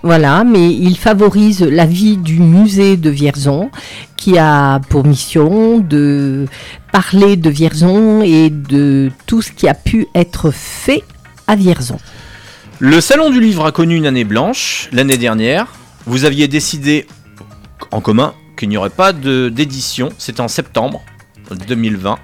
Voilà, 0.03 0.43
mais 0.43 0.73
ils 0.73 0.97
favorisent 0.97 1.61
la 1.61 1.85
vie 1.85 2.17
du 2.17 2.41
musée 2.41 2.97
de 2.97 3.09
Vierzon, 3.09 3.71
qui 4.17 4.37
a 4.37 4.81
pour 4.89 5.05
mission 5.05 5.77
de 5.77 6.47
parler 6.91 7.37
de 7.37 7.49
Vierzon 7.49 8.23
et 8.23 8.49
de 8.49 9.09
tout 9.25 9.41
ce 9.41 9.53
qui 9.53 9.69
a 9.69 9.73
pu 9.73 10.07
être 10.15 10.51
fait 10.51 11.05
à 11.47 11.55
Vierzon. 11.55 11.97
Le 12.79 12.99
Salon 12.99 13.29
du 13.29 13.39
Livre 13.39 13.65
a 13.65 13.71
connu 13.71 13.95
une 13.95 14.05
année 14.05 14.25
blanche 14.25 14.89
l'année 14.91 15.17
dernière. 15.17 15.67
Vous 16.05 16.25
aviez 16.25 16.49
décidé 16.49 17.07
en 17.91 18.01
commun 18.01 18.33
qu'il 18.57 18.67
n'y 18.67 18.75
aurait 18.75 18.89
pas 18.89 19.13
d'édition. 19.13 20.09
C'était 20.17 20.41
en 20.41 20.49
septembre 20.49 21.01
2020. 21.69 22.19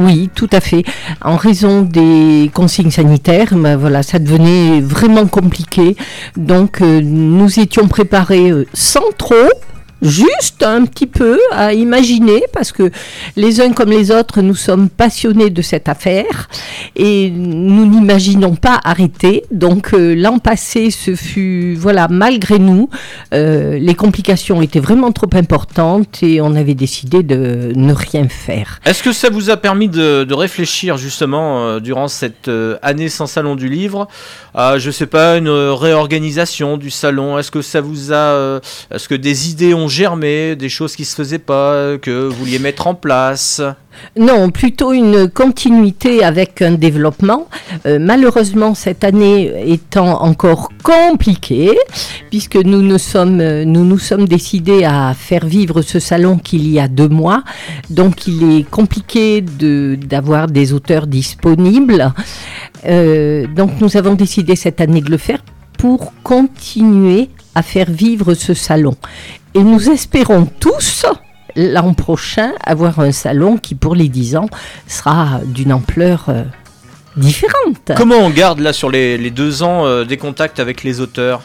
Oui, 0.00 0.30
tout 0.32 0.48
à 0.52 0.60
fait. 0.60 0.84
En 1.22 1.34
raison 1.34 1.82
des 1.82 2.52
consignes 2.54 2.92
sanitaires, 2.92 3.52
ben 3.56 3.76
voilà, 3.76 4.04
ça 4.04 4.20
devenait 4.20 4.80
vraiment 4.80 5.26
compliqué. 5.26 5.96
Donc, 6.36 6.82
euh, 6.82 7.00
nous 7.02 7.58
étions 7.58 7.88
préparés 7.88 8.50
euh, 8.50 8.64
sans 8.72 9.10
trop, 9.16 9.34
juste 10.02 10.62
un 10.62 10.84
petit 10.84 11.06
peu 11.06 11.38
à 11.52 11.72
imaginer, 11.72 12.42
parce 12.52 12.72
que 12.72 12.90
les 13.36 13.60
uns 13.60 13.72
comme 13.72 13.90
les 13.90 14.10
autres, 14.10 14.42
nous 14.42 14.54
sommes 14.54 14.88
passionnés 14.88 15.50
de 15.50 15.62
cette 15.62 15.88
affaire 15.88 16.48
et 16.96 17.30
nous 17.30 17.86
n'imaginons 17.86 18.54
pas 18.54 18.80
arrêter. 18.84 19.44
Donc, 19.50 19.92
euh, 19.94 20.14
l'an 20.14 20.38
passé, 20.38 20.90
ce 20.90 21.14
fut, 21.14 21.74
voilà, 21.78 22.08
malgré 22.08 22.58
nous, 22.58 22.88
euh, 23.34 23.78
les 23.78 23.94
complications 23.94 24.62
étaient 24.62 24.80
vraiment 24.80 25.12
trop 25.12 25.30
importantes 25.34 26.22
et 26.22 26.40
on 26.40 26.54
avait 26.54 26.74
décidé 26.74 27.22
de 27.22 27.72
ne 27.74 27.92
rien 27.92 28.28
faire. 28.28 28.80
Est-ce 28.84 29.02
que 29.02 29.12
ça 29.12 29.30
vous 29.30 29.50
a 29.50 29.56
permis 29.56 29.88
de, 29.88 30.26
réfléchir 30.38 30.98
justement 30.98 31.66
euh, 31.66 31.80
durant 31.80 32.06
cette 32.06 32.50
année 32.82 33.08
sans 33.08 33.26
salon 33.26 33.56
du 33.56 33.68
livre 33.68 34.06
à, 34.54 34.78
je 34.78 34.90
sais 34.90 35.06
pas, 35.06 35.36
une 35.36 35.48
réorganisation 35.48 36.76
du 36.76 36.90
salon? 36.90 37.38
Est-ce 37.38 37.50
que 37.50 37.62
ça 37.62 37.80
vous 37.80 38.12
a, 38.12 38.60
est-ce 38.92 39.08
que 39.08 39.14
des 39.16 39.50
idées 39.50 39.74
ont 39.74 39.87
germé, 39.88 40.56
des 40.56 40.68
choses 40.68 40.94
qui 40.96 41.04
se 41.04 41.14
faisaient 41.14 41.38
pas, 41.38 41.98
que 41.98 42.28
vous 42.28 42.34
vouliez 42.36 42.58
mettre 42.58 42.86
en 42.86 42.94
place 42.94 43.60
Non, 44.16 44.50
plutôt 44.50 44.92
une 44.92 45.28
continuité 45.28 46.22
avec 46.24 46.62
un 46.62 46.72
développement. 46.72 47.48
Euh, 47.86 47.98
malheureusement, 48.00 48.74
cette 48.74 49.02
année 49.04 49.52
étant 49.72 50.22
encore 50.22 50.68
compliquée, 50.82 51.76
puisque 52.30 52.56
nous 52.56 52.82
nous 52.82 52.98
sommes, 52.98 53.40
euh, 53.40 53.64
nous 53.64 53.84
nous 53.84 53.98
sommes 53.98 54.26
décidés 54.28 54.84
à 54.84 55.14
faire 55.14 55.44
vivre 55.46 55.82
ce 55.82 55.98
salon 55.98 56.38
qu'il 56.38 56.68
y 56.68 56.78
a 56.78 56.88
deux 56.88 57.08
mois. 57.08 57.42
Donc, 57.90 58.26
il 58.26 58.58
est 58.60 58.70
compliqué 58.70 59.40
de- 59.40 59.98
d'avoir 60.00 60.46
des 60.46 60.72
auteurs 60.72 61.06
disponibles. 61.06 62.12
Euh, 62.86 63.46
donc, 63.48 63.72
nous 63.80 63.96
avons 63.96 64.14
décidé 64.14 64.54
cette 64.56 64.80
année 64.80 65.00
de 65.00 65.10
le 65.10 65.18
faire 65.18 65.40
pour 65.78 66.12
continuer 66.22 67.28
à 67.58 67.62
faire 67.62 67.90
vivre 67.90 68.34
ce 68.34 68.54
salon. 68.54 68.94
Et 69.54 69.62
nous 69.64 69.90
espérons 69.90 70.48
tous 70.60 71.04
l'an 71.56 71.92
prochain 71.92 72.52
avoir 72.64 73.00
un 73.00 73.10
salon 73.10 73.56
qui, 73.56 73.74
pour 73.74 73.96
les 73.96 74.08
10 74.08 74.36
ans, 74.36 74.48
sera 74.86 75.40
d'une 75.44 75.72
ampleur 75.72 76.26
euh, 76.28 76.44
différente. 77.16 77.90
Comment 77.96 78.18
on 78.18 78.30
garde 78.30 78.60
là 78.60 78.72
sur 78.72 78.90
les, 78.90 79.18
les 79.18 79.30
deux 79.30 79.64
ans 79.64 79.86
euh, 79.86 80.04
des 80.04 80.16
contacts 80.16 80.60
avec 80.60 80.84
les 80.84 81.00
auteurs? 81.00 81.42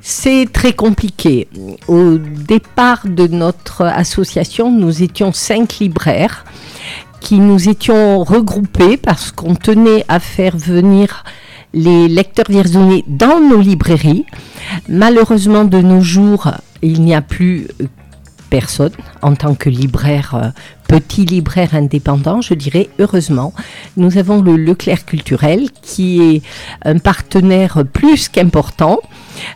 C'est 0.00 0.48
très 0.52 0.72
compliqué. 0.72 1.46
Au 1.86 2.18
départ 2.18 3.02
de 3.04 3.28
notre 3.28 3.82
association, 3.82 4.72
nous 4.72 5.04
étions 5.04 5.32
cinq 5.32 5.78
libraires 5.78 6.44
qui 7.20 7.38
nous 7.38 7.68
étions 7.68 8.24
regroupés 8.24 8.96
parce 8.96 9.30
qu'on 9.30 9.54
tenait 9.54 10.04
à 10.08 10.18
faire 10.18 10.56
venir 10.56 11.22
les 11.74 12.08
lecteurs 12.08 12.46
vierzonais 12.48 13.04
dans 13.06 13.40
nos 13.40 13.60
librairies. 13.60 14.24
Malheureusement, 14.88 15.64
de 15.64 15.78
nos 15.78 16.00
jours, 16.00 16.50
il 16.82 17.02
n'y 17.02 17.14
a 17.14 17.20
plus 17.20 17.68
euh, 17.80 17.86
personne 18.50 18.92
en 19.20 19.34
tant 19.34 19.54
que 19.54 19.68
libraire, 19.68 20.34
euh, 20.34 20.48
petit 20.88 21.26
libraire 21.26 21.74
indépendant, 21.74 22.40
je 22.40 22.54
dirais 22.54 22.88
heureusement. 22.98 23.52
Nous 23.96 24.16
avons 24.16 24.40
le 24.40 24.56
Leclerc 24.56 25.04
Culturel 25.04 25.70
qui 25.82 26.22
est 26.22 26.42
un 26.84 26.98
partenaire 26.98 27.84
plus 27.92 28.28
qu'important, 28.28 28.98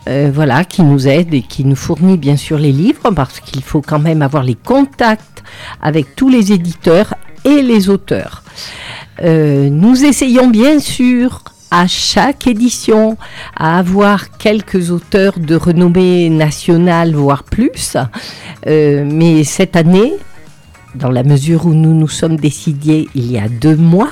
euh, 0.09 0.31
voilà, 0.33 0.65
qui 0.65 0.83
nous 0.83 1.09
aide 1.09 1.33
et 1.33 1.43
qui 1.43 1.65
nous 1.65 1.77
fournit 1.77 2.19
bien 2.19 2.37
sûr 2.37 2.59
les 2.59 2.73
livres 2.73 3.11
parce 3.11 3.41
qu'il 3.41 3.63
faut 3.63 3.81
quand 3.81 4.01
même 4.01 4.21
avoir 4.21 4.43
les 4.43 4.57
contacts 4.57 5.43
avec 5.81 6.15
tous 6.15 6.29
les 6.29 6.53
éditeurs 6.53 7.15
et 7.45 7.63
les 7.63 7.89
auteurs. 7.89 8.43
Nous 9.23 10.05
essayons 10.05 10.49
bien 10.49 10.81
sûr 10.81 11.45
à 11.73 11.87
chaque 11.87 12.47
édition 12.47 13.17
à 13.57 13.79
avoir 13.79 14.37
quelques 14.37 14.91
auteurs 14.91 15.39
de 15.39 15.57
renommée 15.57 16.29
nationale, 16.29 17.15
voire 17.15 17.45
plus. 17.45 17.97
Euh, 18.67 19.05
mais 19.11 19.43
cette 19.43 19.75
année, 19.75 20.13
dans 20.95 21.11
la 21.11 21.23
mesure 21.23 21.65
où 21.65 21.73
nous 21.73 21.95
nous 21.95 22.09
sommes 22.09 22.37
décidés 22.37 23.09
il 23.15 23.33
y 23.33 23.39
a 23.39 23.49
deux 23.49 23.77
mois, 23.77 24.11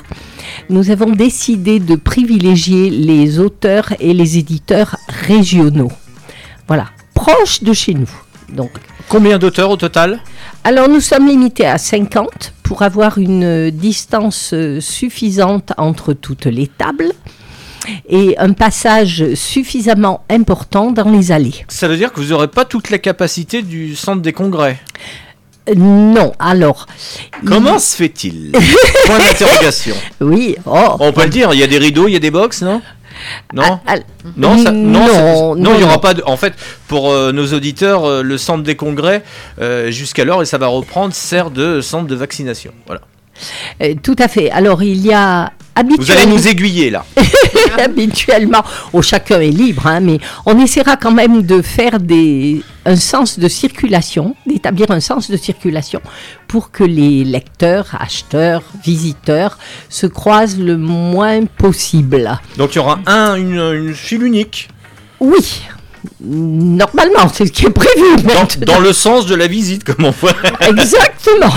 nous 0.70 0.90
avons 0.90 1.10
décidé 1.10 1.80
de 1.80 1.96
privilégier 1.96 2.88
les 2.88 3.38
auteurs 3.38 3.92
et 4.00 4.14
les 4.14 4.38
éditeurs 4.38 4.96
régionaux. 5.08 5.92
Voilà, 6.66 6.86
proches 7.12 7.62
de 7.62 7.74
chez 7.74 7.92
nous. 7.92 8.10
Donc, 8.48 8.70
Combien 9.10 9.38
d'auteurs 9.38 9.70
au 9.70 9.76
total? 9.76 10.20
Alors 10.64 10.88
nous 10.88 11.00
sommes 11.00 11.26
limités 11.26 11.66
à 11.66 11.76
50 11.76 12.54
pour 12.62 12.82
avoir 12.82 13.18
une 13.18 13.70
distance 13.70 14.52
euh, 14.54 14.80
suffisante 14.80 15.72
entre 15.76 16.12
toutes 16.12 16.46
les 16.46 16.68
tables 16.68 17.12
et 18.08 18.36
un 18.38 18.52
passage 18.52 19.34
suffisamment 19.34 20.24
important 20.30 20.90
dans 20.90 21.10
les 21.10 21.32
allées. 21.32 21.64
Ça 21.68 21.88
veut 21.88 21.96
dire 21.96 22.12
que 22.12 22.20
vous 22.20 22.28
n'aurez 22.28 22.48
pas 22.48 22.64
toute 22.64 22.90
la 22.90 22.98
capacité 22.98 23.62
du 23.62 23.96
centre 23.96 24.22
des 24.22 24.32
congrès. 24.32 24.78
Euh, 25.68 25.74
Non, 25.76 26.32
alors. 26.38 26.86
Comment 27.46 27.74
il- 27.74 27.80
se 27.80 27.96
fait-il 27.96 28.52
Point 29.06 29.18
d'interrogation. 29.18 29.94
Oui, 30.20 30.56
oh. 30.66 30.96
On 31.00 31.12
peut 31.12 31.24
le 31.24 31.30
dire, 31.30 31.50
il 31.52 31.58
y 31.60 31.62
a 31.62 31.66
des 31.66 31.78
rideaux, 31.78 32.08
il 32.08 32.12
y 32.12 32.16
a 32.16 32.20
des 32.20 32.30
box, 32.30 32.62
non? 32.62 32.80
Non? 33.52 33.80
Ah, 33.86 33.96
Non, 34.36 34.56
ça- 34.62 34.70
non, 34.70 35.00
non, 35.00 35.06
ça- 35.08 35.22
non, 35.22 35.54
non, 35.56 35.70
il 35.74 35.78
n'y 35.78 35.84
aura 35.84 36.00
pas 36.00 36.14
de. 36.14 36.22
En 36.24 36.38
fait, 36.38 36.54
pour 36.88 37.10
euh, 37.10 37.32
nos 37.32 37.52
auditeurs, 37.52 38.04
euh, 38.06 38.22
le 38.22 38.38
centre 38.38 38.62
des 38.62 38.76
congrès, 38.76 39.22
euh, 39.60 39.90
jusqu'alors, 39.90 40.40
et 40.42 40.46
ça 40.46 40.56
va 40.56 40.68
reprendre, 40.68 41.12
sert 41.14 41.50
de 41.50 41.82
centre 41.82 42.06
de 42.06 42.14
vaccination. 42.14 42.72
Voilà. 42.86 43.02
Euh, 43.82 43.94
tout 44.02 44.16
à 44.18 44.28
fait. 44.28 44.50
Alors 44.50 44.82
il 44.82 45.04
y 45.04 45.12
a 45.12 45.52
Vous 45.98 46.10
allez 46.10 46.26
nous 46.26 46.48
aiguiller 46.48 46.90
là. 46.90 47.04
habituellement, 47.78 48.62
oh, 48.92 49.02
chacun 49.02 49.40
est 49.40 49.50
libre, 49.50 49.86
hein, 49.86 50.00
mais 50.00 50.18
on 50.46 50.58
essaiera 50.58 50.96
quand 50.96 51.12
même 51.12 51.42
de 51.42 51.62
faire 51.62 51.98
des, 52.00 52.62
un 52.84 52.96
sens 52.96 53.38
de 53.38 53.48
circulation, 53.48 54.34
d'établir 54.46 54.90
un 54.90 55.00
sens 55.00 55.30
de 55.30 55.36
circulation 55.36 56.00
pour 56.48 56.70
que 56.70 56.84
les 56.84 57.24
lecteurs, 57.24 57.96
acheteurs, 57.98 58.62
visiteurs 58.84 59.58
se 59.88 60.06
croisent 60.06 60.58
le 60.58 60.76
moins 60.76 61.44
possible. 61.46 62.38
Donc 62.56 62.74
il 62.74 62.76
y 62.76 62.80
aura 62.80 62.98
un, 63.06 63.36
une, 63.36 63.60
une 63.60 63.94
file 63.94 64.22
unique. 64.22 64.68
Oui, 65.20 65.62
normalement, 66.20 67.28
c'est 67.32 67.46
ce 67.46 67.52
qui 67.52 67.66
est 67.66 67.70
prévu. 67.70 68.22
Dans 68.66 68.78
le 68.80 68.92
sens 68.92 69.26
de 69.26 69.34
la 69.34 69.46
visite, 69.46 69.84
comme 69.84 70.04
on 70.04 70.10
voit. 70.10 70.32
Exactement. 70.60 71.52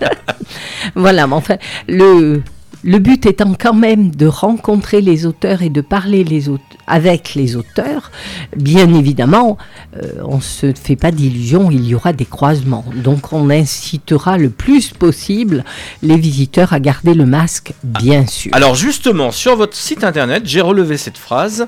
voilà, 0.94 1.26
mais 1.26 1.34
enfin, 1.34 1.56
le, 1.86 2.42
le 2.84 2.98
but 2.98 3.26
étant 3.26 3.54
quand 3.58 3.74
même 3.74 4.10
de 4.14 4.26
rencontrer 4.26 5.00
les 5.00 5.26
auteurs 5.26 5.62
et 5.62 5.70
de 5.70 5.80
parler 5.80 6.24
les 6.24 6.48
avec 6.86 7.34
les 7.34 7.56
auteurs, 7.56 8.10
bien 8.56 8.92
évidemment, 8.94 9.58
euh, 9.96 10.12
on 10.24 10.36
ne 10.36 10.42
se 10.42 10.72
fait 10.72 10.96
pas 10.96 11.10
d'illusions, 11.10 11.70
il 11.70 11.86
y 11.86 11.94
aura 11.94 12.12
des 12.12 12.24
croisements. 12.24 12.84
Donc 12.94 13.32
on 13.32 13.50
incitera 13.50 14.38
le 14.38 14.50
plus 14.50 14.90
possible 14.90 15.64
les 16.02 16.16
visiteurs 16.16 16.72
à 16.72 16.80
garder 16.80 17.14
le 17.14 17.26
masque, 17.26 17.72
bien 17.82 18.26
sûr. 18.26 18.50
Alors 18.54 18.74
justement, 18.74 19.32
sur 19.32 19.56
votre 19.56 19.76
site 19.76 20.04
internet, 20.04 20.42
j'ai 20.46 20.60
relevé 20.60 20.96
cette 20.96 21.18
phrase. 21.18 21.66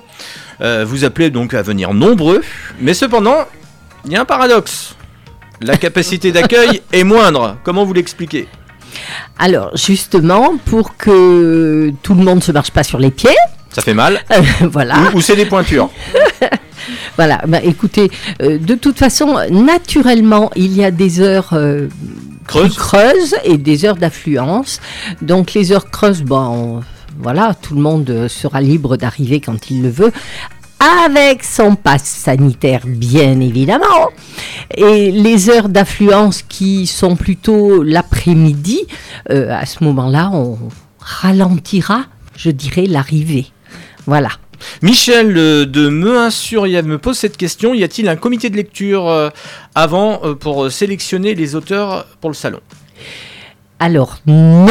Euh, 0.61 0.85
vous 0.87 1.05
appelez 1.05 1.31
donc 1.31 1.55
à 1.55 1.63
venir 1.63 1.95
nombreux, 1.95 2.43
mais 2.81 2.95
cependant, 2.95 3.47
il 4.05 4.13
y 4.13 4.17
a 4.17 4.23
un 4.23 4.27
paradoxe. 4.27 4.95
La 5.61 5.77
capacité 5.77 6.33
d'accueil 6.33 6.81
est 6.93 7.05
moindre. 7.05 7.59
Comment 7.65 7.85
vous 7.85 7.93
l'expliquez? 7.93 8.49
Alors 9.39 9.77
justement, 9.77 10.57
pour 10.65 10.97
que 10.97 11.93
tout 12.03 12.15
le 12.15 12.23
monde 12.23 12.37
ne 12.37 12.43
se 12.43 12.53
marche 12.53 12.71
pas 12.71 12.83
sur 12.83 12.99
les 12.99 13.11
pieds, 13.11 13.37
Ça 13.71 13.83
fait 13.83 13.95
mal. 13.95 14.21
voilà. 14.63 14.97
Ou, 15.15 15.19
ou 15.19 15.21
c'est 15.21 15.37
des 15.37 15.47
pointures. 15.47 15.91
Voilà, 17.17 17.43
bah, 17.47 17.59
écoutez, 17.63 18.11
euh, 18.41 18.59
de 18.59 18.75
toute 18.75 18.99
façon, 18.99 19.39
naturellement, 19.51 20.51
il 20.57 20.73
y 20.75 20.83
a 20.83 20.91
des 20.91 21.21
heures 21.21 21.51
euh, 21.53 21.89
Creuses. 22.47 22.77
creuses 22.77 23.35
et 23.45 23.59
des 23.59 23.85
heures 23.85 23.97
d'affluence. 23.97 24.81
Donc 25.21 25.53
les 25.53 25.73
heures 25.73 25.91
creuses, 25.91 26.23
bon, 26.23 26.81
voilà, 27.19 27.55
tout 27.61 27.75
le 27.75 27.81
monde 27.83 28.09
euh, 28.11 28.29
sera 28.29 28.61
libre 28.61 28.97
d'arriver 28.97 29.41
quand 29.41 29.71
il 29.71 29.83
le 29.83 29.91
veut. 29.91 30.13
Avec 30.81 31.45
son 31.45 31.77
passe 31.77 32.09
sanitaire, 32.09 32.81
bien 32.87 33.39
évidemment. 33.41 34.09
Et 34.75 35.11
les 35.11 35.51
heures 35.51 35.69
d'affluence 35.69 36.41
qui 36.41 36.87
sont 36.87 37.17
plutôt 37.17 37.83
l'après-midi, 37.83 38.87
euh, 39.31 39.51
à 39.51 39.67
ce 39.67 39.85
moment-là, 39.85 40.31
on 40.33 40.59
ralentira, 40.99 42.07
je 42.35 42.51
dirais, 42.51 42.87
l'arrivée. 42.87 43.49
Voilà. 44.07 44.31
Michel 44.81 45.37
euh, 45.37 45.67
de 45.67 45.91
Mehun-sur-Yèvre 45.91 46.89
me 46.89 46.99
pose 46.99 47.19
cette 47.19 47.37
question. 47.37 47.75
Y 47.75 47.85
a-t-il 47.85 48.09
un 48.09 48.17
comité 48.17 48.49
de 48.49 48.57
lecture 48.57 49.07
euh, 49.07 49.29
avant 49.75 50.35
pour 50.37 50.73
sélectionner 50.73 51.35
les 51.35 51.57
auteurs 51.57 52.07
pour 52.23 52.31
le 52.31 52.35
salon? 52.35 52.61
Alors 53.81 54.19
non, 54.27 54.67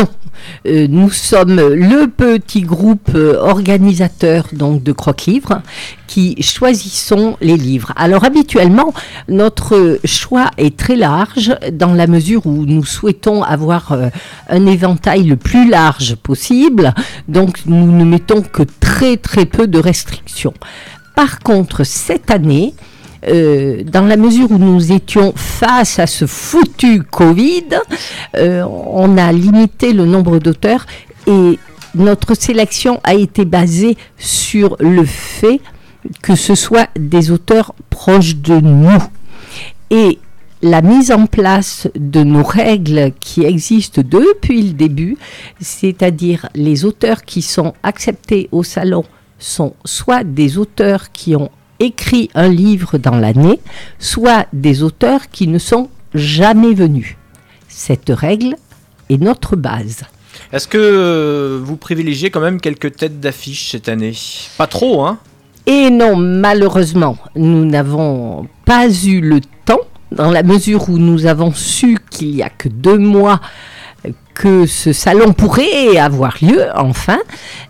Euh, 0.68 0.88
nous 0.90 1.10
sommes 1.10 1.56
le 1.56 2.08
petit 2.08 2.62
groupe 2.62 3.12
euh, 3.16 3.38
organisateur 3.40 4.48
donc 4.54 4.84
de 4.84 4.92
croque-livres 4.92 5.62
qui 6.08 6.42
choisissons 6.42 7.38
les 7.42 7.56
livres. 7.56 7.94
Alors 7.96 8.26
habituellement, 8.26 8.94
notre 9.28 10.00
choix 10.06 10.50
est 10.58 10.76
très 10.76 10.96
large 10.96 11.56
dans 11.72 11.94
la 11.94 12.08
mesure 12.08 12.46
où 12.46 12.66
nous 12.66 12.84
souhaitons 12.84 13.44
avoir 13.44 13.92
euh, 13.92 14.10
un 14.50 14.66
éventail 14.66 15.24
le 15.24 15.36
plus 15.36 15.70
large 15.70 16.16
possible. 16.16 16.94
Donc 17.28 17.60
nous 17.66 17.92
ne 17.92 18.04
mettons 18.04 18.42
que 18.42 18.64
très 18.80 19.18
très 19.18 19.46
peu 19.46 19.68
de 19.68 19.80
restrictions. 19.80 20.54
Par 21.16 21.40
contre, 21.40 21.84
cette 21.84 22.32
année, 22.32 22.74
euh, 23.28 23.84
dans 23.84 24.06
la 24.06 24.18
mesure 24.18 24.52
où 24.52 24.58
nous 24.58 24.92
étions 24.92 25.34
face 25.36 26.00
à 26.00 26.08
ce 26.08 26.26
foutu 26.26 27.04
Covid, 27.04 27.66
euh, 28.36 28.64
on 28.64 29.18
a 29.18 29.32
limité 29.32 29.94
le 29.94 30.06
nombre 30.06 30.40
d'auteurs 30.40 30.86
et 31.28 31.60
notre 31.96 32.36
sélection 32.36 33.00
a 33.04 33.14
été 33.16 33.46
basée 33.46 33.98
sur 34.18 34.78
le 34.80 35.06
fait 35.06 35.60
que 36.22 36.36
ce 36.36 36.56
soit 36.56 36.90
des 36.98 37.32
auteurs 37.32 37.74
proches 37.90 38.38
de 38.38 38.60
nous. 38.60 39.04
Et 39.90 40.20
la 40.62 40.82
mise 40.82 41.12
en 41.12 41.26
place 41.26 41.88
de 41.96 42.24
nos 42.24 42.44
règles 42.44 43.12
qui 43.20 43.44
existent 43.44 44.02
depuis 44.06 44.62
le 44.62 44.74
début, 44.74 45.18
c'est-à-dire 45.60 46.50
les 46.54 46.86
auteurs 46.86 47.24
qui 47.24 47.42
sont 47.42 47.74
acceptés 47.84 48.50
au 48.52 48.64
salon 48.64 49.04
sont 49.38 49.74
soit 49.86 50.24
des 50.24 50.58
auteurs 50.58 51.12
qui 51.12 51.36
ont 51.36 51.50
écrit 51.80 52.30
un 52.36 52.50
livre 52.50 52.98
dans 52.98 53.18
l'année, 53.18 53.60
soit 54.00 54.48
des 54.54 54.84
auteurs 54.84 55.30
qui 55.30 55.48
ne 55.48 55.60
sont 55.60 55.90
jamais 56.14 56.74
venus. 56.74 57.16
Cette 57.68 58.10
règle 58.10 58.56
est 59.10 59.22
notre 59.22 59.56
base. 59.56 60.04
Est-ce 60.52 60.68
que 60.68 60.78
euh, 60.78 61.60
vous 61.62 61.78
privilégiez 61.78 62.32
quand 62.32 62.42
même 62.42 62.60
quelques 62.60 62.96
têtes 62.96 63.20
d'affiche 63.20 63.72
cette 63.72 63.90
année? 63.90 64.14
Pas 64.58 64.68
trop, 64.68 65.04
hein? 65.06 65.20
Et 65.66 65.90
non, 65.90 66.16
malheureusement, 66.16 67.18
nous 67.36 67.66
n'avons 67.66 68.48
pas 68.66 68.90
eu 68.90 69.22
le 69.22 69.42
temps, 69.66 69.82
dans 70.12 70.32
la 70.32 70.42
mesure 70.42 70.90
où 70.90 70.98
nous 70.98 71.28
avons 71.28 71.54
su 71.54 72.00
qu'il 72.10 72.32
n'y 72.32 72.42
a 72.42 72.50
que 72.50 72.70
deux 72.70 72.98
mois 72.98 73.40
que 74.40 74.66
ce 74.66 74.94
salon 74.94 75.34
pourrait 75.34 75.98
avoir 75.98 76.38
lieu, 76.42 76.68
enfin. 76.74 77.20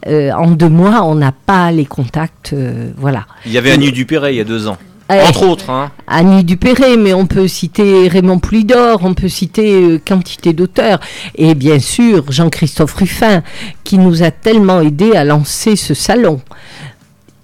Euh, 0.06 0.32
en 0.34 0.52
deux 0.52 0.70
mois, 0.70 1.02
on 1.04 1.16
n'a 1.16 1.32
pas 1.32 1.72
les 1.72 1.86
contacts, 1.86 2.54
euh, 2.54 2.92
voilà. 2.96 3.26
Il 3.48 3.52
y 3.52 3.58
avait 3.58 3.72
Annie 3.72 3.92
Dupéret 3.92 4.36
il 4.36 4.38
y 4.38 4.40
a 4.40 4.44
deux 4.44 4.68
ans. 4.68 4.78
Euh, 5.12 5.26
Entre 5.28 5.48
autres, 5.48 5.72
hein. 5.72 5.90
Annie 6.06 6.44
Dupéré, 6.44 6.96
mais 6.96 7.16
on 7.16 7.26
peut 7.26 7.48
citer 7.48 8.08
Raymond 8.08 8.38
Poulidor, 8.38 9.00
on 9.04 9.16
peut 9.16 9.30
citer 9.30 9.82
euh, 9.82 9.98
quantité 9.98 10.54
d'auteurs, 10.54 11.00
et 11.34 11.56
bien 11.56 11.80
sûr 11.80 12.32
Jean-Christophe 12.32 12.94
Ruffin, 12.94 13.42
qui 13.84 13.98
nous 13.98 14.22
a 14.22 14.30
tellement 14.30 14.82
aidé 14.82 15.14
à 15.14 15.26
lancer 15.26 15.76
ce 15.76 15.96
salon, 15.96 16.40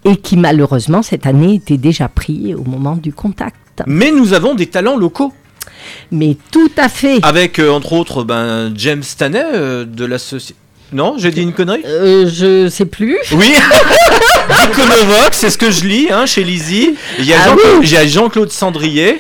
et 0.03 0.17
qui 0.17 0.38
malheureusement 0.38 1.01
cette 1.01 1.26
année 1.26 1.55
était 1.55 1.78
déjà 1.78 2.07
pris 2.09 2.53
au 2.53 2.63
moment 2.63 2.95
du 2.95 3.11
contact. 3.11 3.82
Mais 3.88 4.11
nous 4.11 4.34
avons 4.34 4.53
des 4.53 4.67
talents 4.67 4.97
locaux. 4.97 5.34
Mais 6.11 6.38
tout 6.51 6.71
à 6.77 6.89
fait. 6.89 7.19
Avec, 7.23 7.59
euh, 7.59 7.69
entre 7.69 7.93
autres, 7.93 8.23
ben, 8.23 8.71
James 8.75 9.03
Stanley 9.03 9.43
euh, 9.53 9.86
de 9.86 10.05
la 10.05 10.17
société. 10.17 10.59
Non, 10.93 11.15
j'ai 11.17 11.31
dit 11.31 11.41
une 11.41 11.51
connerie? 11.53 11.81
Euh, 11.86 12.29
je 12.31 12.69
sais 12.69 12.86
plus. 12.86 13.17
Oui 13.33 13.51
Iconovox, 14.49 15.38
c'est 15.38 15.49
ce 15.49 15.57
que 15.57 15.71
je 15.71 15.86
lis 15.86 16.07
hein, 16.11 16.25
chez 16.25 16.43
Lizzie. 16.43 16.95
Il 17.19 17.25
y 17.25 17.33
a 17.33 17.38
Ah 17.43 17.47
Jean- 17.49 17.79
oui. 17.81 18.07
Jean-Claude 18.07 18.51
Sandrier. 18.51 19.19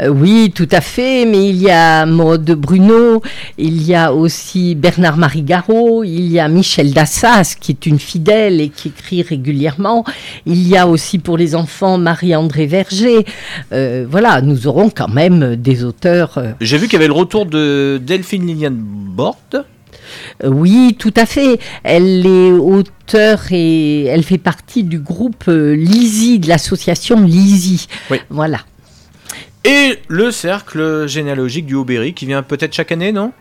Euh, 0.00 0.08
oui, 0.08 0.52
tout 0.54 0.68
à 0.70 0.80
fait, 0.80 1.24
mais 1.26 1.48
il 1.48 1.56
y 1.56 1.70
a 1.70 2.06
Maud 2.06 2.44
Bruno, 2.52 3.20
il 3.58 3.82
y 3.82 3.94
a 3.94 4.12
aussi 4.12 4.74
Bernard-Marie 4.74 5.42
Garot, 5.42 6.04
il 6.04 6.26
y 6.30 6.38
a 6.38 6.48
Michel 6.48 6.92
Dassas, 6.92 7.54
qui 7.60 7.72
est 7.72 7.86
une 7.86 7.98
fidèle 7.98 8.60
et 8.60 8.68
qui 8.70 8.88
écrit 8.88 9.22
régulièrement, 9.22 10.04
il 10.46 10.66
y 10.68 10.76
a 10.76 10.86
aussi 10.86 11.18
pour 11.18 11.36
les 11.36 11.54
enfants 11.54 11.98
Marie-André 11.98 12.66
Verger. 12.66 13.24
Euh, 13.72 14.06
voilà, 14.08 14.40
nous 14.40 14.66
aurons 14.68 14.88
quand 14.90 15.08
même 15.08 15.56
des 15.56 15.84
auteurs. 15.84 16.38
euh, 16.38 16.52
J'ai 16.60 16.78
vu 16.78 16.84
qu'il 16.86 16.94
y 16.94 16.96
avait 16.96 17.06
le 17.08 17.12
retour 17.12 17.44
de 17.46 18.00
Delphine 18.02 18.46
Liliane 18.46 18.78
Borde. 18.78 19.64
Oui, 20.44 20.96
tout 20.98 21.14
à 21.16 21.26
fait. 21.26 21.58
Elle 21.82 22.26
est 22.26 22.52
auteure 22.52 23.40
et 23.50 24.04
elle 24.04 24.22
fait 24.22 24.38
partie 24.38 24.84
du 24.84 24.98
groupe 24.98 25.44
euh, 25.48 25.74
Lizzie, 25.74 26.38
de 26.38 26.48
l'association. 26.48 27.16
Oui. 28.10 28.18
Voilà. 28.30 28.60
Et 29.64 29.98
le 30.08 30.30
cercle 30.30 31.06
généalogique 31.08 31.66
du 31.66 31.74
Haut-Berry 31.74 32.14
qui 32.14 32.26
vient 32.26 32.42
peut-être 32.42 32.74
chaque 32.74 32.92
année, 32.92 33.12
non? 33.12 33.32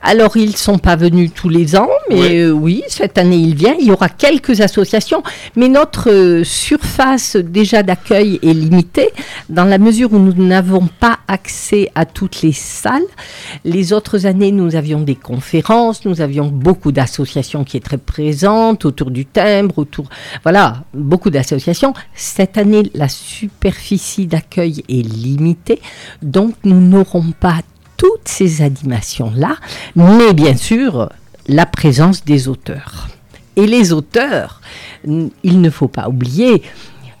Alors, 0.00 0.36
ils 0.36 0.50
ne 0.50 0.56
sont 0.56 0.78
pas 0.78 0.96
venus 0.96 1.30
tous 1.34 1.48
les 1.48 1.76
ans, 1.76 1.88
mais 2.10 2.40
euh, 2.40 2.50
oui, 2.50 2.82
cette 2.88 3.18
année, 3.18 3.36
il 3.36 3.54
vient. 3.54 3.74
Il 3.78 3.86
y 3.86 3.90
aura 3.90 4.08
quelques 4.08 4.60
associations, 4.60 5.22
mais 5.56 5.68
notre 5.68 6.10
euh, 6.10 6.44
surface 6.44 7.36
déjà 7.36 7.82
d'accueil 7.82 8.38
est 8.42 8.52
limitée 8.52 9.10
dans 9.48 9.64
la 9.64 9.78
mesure 9.78 10.12
où 10.12 10.18
nous 10.18 10.32
n'avons 10.32 10.88
pas 11.00 11.18
accès 11.28 11.90
à 11.94 12.04
toutes 12.04 12.42
les 12.42 12.52
salles. 12.52 13.02
Les 13.64 13.92
autres 13.92 14.26
années, 14.26 14.52
nous 14.52 14.74
avions 14.74 15.00
des 15.00 15.14
conférences, 15.14 16.04
nous 16.04 16.20
avions 16.20 16.46
beaucoup 16.46 16.92
d'associations 16.92 17.64
qui 17.64 17.76
étaient 17.76 17.82
très 17.82 17.98
présentes 17.98 18.84
autour 18.84 19.10
du 19.10 19.26
timbre, 19.26 19.78
autour... 19.78 20.08
Voilà, 20.42 20.84
beaucoup 20.94 21.30
d'associations. 21.30 21.94
Cette 22.14 22.58
année, 22.58 22.90
la 22.94 23.08
superficie 23.08 24.26
d'accueil 24.26 24.84
est 24.88 25.06
limitée, 25.06 25.80
donc 26.22 26.54
nous 26.64 26.80
n'aurons 26.80 27.32
pas 27.38 27.60
toutes 28.02 28.26
ces 28.26 28.62
animations-là, 28.62 29.58
mais 29.94 30.32
bien 30.32 30.56
sûr 30.56 31.08
la 31.46 31.66
présence 31.66 32.24
des 32.24 32.48
auteurs. 32.48 33.06
Et 33.54 33.64
les 33.64 33.92
auteurs, 33.92 34.60
il 35.06 35.60
ne 35.60 35.70
faut 35.70 35.86
pas 35.86 36.08
oublier 36.08 36.62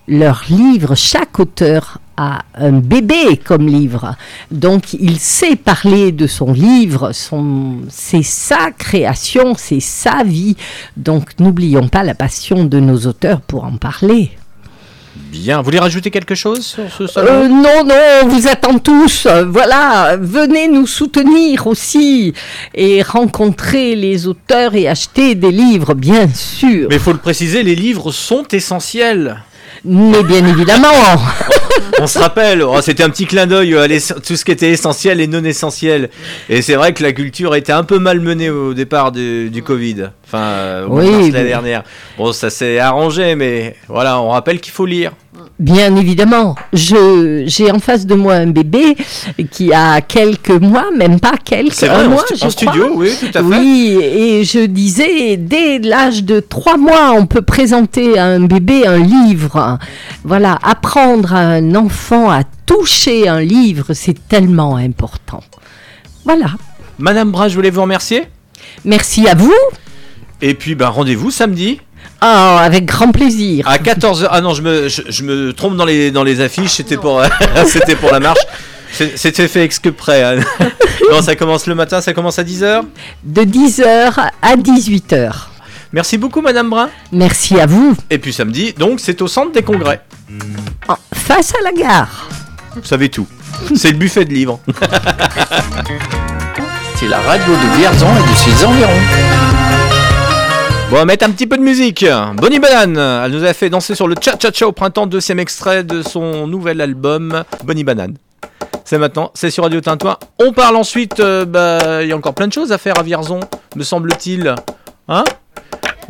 leurs 0.08 0.42
livres, 0.48 0.96
chaque 0.96 1.38
auteur 1.38 1.98
a 2.16 2.42
un 2.56 2.72
bébé 2.72 3.36
comme 3.44 3.68
livre. 3.68 4.16
Donc 4.50 4.94
il 4.94 5.20
sait 5.20 5.54
parler 5.54 6.10
de 6.10 6.26
son 6.26 6.52
livre, 6.52 7.12
son, 7.12 7.82
c'est 7.88 8.24
sa 8.24 8.72
création, 8.72 9.54
c'est 9.56 9.78
sa 9.78 10.24
vie. 10.24 10.56
Donc 10.96 11.38
n'oublions 11.38 11.86
pas 11.86 12.02
la 12.02 12.16
passion 12.16 12.64
de 12.64 12.80
nos 12.80 13.06
auteurs 13.06 13.40
pour 13.40 13.62
en 13.62 13.76
parler. 13.76 14.32
Bien. 15.14 15.58
Vous 15.58 15.64
voulez 15.64 15.78
rajouter 15.78 16.10
quelque 16.10 16.34
chose 16.34 16.64
sur 16.64 16.90
ce 16.90 17.06
salon? 17.06 17.28
Euh, 17.30 17.48
non, 17.48 17.84
non, 17.84 17.94
on 18.22 18.28
vous 18.28 18.48
attend 18.48 18.78
tous. 18.78 19.26
Voilà, 19.46 20.16
venez 20.18 20.68
nous 20.68 20.86
soutenir 20.86 21.66
aussi 21.66 22.32
et 22.74 23.02
rencontrer 23.02 23.94
les 23.94 24.26
auteurs 24.26 24.74
et 24.74 24.88
acheter 24.88 25.34
des 25.34 25.52
livres, 25.52 25.94
bien 25.94 26.28
sûr. 26.32 26.88
Mais 26.88 26.96
il 26.96 27.00
faut 27.00 27.12
le 27.12 27.18
préciser, 27.18 27.62
les 27.62 27.74
livres 27.74 28.10
sont 28.10 28.46
essentiels. 28.52 29.42
Mais 29.84 30.22
bien 30.22 30.46
évidemment. 30.46 30.88
On 32.00 32.06
se 32.06 32.18
rappelle, 32.18 32.62
oh, 32.62 32.80
c'était 32.82 33.02
un 33.02 33.10
petit 33.10 33.26
clin 33.26 33.46
d'œil 33.46 33.76
à 33.76 33.86
tout 34.20 34.36
ce 34.36 34.44
qui 34.44 34.50
était 34.50 34.70
essentiel 34.70 35.20
et 35.20 35.26
non 35.26 35.42
essentiel. 35.44 36.10
Et 36.48 36.62
c'est 36.62 36.74
vrai 36.74 36.92
que 36.92 37.02
la 37.02 37.12
culture 37.12 37.54
était 37.54 37.72
un 37.72 37.84
peu 37.84 37.98
malmenée 37.98 38.50
au 38.50 38.74
départ 38.74 39.12
du, 39.12 39.50
du 39.50 39.62
Covid. 39.62 40.10
Enfin, 40.26 40.82
au 40.88 41.00
de 41.00 41.06
Oui, 41.06 41.10
mais- 41.10 41.30
l'année 41.30 41.48
dernière. 41.48 41.82
Bon, 42.18 42.32
ça 42.32 42.50
s'est 42.50 42.78
arrangé, 42.78 43.34
mais 43.34 43.76
voilà, 43.88 44.20
on 44.20 44.30
rappelle 44.30 44.60
qu'il 44.60 44.72
faut 44.72 44.86
lire. 44.86 45.12
Bien 45.62 45.94
évidemment, 45.94 46.56
je 46.72 47.44
j'ai 47.46 47.70
en 47.70 47.78
face 47.78 48.04
de 48.04 48.16
moi 48.16 48.34
un 48.34 48.48
bébé 48.48 48.96
qui 49.52 49.72
a 49.72 50.00
quelques 50.00 50.50
mois, 50.50 50.86
même 50.90 51.20
pas 51.20 51.34
quelques, 51.36 51.84
un 51.84 52.06
en 52.06 52.08
mois, 52.08 52.24
je 52.36 52.44
en 52.44 52.50
studio, 52.50 52.90
oui, 52.96 53.12
tout 53.20 53.26
à 53.26 53.44
fait. 53.44 53.44
Oui, 53.44 53.96
et 54.02 54.42
je 54.42 54.66
disais, 54.66 55.36
dès 55.36 55.78
l'âge 55.78 56.24
de 56.24 56.40
trois 56.40 56.76
mois, 56.76 57.12
on 57.12 57.26
peut 57.26 57.42
présenter 57.42 58.18
à 58.18 58.24
un 58.24 58.40
bébé 58.40 58.88
un 58.88 58.98
livre. 58.98 59.78
Voilà, 60.24 60.58
apprendre 60.64 61.32
à 61.32 61.42
un 61.42 61.76
enfant 61.76 62.28
à 62.28 62.42
toucher 62.66 63.28
un 63.28 63.40
livre, 63.40 63.92
c'est 63.92 64.26
tellement 64.26 64.74
important. 64.74 65.44
Voilà. 66.24 66.46
Madame 66.98 67.30
Bras, 67.30 67.48
je 67.48 67.54
voulais 67.54 67.70
vous 67.70 67.82
remercier. 67.82 68.24
Merci 68.84 69.28
à 69.28 69.36
vous. 69.36 69.54
Et 70.40 70.54
puis, 70.54 70.74
ben, 70.74 70.88
rendez-vous 70.88 71.30
samedi. 71.30 71.80
Ah, 72.24 72.60
avec 72.60 72.84
grand 72.86 73.10
plaisir. 73.10 73.66
À 73.68 73.78
14h. 73.78 74.28
Ah 74.30 74.40
non, 74.40 74.54
je 74.54 74.62
me, 74.62 74.88
je, 74.88 75.02
je 75.08 75.22
me 75.24 75.52
trompe 75.52 75.76
dans 75.76 75.84
les, 75.84 76.12
dans 76.12 76.22
les 76.22 76.40
affiches. 76.40 76.70
C'était 76.70 76.96
pour, 76.96 77.20
c'était 77.66 77.96
pour 77.96 78.12
la 78.12 78.20
marche. 78.20 78.38
C'était 79.16 79.48
fait 79.48 79.64
exprès. 79.64 80.22
hein. 80.22 80.40
non, 81.10 81.22
ça 81.22 81.34
commence 81.34 81.66
le 81.66 81.74
matin, 81.74 82.02
ça 82.02 82.12
commence 82.12 82.38
à 82.38 82.44
10h. 82.44 82.82
De 83.24 83.40
10h 83.40 84.12
à 84.42 84.54
18h. 84.56 85.30
Merci 85.94 86.18
beaucoup, 86.18 86.42
Madame 86.42 86.68
Brun. 86.68 86.90
Merci 87.10 87.58
à 87.58 87.64
vous. 87.64 87.96
Et 88.10 88.18
puis 88.18 88.34
samedi, 88.34 88.74
donc, 88.74 89.00
c'est 89.00 89.22
au 89.22 89.28
centre 89.28 89.50
des 89.52 89.62
congrès. 89.62 90.02
Face 91.14 91.54
à 91.58 91.62
la 91.64 91.72
gare. 91.72 92.28
Vous 92.76 92.84
savez 92.84 93.08
tout. 93.08 93.26
C'est 93.74 93.92
le 93.92 93.96
buffet 93.96 94.26
de 94.26 94.34
livres. 94.34 94.60
C'est 96.96 97.08
la 97.08 97.20
radio 97.20 97.52
de 97.54 97.76
Vierzon 97.78 98.08
et 98.08 98.30
de 98.30 98.36
ses 98.36 98.64
environs. 98.64 98.90
Bon, 100.92 100.98
on 100.98 101.00
va 101.00 101.04
mettre 101.06 101.24
un 101.24 101.30
petit 101.30 101.46
peu 101.46 101.56
de 101.56 101.62
musique. 101.62 102.04
Bonnie 102.34 102.58
Banane, 102.58 102.98
elle 102.98 103.32
nous 103.32 103.44
a 103.44 103.54
fait 103.54 103.70
danser 103.70 103.94
sur 103.94 104.06
le 104.06 104.14
Cha 104.20 104.32
Cha 104.38 104.52
Cha 104.52 104.68
au 104.68 104.72
printemps, 104.72 105.06
deuxième 105.06 105.38
extrait 105.38 105.84
de 105.84 106.02
son 106.02 106.46
nouvel 106.46 106.82
album 106.82 107.44
Bonnie 107.64 107.82
Banane. 107.82 108.18
C'est 108.84 108.98
maintenant, 108.98 109.30
c'est 109.32 109.50
sur 109.50 109.64
Radio 109.64 109.80
Tintouin. 109.80 110.18
On 110.38 110.52
parle 110.52 110.76
ensuite, 110.76 111.18
euh, 111.20 111.46
bah, 111.46 112.02
il 112.02 112.10
y 112.10 112.12
a 112.12 112.16
encore 112.18 112.34
plein 112.34 112.46
de 112.46 112.52
choses 112.52 112.72
à 112.72 112.76
faire 112.76 112.98
à 112.98 113.02
Vierzon, 113.02 113.40
me 113.74 113.84
semble-t-il. 113.84 114.54
Hein? 115.08 115.24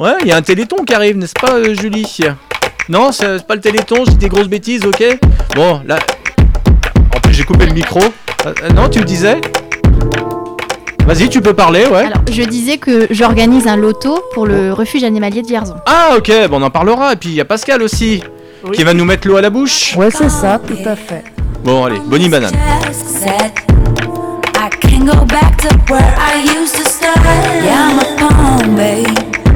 Ouais, 0.00 0.14
il 0.22 0.26
y 0.26 0.32
a 0.32 0.36
un 0.36 0.42
téléthon 0.42 0.78
qui 0.84 0.94
arrive, 0.94 1.16
n'est-ce 1.16 1.38
pas, 1.40 1.52
euh, 1.52 1.74
Julie? 1.74 2.18
Non, 2.88 3.12
c'est 3.12 3.46
pas 3.46 3.54
le 3.54 3.60
téléthon, 3.60 4.02
dis 4.02 4.16
des 4.16 4.28
grosses 4.28 4.48
bêtises, 4.48 4.84
ok? 4.84 5.16
Bon, 5.54 5.80
là. 5.86 5.96
En 7.14 7.20
plus, 7.20 7.34
j'ai 7.34 7.44
coupé 7.44 7.66
le 7.66 7.72
micro. 7.72 8.00
Euh, 8.46 8.52
non, 8.74 8.88
tu 8.88 8.98
le 8.98 9.04
disais? 9.04 9.40
Vas-y, 11.06 11.28
tu 11.28 11.40
peux 11.40 11.52
parler, 11.52 11.84
ouais. 11.86 12.06
Alors, 12.06 12.22
je 12.30 12.42
disais 12.42 12.78
que 12.78 13.08
j'organise 13.10 13.66
un 13.66 13.76
loto 13.76 14.22
pour 14.34 14.46
le 14.46 14.72
refuge 14.72 15.02
animalier 15.04 15.42
de 15.42 15.48
Vierzon. 15.48 15.74
Ah 15.86 16.10
ok, 16.16 16.30
bon, 16.48 16.60
on 16.60 16.62
en 16.62 16.70
parlera. 16.70 17.12
Et 17.12 17.16
puis 17.16 17.30
il 17.30 17.34
y 17.34 17.40
a 17.40 17.44
Pascal 17.44 17.82
aussi, 17.82 18.22
qui 18.72 18.84
va 18.84 18.94
nous 18.94 19.04
mettre 19.04 19.26
l'eau 19.26 19.36
à 19.36 19.40
la 19.42 19.50
bouche. 19.50 19.96
Ouais, 19.96 20.10
c'est 20.10 20.30
ça, 20.30 20.60
tout 20.64 20.88
à 20.88 20.94
fait. 20.96 21.24
Bon, 21.64 21.84
allez, 21.84 21.98
Bonnie 22.06 22.28
Banane. 22.28 22.54
said 22.92 23.52
I 24.54 24.68
can 24.80 25.04
go 25.06 25.24
back 25.26 25.58
to 25.62 25.68
where 25.92 26.14
I 26.16 26.42
used 26.58 26.76
to 26.76 26.84
start. 26.84 27.18
Yeah, 27.64 27.88
I'm 27.88 27.98
a 27.98 28.16
pawn, 28.18 28.76
babe. 28.76 29.06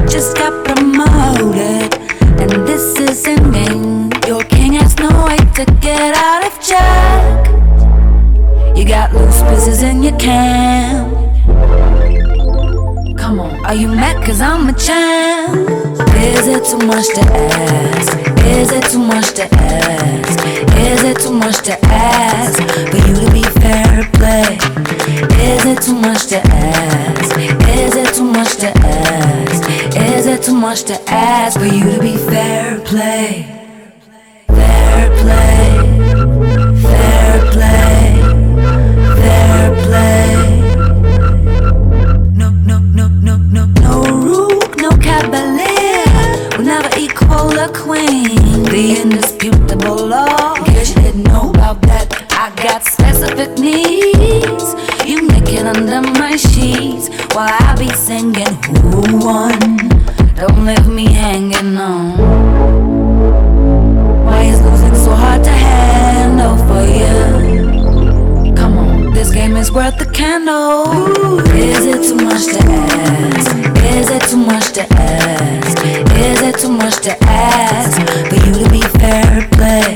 Just 0.09 0.37
got 0.37 0.53
promoted, 0.65 1.93
and 2.39 2.67
this 2.67 2.99
is 2.99 3.25
ending. 3.25 4.11
Your 4.27 4.43
king 4.43 4.73
has 4.73 4.95
no 4.99 5.09
way 5.25 5.37
to 5.55 5.65
get 5.81 6.13
out 6.15 6.45
of 6.45 6.59
check. 6.61 7.47
You 8.75 8.85
got 8.85 9.13
loose 9.13 9.41
pieces 9.43 9.81
in 9.81 10.03
your 10.03 10.17
camp. 10.17 11.36
Come 13.17 13.39
on, 13.39 13.65
are 13.65 13.73
you 13.75 13.87
mad? 13.87 14.23
Cause 14.25 14.41
I'm 14.41 14.67
a 14.67 14.73
champ. 14.73 15.55
Is 16.15 16.47
it 16.47 16.65
too 16.65 16.85
much 16.85 17.07
to 17.15 17.21
ask? 17.21 18.17
Is 18.45 18.71
it 18.71 18.83
too 18.91 18.99
much 18.99 19.33
to 19.35 19.43
ask? 19.55 20.39
Is 20.77 21.03
it 21.03 21.19
too 21.19 21.31
much 21.31 21.57
to 21.63 21.77
ask 21.85 22.61
for 22.91 22.97
you 22.97 23.15
to 23.15 23.31
be 23.31 23.43
fair 23.61 24.03
play? 24.13 24.57
Is 25.39 25.65
it 25.65 25.81
too 25.81 25.95
much 25.95 26.27
to 26.27 26.37
ask? 26.37 27.37
Is 27.39 27.95
it 27.95 28.13
too 28.13 28.25
much 28.25 28.57
to 28.57 28.67
ask? 28.77 29.69
Is 29.95 30.25
it 30.25 30.43
too 30.43 30.55
much 30.55 30.83
to 30.83 30.99
ask 31.09 31.59
for 31.59 31.65
you 31.65 31.83
to 31.91 31.99
be 31.99 32.17
fair 32.17 32.79
play? 32.81 33.45
Fair 34.47 35.09
play, 35.21 35.67
fair 36.81 37.51
play, 37.51 38.21
fair 39.21 39.75
play. 39.85 40.26
The 48.77 49.01
indisputable 49.01 50.05
law. 50.05 50.53
Case 50.65 50.95
you 50.95 51.01
didn't 51.01 51.23
know 51.23 51.49
about 51.49 51.81
that, 51.89 52.13
I 52.29 52.53
got 52.61 52.83
specific 52.83 53.57
needs. 53.57 54.75
You 55.03 55.27
naked 55.27 55.65
under 55.65 56.01
my 56.19 56.35
sheets 56.35 57.09
while 57.33 57.49
I 57.49 57.73
be 57.75 57.89
singing 57.89 58.53
who 58.85 59.01
won. 59.25 59.57
Don't 60.35 60.63
leave 60.63 60.87
me 60.87 61.11
hanging 61.11 61.75
on. 61.75 62.19
Why 64.23 64.43
is 64.43 64.61
losing 64.61 64.93
so 64.93 65.09
hard 65.09 65.43
to 65.43 65.49
handle 65.49 66.57
for 66.69 66.85
you? 66.85 68.53
Come 68.53 68.77
on, 68.77 69.11
this 69.11 69.33
game 69.33 69.57
is 69.57 69.71
worth 69.71 69.97
the 69.97 70.05
candle. 70.05 70.85
Is 71.49 71.83
it 71.83 72.03
too 72.07 72.23
much 72.23 72.45
to 72.53 72.59
ask? 72.61 73.57
Is 73.97 74.09
it 74.11 74.21
too 74.29 74.37
much 74.37 74.71
to 74.73 74.85
ask? 74.93 75.86
Is 76.27 76.41
it 76.41 76.59
too 76.59 76.69
much 76.69 76.97
to 77.07 77.15
ask 77.23 77.95
for 78.29 78.35
you 78.35 78.53
to 78.63 78.69
be 78.69 78.81
fair 78.99 79.47
play? 79.53 79.95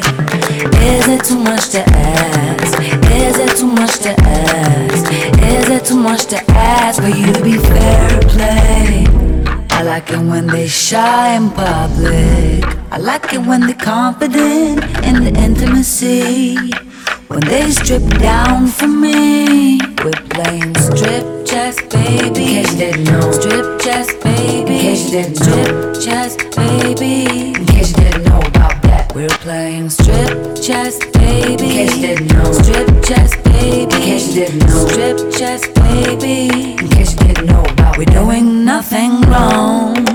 Is 0.82 1.07
it 1.09 1.25
too 1.25 1.38
much 1.38 1.69
to 1.71 1.82
ask? 1.82 2.79
Is 3.11 3.38
it 3.38 3.57
too 3.57 3.67
much 3.67 3.99
to 3.99 4.11
ask? 4.21 5.11
Is 5.43 5.69
it 5.69 5.84
too 5.86 5.97
much 5.97 6.25
to 6.27 6.39
ask 6.51 7.01
for 7.01 7.09
you 7.09 7.34
to 7.34 7.43
be 7.43 7.57
fair 7.57 8.19
play? 8.34 9.05
I 9.71 9.84
like 9.84 10.09
it 10.11 10.19
when 10.19 10.47
they 10.47 10.67
shy 10.67 11.36
in 11.36 11.49
public. 11.49 12.63
I 12.93 12.97
like 12.97 13.34
it 13.34 13.41
when 13.41 13.61
they're 13.67 13.75
confident 13.75 14.84
in 15.03 15.23
the 15.25 15.34
intimacy. 15.38 16.55
When 17.27 17.41
they 17.41 17.69
strip 17.71 18.03
down 18.19 18.67
for 18.67 18.88
me, 18.88 19.79
we're 20.03 20.11
playing 20.29 20.75
strip 20.75 21.40
chess, 21.51 21.81
baby. 21.89 22.27
In 22.27 22.33
case 22.33 22.71
you 22.71 22.77
didn't 22.77 23.03
know, 23.03 23.31
strip 23.31 23.81
chess, 23.81 24.13
baby. 24.23 24.71
In 24.71 24.79
case 24.79 25.05
you 25.05 25.11
didn't 25.11 25.39
know, 25.39 25.93
strip 25.93 26.01
chess, 26.01 26.35
baby. 26.55 27.55
In 27.59 27.65
case 27.65 27.89
you 27.89 28.03
didn't 28.03 28.23
know 28.23 28.39
about 28.39 28.81
that, 28.83 29.11
we're 29.13 29.37
playing 29.45 29.89
strip 29.89 30.55
chess, 30.61 30.97
baby. 31.11 31.51
In 31.51 31.57
case 31.57 31.95
you 31.97 32.01
didn't 32.07 32.27
know, 32.33 32.51
strip 32.53 33.03
chess, 33.03 33.35
baby. 33.43 33.83
In 33.83 33.89
case 33.89 34.27
you 34.29 34.45
didn't 34.45 34.59
know, 34.59 34.87
strip 34.87 35.17
chess, 35.37 35.67
baby. 35.67 36.71
In 36.79 36.87
case 36.89 37.11
you 37.13 37.19
didn't 37.27 37.47
know 37.47 37.63
about, 37.63 37.97
we're 37.97 38.05
doing 38.05 38.63
nothing 38.63 39.19
wrong. 39.21 40.11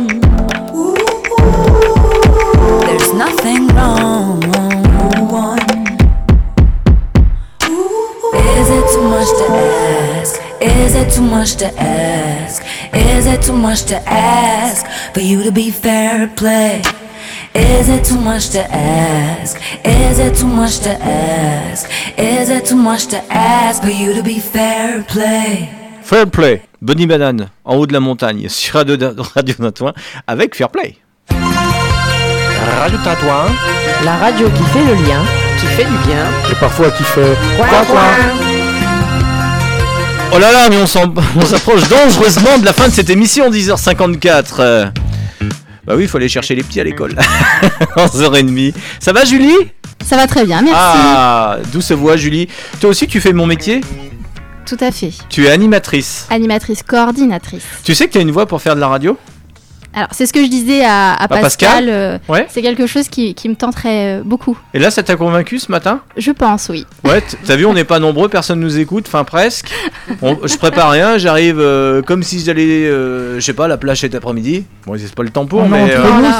Much 11.56 11.72
to 11.72 11.80
ask? 11.80 12.62
Is 12.92 13.26
it 13.26 13.42
too 13.42 13.56
much 13.56 13.84
to 13.84 13.96
ask 14.08 14.84
for 15.14 15.20
you 15.20 15.42
to 15.42 15.50
be 15.50 15.70
fair 15.70 16.28
play? 16.36 16.82
Is 17.54 17.88
it 17.88 18.04
too 18.04 18.20
much 18.20 18.50
to 18.50 18.60
ask? 18.70 19.56
Is 19.84 20.18
it 20.18 20.36
too 20.36 20.46
much 20.48 20.80
to 20.80 20.90
ask? 20.90 21.88
Is 22.18 22.50
it 22.50 22.66
too 22.66 22.76
much 22.76 23.06
to 23.06 23.18
ask 23.32 23.82
for 23.82 23.90
you 23.90 24.12
to 24.14 24.22
be 24.22 24.38
fair 24.38 25.02
play? 25.04 25.70
Fair 26.02 26.26
Play, 26.26 26.62
Bonnie 26.80 27.06
Banane, 27.06 27.48
en 27.64 27.76
haut 27.76 27.86
de 27.86 27.92
la 27.92 28.00
montagne, 28.00 28.48
sur 28.48 28.74
Radio, 28.74 28.96
Radio 29.34 29.54
Tintouin, 29.54 29.92
avec 30.26 30.54
Fair 30.54 30.68
Play. 30.68 30.98
Radio 31.30 32.98
Tintouin. 33.02 33.46
La 34.04 34.16
radio 34.16 34.48
qui 34.50 34.62
fait 34.64 34.84
le 34.84 34.94
lien, 34.94 35.24
qui 35.58 35.66
fait 35.66 35.84
du 35.84 35.96
bien. 36.06 36.26
Et 36.50 36.54
parfois 36.60 36.90
qui 36.90 37.02
fait 37.02 37.34
Quoi, 37.56 37.66
quoi 37.88 38.55
Oh 40.32 40.38
là 40.38 40.52
là, 40.52 40.68
mais 40.68 40.76
on 40.82 40.86
s'approche 40.86 41.88
dangereusement 41.88 42.58
de 42.58 42.64
la 42.64 42.72
fin 42.72 42.88
de 42.88 42.92
cette 42.92 43.10
émission, 43.10 43.50
10h54. 43.50 44.44
Euh, 44.58 44.86
Bah 45.86 45.94
oui, 45.96 46.02
il 46.02 46.08
faut 46.08 46.16
aller 46.18 46.28
chercher 46.28 46.54
les 46.54 46.62
petits 46.62 46.80
à 46.80 46.84
l'école. 46.84 47.14
11h30. 47.96 48.74
Ça 49.00 49.12
va, 49.12 49.24
Julie? 49.24 49.54
Ça 50.04 50.16
va 50.16 50.26
très 50.26 50.44
bien, 50.44 50.60
merci. 50.62 50.76
Ah, 50.78 51.56
douce 51.72 51.92
voix, 51.92 52.16
Julie? 52.16 52.48
Toi 52.80 52.90
aussi, 52.90 53.06
tu 53.06 53.20
fais 53.20 53.32
mon 53.32 53.46
métier? 53.46 53.80
Tout 54.66 54.76
à 54.80 54.90
fait. 54.90 55.12
Tu 55.28 55.46
es 55.46 55.50
animatrice. 55.50 56.26
Animatrice, 56.30 56.82
coordinatrice. 56.82 57.62
Tu 57.84 57.94
sais 57.94 58.06
que 58.08 58.12
tu 58.12 58.18
as 58.18 58.22
une 58.22 58.32
voix 58.32 58.46
pour 58.46 58.60
faire 58.60 58.74
de 58.74 58.80
la 58.80 58.88
radio? 58.88 59.16
Alors, 59.96 60.08
c'est 60.12 60.26
ce 60.26 60.32
que 60.34 60.44
je 60.44 60.48
disais 60.50 60.84
à, 60.84 61.14
à 61.14 61.26
Bah, 61.26 61.38
Pascal. 61.40 61.70
Pascal 61.70 61.88
euh, 61.88 62.18
Ouais. 62.28 62.46
C'est 62.50 62.60
quelque 62.60 62.86
chose 62.86 63.08
qui, 63.08 63.34
qui 63.34 63.48
me 63.48 63.54
tenterait 63.56 64.18
euh, 64.18 64.22
beaucoup. 64.22 64.56
Et 64.74 64.78
là, 64.78 64.90
ça 64.90 65.02
t'a 65.02 65.16
convaincu 65.16 65.58
ce 65.58 65.72
matin? 65.72 66.00
Je 66.18 66.30
pense, 66.32 66.68
oui. 66.68 66.84
Ouais, 67.02 67.22
t'as 67.46 67.56
vu, 67.56 67.64
on 67.64 67.72
n'est 67.72 67.84
pas 67.84 67.98
nombreux, 67.98 68.28
personne 68.28 68.60
nous 68.60 68.78
écoute, 68.78 69.04
enfin 69.08 69.24
presque. 69.24 69.70
On- 70.20 70.36
je 70.44 70.54
prépare 70.58 70.90
rien, 70.90 71.16
j'arrive 71.16 71.58
euh, 71.58 72.02
comme 72.02 72.22
si 72.22 72.40
j'allais, 72.44 72.84
euh, 72.86 73.36
je 73.36 73.40
sais 73.40 73.54
pas, 73.54 73.64
à 73.64 73.68
la 73.68 73.78
plage 73.78 74.00
cet 74.02 74.14
après-midi. 74.14 74.66
Bon, 74.86 74.94
c'est 74.98 75.14
pas 75.14 75.22
le 75.22 75.30
temps 75.30 75.46
pour, 75.46 75.60
On 75.62 75.68
mais. 75.68 75.90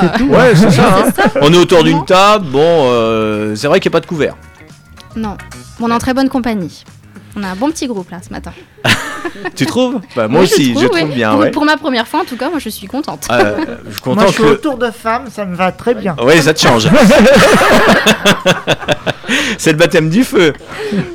c'est 0.02 0.18
tout. 0.18 0.26
Ouais, 0.28 0.54
c'est 0.54 0.70
ça. 0.70 0.98
hein. 0.98 1.04
C'est 1.16 1.22
ça. 1.22 1.30
On 1.40 1.50
est 1.50 1.56
autour 1.56 1.82
d'une 1.82 2.04
table, 2.04 2.44
bon, 2.50 2.60
euh, 2.92 3.56
c'est 3.56 3.68
vrai 3.68 3.80
qu'il 3.80 3.88
n'y 3.90 3.94
a 3.94 3.96
pas 3.98 4.00
de 4.02 4.06
couvert. 4.06 4.34
Non, 5.16 5.36
on 5.80 5.90
est 5.90 5.94
en 5.94 5.98
très 5.98 6.12
bonne 6.12 6.28
compagnie. 6.28 6.84
On 7.36 7.42
a 7.42 7.48
un 7.48 7.56
bon 7.56 7.70
petit 7.70 7.86
groupe 7.86 8.10
là 8.10 8.18
ce 8.26 8.30
matin. 8.32 8.52
Tu 9.56 9.66
trouves? 9.66 10.00
Bah, 10.14 10.28
moi 10.28 10.40
Oui, 10.42 10.46
aussi, 10.46 10.68
je 10.72 10.86
trouve, 10.86 10.90
oui. 10.94 11.04
bien, 11.14 11.30
Pour, 11.32 11.40
ouais. 11.40 11.50
pour 11.50 11.64
ma 11.64 11.76
première 11.76 12.06
fois, 12.06 12.20
en 12.20 12.24
tout 12.24 12.36
cas, 12.36 12.48
moi 12.48 12.58
je 12.60 12.68
suis 12.68 12.86
contente. 12.86 13.26
Euh, 13.30 13.56
je 13.86 13.90
suis 13.92 14.00
content 14.00 14.20
Moi, 14.22 14.26
je 14.28 14.32
suis 14.34 14.42
que. 14.42 14.48
autour 14.48 14.78
de 14.78 14.90
femmes, 14.90 15.24
ça 15.34 15.44
me 15.44 15.56
va 15.56 15.72
très 15.72 15.94
bien. 15.94 16.14
Oui, 16.22 16.40
ça 16.40 16.54
te 16.54 16.60
change. 16.60 16.88
c'est 19.58 19.72
le 19.72 19.78
baptême 19.78 20.08
du 20.10 20.22
feu. 20.24 20.52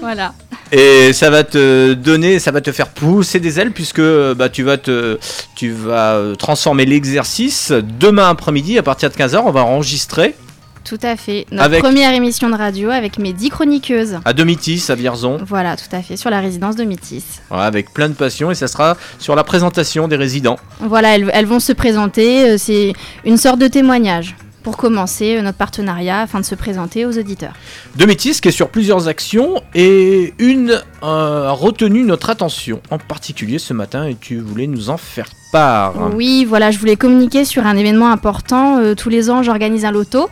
voilà. 0.02 0.34
Et 0.74 1.12
ça 1.14 1.30
va 1.30 1.44
te 1.44 1.94
donner, 1.94 2.40
ça 2.40 2.52
va 2.52 2.62
te 2.62 2.72
faire 2.72 2.88
pousser 2.90 3.40
des 3.40 3.60
ailes 3.60 3.72
puisque 3.72 4.02
bah, 4.36 4.50
tu 4.50 4.64
vas 4.64 4.78
te, 4.78 5.18
tu 5.56 5.72
vas 5.72 6.14
euh, 6.14 6.36
transformer 6.36 6.86
l'exercice 6.86 7.72
demain 8.00 8.30
après-midi 8.30 8.78
à 8.78 8.84
partir 8.84 9.10
de 9.10 9.16
15h. 9.16 9.42
On 9.46 9.52
va 9.52 9.64
enregistrer 9.64 10.36
Tout 10.84 10.98
à 11.04 11.16
fait. 11.16 11.46
Notre 11.52 11.64
Avec- 11.64 11.82
première 11.84 12.14
émission 12.14 12.50
de 12.50 12.56
radio 12.56 12.90
avec 12.90 13.18
mes 13.20 13.34
10 13.34 13.50
chroniqueuses. 13.50 14.18
à 14.26 14.34
Domitis, 14.34 14.84
à 14.90 14.96
Vierzon, 14.96 15.38
Voilà, 15.46 15.76
tout 15.78 15.94
à 15.96 16.02
fait, 16.02 16.18
sur 16.18 16.30
la 16.30 16.40
résidence 16.40 16.76
de 16.76 16.84
Métis. 16.84 17.42
Voilà, 17.50 17.66
avec 17.66 17.94
plein 17.94 18.10
de 18.10 18.14
passion 18.14 18.52
et 18.52 18.56
ça 18.56 18.68
sera 18.68 18.98
sur 19.20 19.36
la 19.36 19.44
présentation 19.44 20.08
des 20.08 20.16
résidents. 20.16 20.58
Voilà, 20.80 21.16
elles, 21.16 21.30
elles 21.34 21.46
vont 21.46 21.60
se 21.60 21.72
présenter. 21.74 22.52
euh, 22.52 22.56
C'est 22.58 22.94
une 23.26 23.38
sorte 23.38 23.60
de 23.60 23.68
témoignage 23.68 24.36
pour 24.64 24.78
commencer 24.78 25.38
euh, 25.38 25.42
notre 25.42 25.58
partenariat 25.58 26.22
afin 26.22 26.40
de 26.40 26.46
se 26.46 26.56
présenter 26.56 27.06
aux 27.06 27.18
auditeurs. 27.18 27.54
Domitis 27.96 28.40
qui 28.42 28.50
est 28.50 28.52
sur 28.52 28.70
plusieurs 28.70 29.08
actions 29.08 29.62
et 29.74 30.34
une 30.40 30.82
euh, 31.04 31.48
a 31.48 31.52
retenu 31.52 32.04
notre 32.04 32.30
attention 32.30 32.82
en 32.92 32.98
particulier 32.98 33.60
ce 33.60 33.74
matin 33.74 34.06
et 34.06 34.16
tu 34.20 34.40
voulais 34.40 34.68
nous 34.68 34.90
en 34.90 34.98
faire 34.98 35.28
part. 35.52 35.94
Oui, 36.16 36.46
voilà, 36.46 36.70
je 36.72 36.78
voulais 36.80 36.96
communiquer 36.96 37.44
sur 37.46 37.66
un 37.66 37.76
événement 37.76 38.12
important. 38.12 38.78
Euh, 38.80 38.94
tous 38.96 39.10
les 39.10 39.30
ans, 39.30 39.42
j'organise 39.44 39.84
un 39.86 39.92
loto 39.92 40.30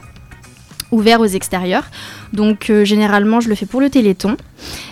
ouvert 0.91 1.19
aux 1.21 1.25
extérieurs. 1.25 1.85
Donc 2.33 2.69
euh, 2.69 2.85
généralement, 2.85 3.39
je 3.39 3.49
le 3.49 3.55
fais 3.55 3.65
pour 3.65 3.81
le 3.81 3.89
Téléthon. 3.89 4.37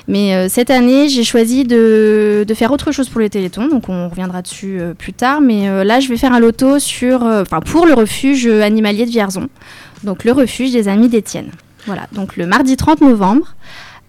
Mais 0.08 0.34
euh, 0.34 0.50
cette 0.50 0.70
année, 0.70 1.10
j'ai 1.10 1.24
choisi 1.24 1.64
de, 1.64 2.46
faire 2.56 2.72
autre 2.72 2.92
chose 2.92 3.10
pour 3.10 3.20
le 3.20 3.30
Téléthon. 3.30 3.68
Donc 3.68 3.90
on 3.90 4.10
reviendra 4.10 4.42
dessus 4.42 4.80
euh, 4.80 4.94
plus 4.94 5.14
tard. 5.14 5.42
Mais 5.42 5.84
là, 5.84 6.00
je 6.00 6.10
vais 6.10 6.18
faire 6.18 6.34
un 6.34 6.40
loto 6.40 6.80
sur, 6.80 7.20
pour 7.66 7.86
le 7.86 7.94
refuge 7.94 8.48
animalier 8.48 9.06
de 9.06 9.12
Vierzon. 9.12 9.50
Donc 10.04 10.24
le 10.24 10.32
refuge 10.32 10.72
des 10.72 10.88
amis 10.88 11.10
d'Étienne. 11.10 11.52
Voilà, 11.86 12.08
donc 12.12 12.36
le 12.36 12.46
mardi 12.46 12.76
30 12.76 13.02
novembre 13.02 13.56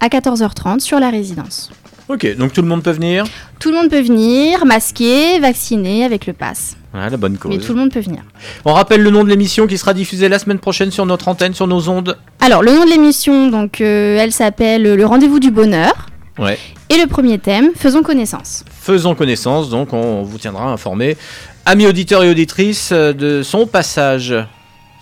à 0.00 0.08
14h30 0.08 0.80
sur 0.80 0.98
la 0.98 1.10
résidence. 1.10 1.70
Ok, 2.08 2.36
donc 2.36 2.54
tout 2.54 2.62
le 2.62 2.68
monde 2.68 2.82
peut 2.82 2.90
venir. 2.90 3.24
Tout 3.60 3.70
le 3.70 3.76
monde 3.76 3.90
peut 3.90 4.00
venir, 4.00 4.64
masqué, 4.64 5.38
vacciné 5.40 6.04
avec 6.04 6.26
le 6.26 6.32
pass. 6.32 6.76
Voilà, 6.92 7.10
la 7.10 7.16
bonne 7.18 7.36
cause. 7.36 7.52
Mais 7.52 7.58
tout 7.58 7.74
le 7.74 7.80
monde 7.80 7.92
peut 7.92 8.00
venir. 8.00 8.22
On 8.64 8.72
rappelle 8.72 9.02
le 9.02 9.10
nom 9.10 9.24
de 9.24 9.28
l'émission 9.28 9.66
qui 9.66 9.76
sera 9.76 9.92
diffusée 9.92 10.30
la 10.30 10.38
semaine 10.38 10.58
prochaine 10.58 10.90
sur 10.90 11.04
notre 11.04 11.28
antenne, 11.28 11.52
sur 11.52 11.66
nos 11.66 11.90
ondes. 11.90 12.16
Alors, 12.40 12.62
le 12.62 12.72
nom 12.72 12.86
de 12.86 12.90
l'émission, 12.90 13.50
donc, 13.50 13.82
euh, 13.82 14.16
elle 14.18 14.32
s'appelle 14.32 14.82
Le 14.82 15.04
rendez-vous 15.04 15.38
du 15.38 15.50
bonheur. 15.50 16.06
Ouais. 16.38 16.58
Et 16.88 16.96
le 16.96 17.06
premier 17.06 17.38
thème, 17.38 17.72
faisons 17.76 18.02
connaissance. 18.02 18.64
Faisons 18.80 19.14
connaissance, 19.14 19.68
donc 19.68 19.92
on 19.92 20.22
vous 20.22 20.38
tiendra 20.38 20.72
informé, 20.72 21.18
amis 21.66 21.86
auditeurs 21.86 22.22
et 22.22 22.30
auditrices, 22.30 22.90
euh, 22.92 23.12
de 23.12 23.42
son 23.42 23.66
passage 23.66 24.34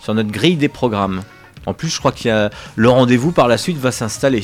sur 0.03 0.13
notre 0.13 0.31
grille 0.31 0.57
des 0.57 0.67
programmes. 0.67 1.21
En 1.65 1.73
plus, 1.73 1.87
je 1.87 1.99
crois 1.99 2.11
qu'il 2.11 2.27
y 2.27 2.31
a 2.31 2.49
le 2.75 2.89
rendez-vous 2.89 3.31
par 3.31 3.47
la 3.47 3.57
suite 3.57 3.77
va 3.77 3.91
s'installer. 3.91 4.43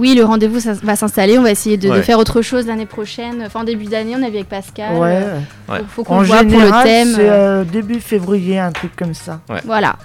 Oui, 0.00 0.14
le 0.14 0.24
rendez-vous 0.24 0.58
va 0.82 0.96
s'installer. 0.96 1.38
On 1.38 1.42
va 1.42 1.50
essayer 1.50 1.76
de, 1.76 2.00
faire 2.00 2.18
autre 2.18 2.40
chose 2.40 2.66
l'année 2.66 2.86
prochaine. 2.86 3.42
Enfin, 3.46 3.60
en 3.60 3.64
début 3.64 3.84
d'année, 3.84 4.14
on 4.16 4.22
a 4.22 4.30
vu 4.30 4.36
avec 4.36 4.48
Pascal. 4.48 4.94
Ouais. 4.94 5.10
euh, 5.12 5.38
Ouais. 5.68 5.78
Faut, 5.80 5.84
faut 5.96 6.04
qu'on 6.04 6.22
voit 6.22 6.42
pour 6.42 6.58
le 6.58 6.82
thème. 6.82 7.12
c'est 7.14 7.28
euh, 7.28 7.64
début 7.64 8.00
février, 8.00 8.58
un 8.58 8.72
truc 8.72 8.96
comme 8.96 9.12
ça. 9.12 9.40
Ouais. 9.50 9.60
Voilà. 9.66 9.96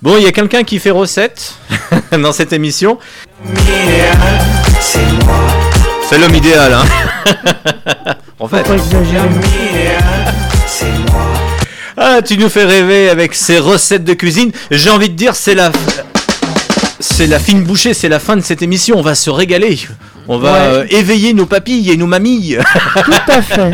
Bon, 0.00 0.16
il 0.16 0.22
y 0.22 0.26
a 0.26 0.32
quelqu'un 0.32 0.62
qui 0.62 0.78
fait 0.78 0.92
recette 0.92 1.56
dans 2.12 2.32
cette 2.32 2.52
émission. 2.52 2.98
C'est 6.08 6.18
l'homme 6.18 6.34
idéal, 6.36 6.72
hein 6.72 6.84
En 8.38 8.46
fait. 8.46 8.64
Ah, 11.96 12.22
tu 12.22 12.38
nous 12.38 12.48
fais 12.48 12.64
rêver 12.64 13.10
avec 13.10 13.34
ces 13.34 13.58
recettes 13.58 14.04
de 14.04 14.14
cuisine. 14.14 14.52
J'ai 14.70 14.90
envie 14.90 15.10
de 15.10 15.14
dire, 15.14 15.34
c'est 15.34 15.54
la, 15.54 15.72
c'est 17.02 17.26
la 17.26 17.38
fine 17.38 17.64
bouchée, 17.64 17.94
c'est 17.94 18.08
la 18.08 18.20
fin 18.20 18.36
de 18.36 18.42
cette 18.42 18.62
émission. 18.62 18.96
On 18.96 19.02
va 19.02 19.14
se 19.14 19.28
régaler. 19.28 19.78
On 20.28 20.38
va 20.38 20.52
Ouais. 20.52 20.58
euh, 20.60 20.84
éveiller 20.90 21.34
nos 21.34 21.46
papilles 21.46 21.90
et 21.90 21.96
nos 21.96 22.06
mamies. 22.06 22.56
Tout 23.04 23.12
à 23.28 23.42
fait. 23.42 23.72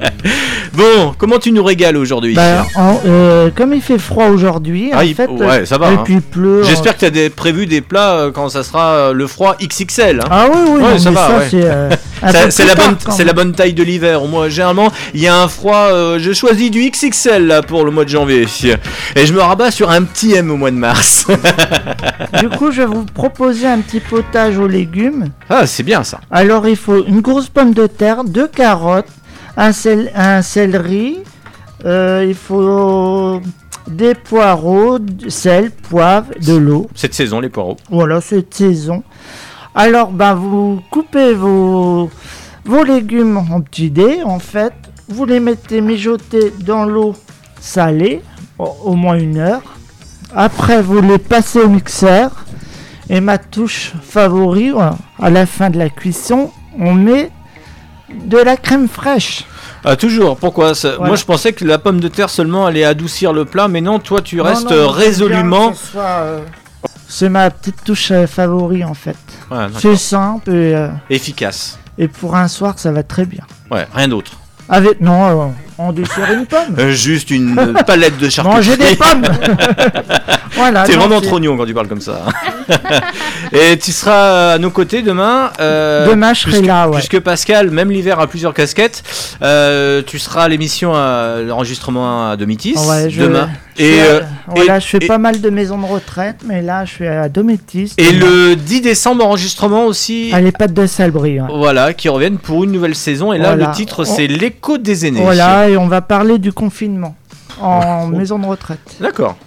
bon, 0.72 1.14
comment 1.16 1.38
tu 1.38 1.52
nous 1.52 1.62
régales 1.62 1.96
aujourd'hui 1.96 2.34
Bah, 2.34 2.66
en- 2.74 3.00
euh, 3.06 3.50
comme 3.54 3.72
il 3.72 3.80
fait 3.80 3.98
froid 3.98 4.26
aujourd'hui, 4.26 4.90
Ah, 4.92 4.98
en 4.98 5.00
il- 5.02 5.14
fait, 5.14 5.28
ouais, 5.28 5.66
ça 5.66 5.78
va. 5.78 5.90
et 5.92 5.94
hein. 5.94 6.02
puis 6.04 6.14
il 6.14 6.22
pleut. 6.22 6.62
J'espère 6.64 6.94
que 6.94 7.00
tu 7.00 7.04
as 7.06 7.10
des, 7.10 7.30
prévu 7.30 7.66
des 7.66 7.80
plats 7.80 8.14
euh, 8.16 8.30
quand 8.32 8.48
ça 8.48 8.62
sera 8.64 9.12
le 9.12 9.26
froid 9.26 9.56
XXL. 9.62 10.20
hein. 10.20 10.28
Ah 10.30 10.46
oui, 10.52 10.58
oui, 10.66 10.82
Ouais, 10.82 10.92
non, 10.92 10.98
ça 10.98 11.10
va. 11.10 11.26
ça, 11.28 11.34
c'est, 11.50 11.64
euh, 11.64 11.88
la 12.22 12.74
bonne, 12.74 12.96
quand 13.04 13.12
c'est 13.12 13.18
même. 13.18 13.26
la 13.28 13.32
bonne 13.32 13.52
taille 13.52 13.72
de 13.74 13.82
l'hiver. 13.82 14.24
Moi, 14.24 14.48
généralement, 14.48 14.90
il 15.14 15.20
y 15.20 15.28
a 15.28 15.36
un 15.36 15.48
froid. 15.48 15.88
je 16.18 16.32
choisis 16.32 16.70
du 16.70 16.90
XXL 16.90 17.46
là, 17.46 17.62
pour 17.62 17.84
le 17.84 17.90
mois 17.90 18.04
de 18.04 18.10
janvier, 18.10 18.46
et 19.16 19.26
je 19.26 19.32
me 19.32 19.40
rabats 19.40 19.70
sur 19.70 19.90
un 19.90 20.02
petit 20.02 20.34
M 20.34 20.50
au 20.50 20.56
mois 20.56 20.70
de 20.70 20.76
mars. 20.76 21.26
Du 22.40 22.48
coup, 22.48 22.70
je 22.70 22.82
vais 22.82 22.86
vous 22.86 23.04
proposer 23.04 23.66
un 23.66 23.78
petit 23.80 24.00
potage 24.00 24.58
aux 24.58 24.66
légumes. 24.68 25.28
ah, 25.48 25.59
c'est 25.66 25.82
bien 25.82 26.04
ça. 26.04 26.20
Alors, 26.30 26.66
il 26.68 26.76
faut 26.76 27.04
une 27.04 27.20
grosse 27.20 27.48
pomme 27.48 27.72
de 27.74 27.86
terre, 27.86 28.24
deux 28.24 28.48
carottes, 28.48 29.08
un, 29.56 29.70
cél- 29.70 30.10
un 30.14 30.42
céleri, 30.42 31.18
euh, 31.84 32.24
il 32.28 32.34
faut 32.34 33.40
des 33.88 34.14
poireaux, 34.14 34.98
du 34.98 35.30
sel, 35.30 35.70
poivre, 35.70 36.28
de 36.40 36.54
l'eau. 36.54 36.88
Cette 36.94 37.14
saison, 37.14 37.40
les 37.40 37.48
poireaux. 37.48 37.76
Voilà, 37.90 38.20
cette 38.20 38.54
saison. 38.54 39.02
Alors, 39.74 40.10
ben, 40.10 40.34
vous 40.34 40.80
coupez 40.90 41.32
vos, 41.34 42.10
vos 42.64 42.84
légumes 42.84 43.38
en 43.38 43.60
petits 43.60 43.90
dés, 43.90 44.22
en 44.24 44.38
fait. 44.38 44.72
Vous 45.08 45.24
les 45.24 45.40
mettez 45.40 45.80
mijoter 45.80 46.52
dans 46.60 46.84
l'eau 46.84 47.14
salée, 47.60 48.22
au, 48.58 48.68
au 48.84 48.94
moins 48.94 49.16
une 49.16 49.38
heure. 49.38 49.62
Après, 50.34 50.80
vous 50.82 51.00
les 51.00 51.18
passez 51.18 51.58
au 51.60 51.68
mixeur. 51.68 52.30
Et 53.12 53.20
ma 53.20 53.38
touche 53.38 53.92
favori, 54.02 54.70
voilà, 54.70 54.94
à 55.20 55.30
la 55.30 55.44
fin 55.44 55.68
de 55.68 55.78
la 55.78 55.88
cuisson, 55.90 56.52
on 56.78 56.94
met 56.94 57.30
de 58.14 58.38
la 58.38 58.56
crème 58.56 58.88
fraîche. 58.88 59.44
Ah, 59.84 59.96
toujours. 59.96 60.36
Pourquoi? 60.36 60.74
Ça- 60.76 60.90
Voilà. 60.92 61.06
Moi, 61.08 61.16
je 61.16 61.24
pensais 61.24 61.52
que 61.52 61.64
la 61.64 61.78
pomme 61.78 61.98
de 62.00 62.06
terre 62.08 62.30
seulement 62.30 62.66
allait 62.66 62.84
adoucir 62.84 63.32
le 63.32 63.44
plat, 63.44 63.66
mais 63.66 63.80
non, 63.80 63.98
toi, 63.98 64.20
tu 64.20 64.36
Non, 64.36 64.44
restes 64.44 64.70
non, 64.70 64.88
résolument. 64.90 65.72
euh, 65.96 66.40
C'est 67.08 67.28
ma 67.28 67.50
petite 67.50 67.82
touche 67.84 68.12
euh, 68.12 68.26
favori 68.28 68.84
en 68.84 68.94
fait. 68.94 69.16
Ouais, 69.50 69.58
d'accord. 69.58 69.80
C'est 69.80 69.96
simple 69.96 70.50
et, 70.50 70.74
euh, 70.76 70.88
Efficace. 71.08 71.76
et 71.98 72.06
pour 72.06 72.36
un 72.36 72.46
soir 72.46 72.74
ça 72.78 72.92
va 72.92 73.02
très 73.02 73.24
bien. 73.24 73.42
Ouais, 73.70 73.88
rien 73.92 74.06
d'autre. 74.06 74.32
Avec 74.68 75.00
non, 75.00 75.52
euh, 75.80 75.88
on 75.88 75.92
dessert 75.92 76.30
une 76.32 76.46
pomme. 76.46 76.76
Euh, 76.78 76.90
juste 76.90 77.30
une 77.30 77.58
euh, 77.58 77.72
palette 77.86 78.18
de 78.18 78.28
charcuterie. 78.28 78.56
Manger 78.56 78.76
des 78.76 78.96
pommes. 78.96 79.22
voilà. 80.52 80.82
T'es 80.84 80.92
vraiment 80.92 81.20
trognon 81.20 81.56
quand 81.56 81.66
tu 81.66 81.74
parles 81.74 81.88
comme 81.88 82.00
ça. 82.00 82.24
Et 83.52 83.76
tu 83.78 83.90
seras 83.92 84.52
à 84.52 84.58
nos 84.58 84.70
côtés 84.70 85.02
demain. 85.02 85.50
euh, 85.60 86.08
Demain, 86.08 86.34
je 86.34 86.40
serai 86.40 86.52
puisque- 86.52 86.66
là, 86.66 86.88
ouais. 86.88 86.96
Puisque 86.98 87.20
Pascal, 87.20 87.70
même 87.70 87.90
l'hiver, 87.90 88.20
a 88.20 88.26
plusieurs 88.26 88.54
casquettes. 88.54 89.02
Euh, 89.42 90.02
tu 90.06 90.18
seras 90.18 90.44
à 90.44 90.48
l'émission, 90.48 90.94
à 90.94 91.36
l'enregistrement 91.44 92.30
à 92.30 92.36
Domitis 92.36 92.74
Ouais, 92.76 93.10
je- 93.10 93.22
demain. 93.22 93.48
je 93.76 93.82
Et, 93.84 94.00
euh, 94.02 94.20
voilà, 94.46 94.76
et- 94.76 94.80
je 94.80 94.86
fais 94.86 94.98
et- 95.00 95.06
pas 95.06 95.18
mal 95.18 95.40
de 95.40 95.50
maisons 95.50 95.78
de 95.78 95.86
retraite, 95.86 96.36
mais 96.46 96.62
là 96.62 96.84
je 96.84 96.90
suis 96.92 97.06
à 97.06 97.28
Dométis. 97.28 97.92
Et 97.98 98.12
demain. 98.12 98.26
le 98.26 98.56
10 98.56 98.82
décembre, 98.82 99.24
enregistrement 99.24 99.86
aussi. 99.86 100.30
à 100.32 100.40
l'EHPAD 100.40 100.72
de 100.74 100.86
Salbris. 100.86 101.40
ouais. 101.40 101.46
Voilà, 101.52 101.92
qui 101.94 102.08
reviennent 102.08 102.38
pour 102.38 102.62
une 102.64 102.70
nouvelle 102.72 102.94
saison. 102.94 103.32
Et 103.32 103.38
là, 103.38 103.54
Voilà. 103.54 103.68
le 103.68 103.74
titre, 103.74 104.04
c'est 104.04 104.26
L'écho 104.26 104.78
des 104.78 105.06
aînés. 105.06 105.22
Voilà, 105.22 105.68
et 105.70 105.76
on 105.76 105.88
va 105.88 106.00
parler 106.02 106.38
du 106.38 106.52
confinement 106.52 107.14
en 107.60 108.04
Oh. 108.04 108.06
maison 108.08 108.38
de 108.38 108.46
retraite. 108.46 108.96
D'accord. 109.00 109.36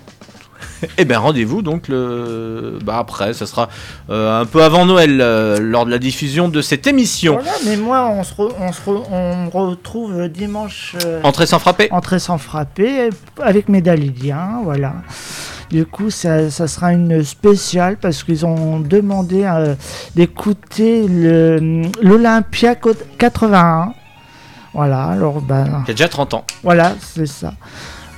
Eh 0.98 1.06
bien, 1.06 1.20
rendez-vous 1.20 1.62
donc 1.62 1.88
le... 1.88 2.78
bah, 2.84 2.98
après, 2.98 3.34
ça 3.34 3.46
sera 3.46 3.70
euh, 4.10 4.42
un 4.42 4.46
peu 4.46 4.62
avant 4.64 4.86
Noël 4.86 5.20
euh, 5.22 5.58
lors 5.62 5.86
de 5.86 5.92
la 5.92 5.98
diffusion 5.98 6.50
de 6.50 6.62
cette 6.62 6.88
émission. 6.88 7.36
Voilà, 7.36 7.52
mais 7.66 7.78
moi, 7.78 8.10
on 8.10 8.22
se, 8.24 8.34
re- 8.34 8.52
on 8.60 8.72
se 8.74 8.82
re- 8.82 9.04
on 9.10 9.50
retrouve 9.50 10.28
dimanche. 10.28 10.96
euh, 11.06 11.22
Entrée 11.24 11.46
sans 11.46 11.60
frapper 11.60 11.88
Entrée 11.92 12.20
sans 12.20 12.38
frapper, 12.38 13.10
avec 13.42 13.70
mes 13.70 13.82
Dalidiens, 13.82 14.60
voilà. 14.66 14.94
Du 15.70 15.86
coup, 15.86 16.10
ça, 16.10 16.50
ça 16.52 16.68
sera 16.68 16.92
une 16.92 17.24
spéciale 17.24 17.96
parce 17.96 18.24
qu'ils 18.24 18.46
ont 18.46 18.82
demandé 18.82 19.44
euh, 19.46 19.76
d'écouter 20.16 21.08
l'Olympia 22.02 22.76
co- 22.76 22.92
81. 23.18 23.94
Voilà, 24.74 25.04
alors 25.06 25.42
ben. 25.42 25.84
Qui 25.86 25.92
a 25.92 25.94
déjà 25.94 26.08
30 26.10 26.34
ans. 26.34 26.46
Voilà, 26.64 26.94
c'est 27.14 27.28
ça. 27.28 27.54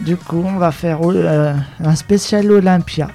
Du 0.01 0.18
coup, 0.18 0.43
on 0.45 0.58
va 0.58 0.72
faire 0.72 0.99
euh, 1.03 1.53
un 1.84 1.95
spécial 1.95 2.51
Olympia. 2.51 3.08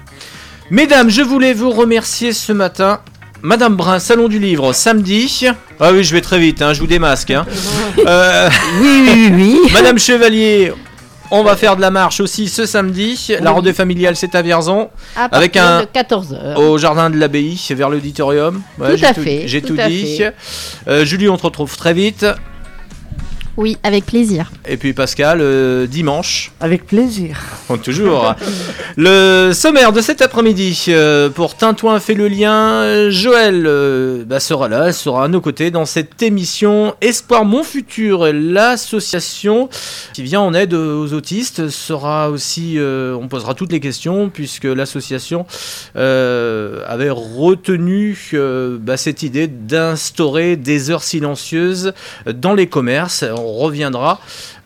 Mesdames, 0.69 1.09
je 1.09 1.21
voulais 1.21 1.53
vous 1.53 1.69
remercier 1.71 2.33
ce 2.33 2.51
matin. 2.53 2.99
Madame 3.43 3.75
Brun, 3.75 3.99
Salon 3.99 4.27
du 4.27 4.39
Livre, 4.39 4.71
samedi. 4.73 5.47
Ah 5.79 5.91
oui, 5.91 6.03
je 6.03 6.13
vais 6.13 6.21
très 6.21 6.39
vite, 6.39 6.61
hein, 6.61 6.73
je 6.73 6.79
vous 6.79 6.87
démasque. 6.87 7.31
Hein. 7.31 7.45
Euh, 8.07 8.49
Oui, 8.81 9.09
oui, 9.13 9.31
oui. 9.33 9.57
Madame 9.73 9.99
Chevalier, 9.99 10.71
on 11.29 11.43
va 11.43 11.55
faire 11.57 11.75
de 11.75 11.81
la 11.81 11.91
marche 11.91 12.19
aussi 12.21 12.47
ce 12.47 12.65
samedi. 12.65 13.33
La 13.41 13.51
rendez 13.51 13.73
familiale, 13.73 14.15
c'est 14.15 14.33
à 14.33 14.41
Vierzon. 14.41 14.89
À 15.15 15.25
avec 15.25 15.57
un 15.57 15.81
de 15.81 15.85
14h. 15.85 16.55
au 16.55 16.77
jardin 16.77 17.09
de 17.09 17.17
l'abbaye, 17.17 17.59
vers 17.71 17.89
l'auditorium. 17.89 18.61
Tout 18.77 18.85
j'ai 18.95 19.05
à 19.05 19.13
fait, 19.13 19.43
J'ai 19.45 19.61
tout 19.61 19.75
dit. 19.75 20.23
Euh, 20.87 21.03
Julie, 21.03 21.27
on 21.27 21.37
te 21.37 21.43
retrouve 21.43 21.75
très 21.75 21.93
vite. 21.93 22.25
Oui, 23.57 23.77
avec 23.83 24.05
plaisir. 24.05 24.51
Et 24.67 24.77
puis 24.77 24.93
Pascal, 24.93 25.39
euh, 25.41 25.87
dimanche. 25.87 26.51
Avec 26.59 26.85
plaisir. 26.85 27.39
Bon, 27.69 27.77
toujours. 27.77 28.35
le 28.97 29.51
sommaire 29.53 29.93
de 29.93 30.01
cet 30.01 30.21
après-midi 30.21 30.85
euh, 30.89 31.29
pour 31.29 31.55
Tintouin 31.55 31.99
fait 31.99 32.13
le 32.13 32.27
lien. 32.27 33.09
Joël 33.09 33.63
euh, 33.65 34.23
bah, 34.25 34.39
sera 34.39 34.67
là, 34.67 34.87
elle 34.87 34.93
sera 34.93 35.25
à 35.25 35.27
nos 35.27 35.41
côtés 35.41 35.71
dans 35.71 35.85
cette 35.85 36.21
émission 36.21 36.95
Espoir 37.01 37.45
Mon 37.45 37.63
Futur. 37.63 38.31
L'association 38.33 39.69
qui 40.13 40.23
vient 40.23 40.41
en 40.41 40.53
aide 40.53 40.73
aux 40.73 41.13
autistes 41.13 41.69
sera 41.69 42.29
aussi. 42.29 42.77
euh, 42.77 43.15
on 43.15 43.27
posera 43.27 43.53
toutes 43.53 43.71
les 43.71 43.79
questions 43.79 44.29
puisque 44.29 44.65
l'association 44.65 45.45
euh, 45.95 46.83
avait 46.87 47.09
retenu 47.09 48.17
euh, 48.33 48.77
bah, 48.79 48.97
cette 48.97 49.23
idée 49.23 49.47
d'instaurer 49.47 50.55
des 50.55 50.89
heures 50.89 51.03
silencieuses 51.03 51.93
dans 52.33 52.53
les 52.53 52.67
commerces. 52.67 53.23
On 53.23 53.50
reviendra 53.53 54.19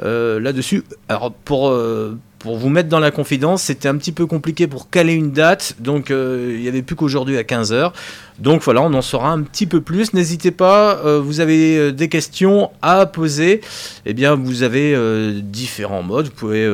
euh, 0.04 0.40
là-dessus. 0.40 0.84
Alors 1.10 1.32
pour 1.32 1.70
euh, 1.70 2.18
pour 2.46 2.58
vous 2.58 2.70
mettre 2.70 2.90
dans 2.90 3.00
la 3.00 3.10
confidence, 3.10 3.64
c'était 3.64 3.88
un 3.88 3.98
petit 3.98 4.12
peu 4.12 4.28
compliqué 4.28 4.68
pour 4.68 4.92
caler 4.92 5.14
une 5.14 5.32
date, 5.32 5.78
donc 5.80 6.12
euh, 6.12 6.54
il 6.56 6.62
n'y 6.62 6.68
avait 6.68 6.84
plus 6.84 6.96
qu'aujourd'hui 6.96 7.38
à 7.40 7.42
15h. 7.42 7.92
Donc 8.40 8.64
voilà, 8.64 8.82
on 8.82 8.94
en 8.94 9.02
saura 9.02 9.32
un 9.32 9.42
petit 9.44 9.66
peu 9.66 9.80
plus. 9.80 10.14
N'hésitez 10.14 10.52
pas, 10.52 11.00
euh, 11.06 11.22
vous 11.22 11.40
avez 11.40 11.78
euh, 11.78 11.92
des 11.92 12.10
questions 12.10 12.70
à 12.82 13.06
poser. 13.06 13.62
Eh 14.06 14.14
bien, 14.14 14.36
vous 14.36 14.64
avez 14.64 14.94
euh, 14.94 15.40
différents 15.42 16.04
modes. 16.04 16.26
Vous 16.26 16.32
pouvez 16.32 16.70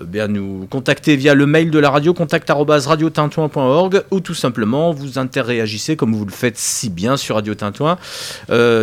bien 0.00 0.26
nous 0.28 0.66
contacter 0.68 1.16
via 1.16 1.34
le 1.34 1.46
mail 1.46 1.70
de 1.70 1.78
la 1.78 1.90
radio, 1.90 2.14
contact@radiotintouin.org 2.14 4.02
ou 4.10 4.20
tout 4.20 4.34
simplement 4.34 4.92
vous 4.92 5.18
interréagissez 5.18 5.96
comme 5.96 6.14
vous 6.14 6.24
le 6.24 6.32
faites 6.32 6.58
si 6.58 6.90
bien 6.90 7.16
sur 7.16 7.36
Radio 7.36 7.54
Tintouin 7.54 7.98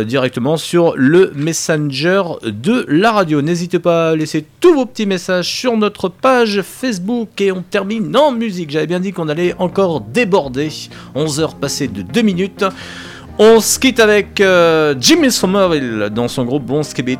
directement 0.04 0.56
sur 0.56 0.94
le 0.96 1.32
messenger 1.34 2.22
de 2.44 2.86
la 2.88 3.12
radio. 3.12 3.42
N'hésitez 3.42 3.78
pas 3.78 4.10
à 4.10 4.16
laisser 4.16 4.44
tous 4.60 4.74
vos 4.74 4.86
petits 4.86 5.06
messages 5.06 5.48
sur 5.48 5.76
notre 5.76 6.08
page 6.08 6.62
Facebook 6.62 7.40
et 7.40 7.52
on 7.52 7.62
termine 7.62 8.16
en 8.16 8.32
musique. 8.32 8.70
J'avais 8.70 8.86
bien 8.86 9.00
dit 9.00 9.12
qu'on 9.12 9.28
allait 9.28 9.54
encore 9.58 10.00
déborder. 10.00 10.70
11 11.14 11.40
heures 11.40 11.54
passées 11.54 11.89
de 11.92 12.02
2 12.02 12.22
minutes. 12.22 12.64
On 13.42 13.58
se 13.60 13.78
quitte 13.78 14.00
avec 14.00 14.38
euh, 14.42 14.94
Jimmy 15.00 15.30
Somerville 15.30 16.10
dans 16.14 16.28
son 16.28 16.44
groupe 16.44 16.64
Bon 16.64 16.82
Skibit, 16.82 17.16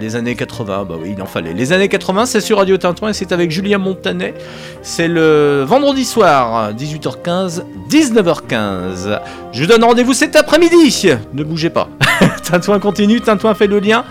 les 0.00 0.16
années 0.16 0.34
80, 0.34 0.86
bah 0.88 0.94
oui, 0.98 1.12
il 1.14 1.20
en 1.20 1.26
fallait. 1.26 1.52
Les 1.52 1.74
années 1.74 1.88
80, 1.88 2.24
c'est 2.24 2.40
sur 2.40 2.56
Radio 2.56 2.78
Tintouin 2.78 3.10
et 3.10 3.12
c'est 3.12 3.32
avec 3.32 3.50
Julien 3.50 3.76
Montanet. 3.76 4.32
C'est 4.80 5.08
le 5.08 5.64
vendredi 5.66 6.06
soir, 6.06 6.72
18h15, 6.72 7.64
19h15. 7.90 9.20
Je 9.52 9.64
donne 9.66 9.84
rendez-vous 9.84 10.14
cet 10.14 10.36
après-midi. 10.36 11.10
Ne 11.34 11.44
bougez 11.44 11.68
pas. 11.68 11.90
Tintouin 12.42 12.78
continue, 12.78 13.20
Tintouin 13.20 13.54
fait 13.54 13.66
le 13.66 13.80
lien. 13.80 14.06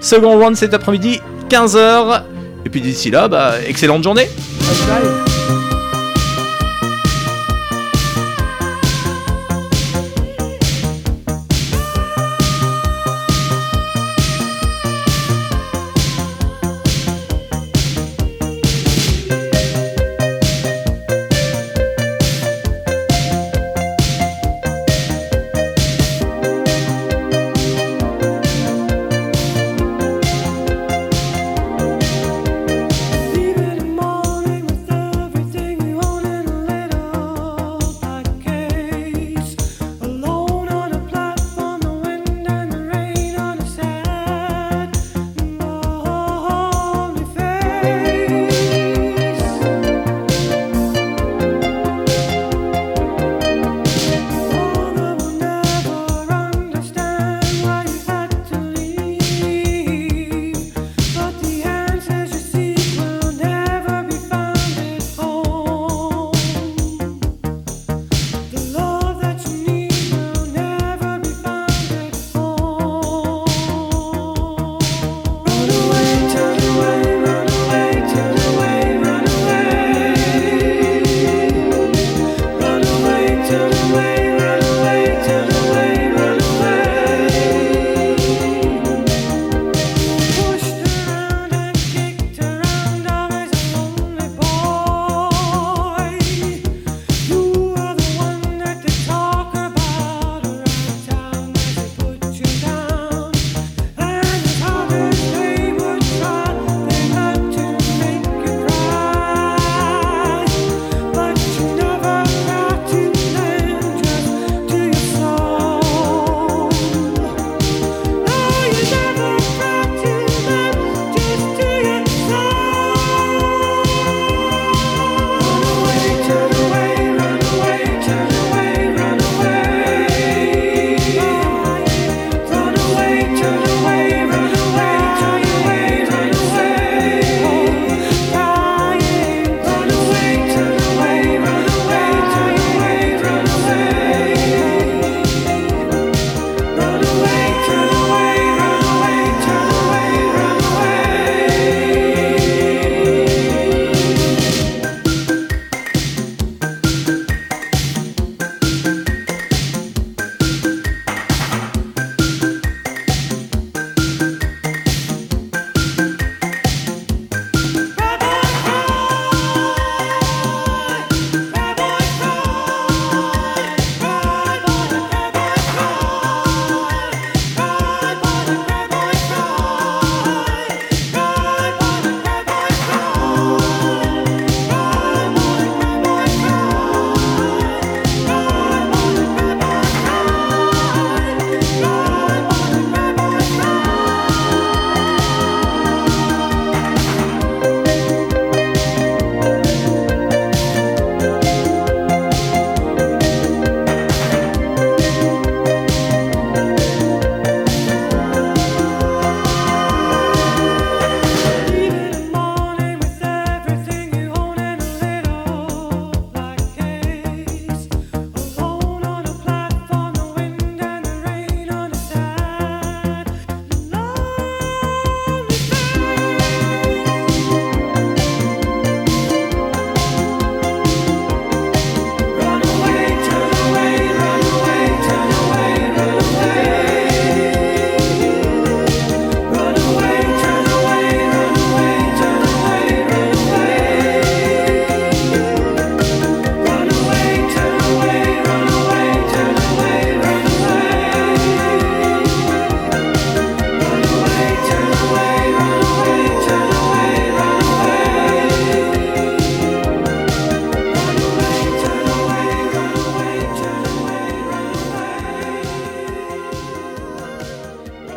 Second 0.00 0.36
round 0.38 0.56
cet 0.56 0.74
après-midi, 0.74 1.20
15h. 1.48 2.22
Et 2.64 2.68
puis 2.68 2.80
d'ici 2.80 3.12
là, 3.12 3.28
bah, 3.28 3.54
excellente 3.64 4.02
journée. 4.02 4.28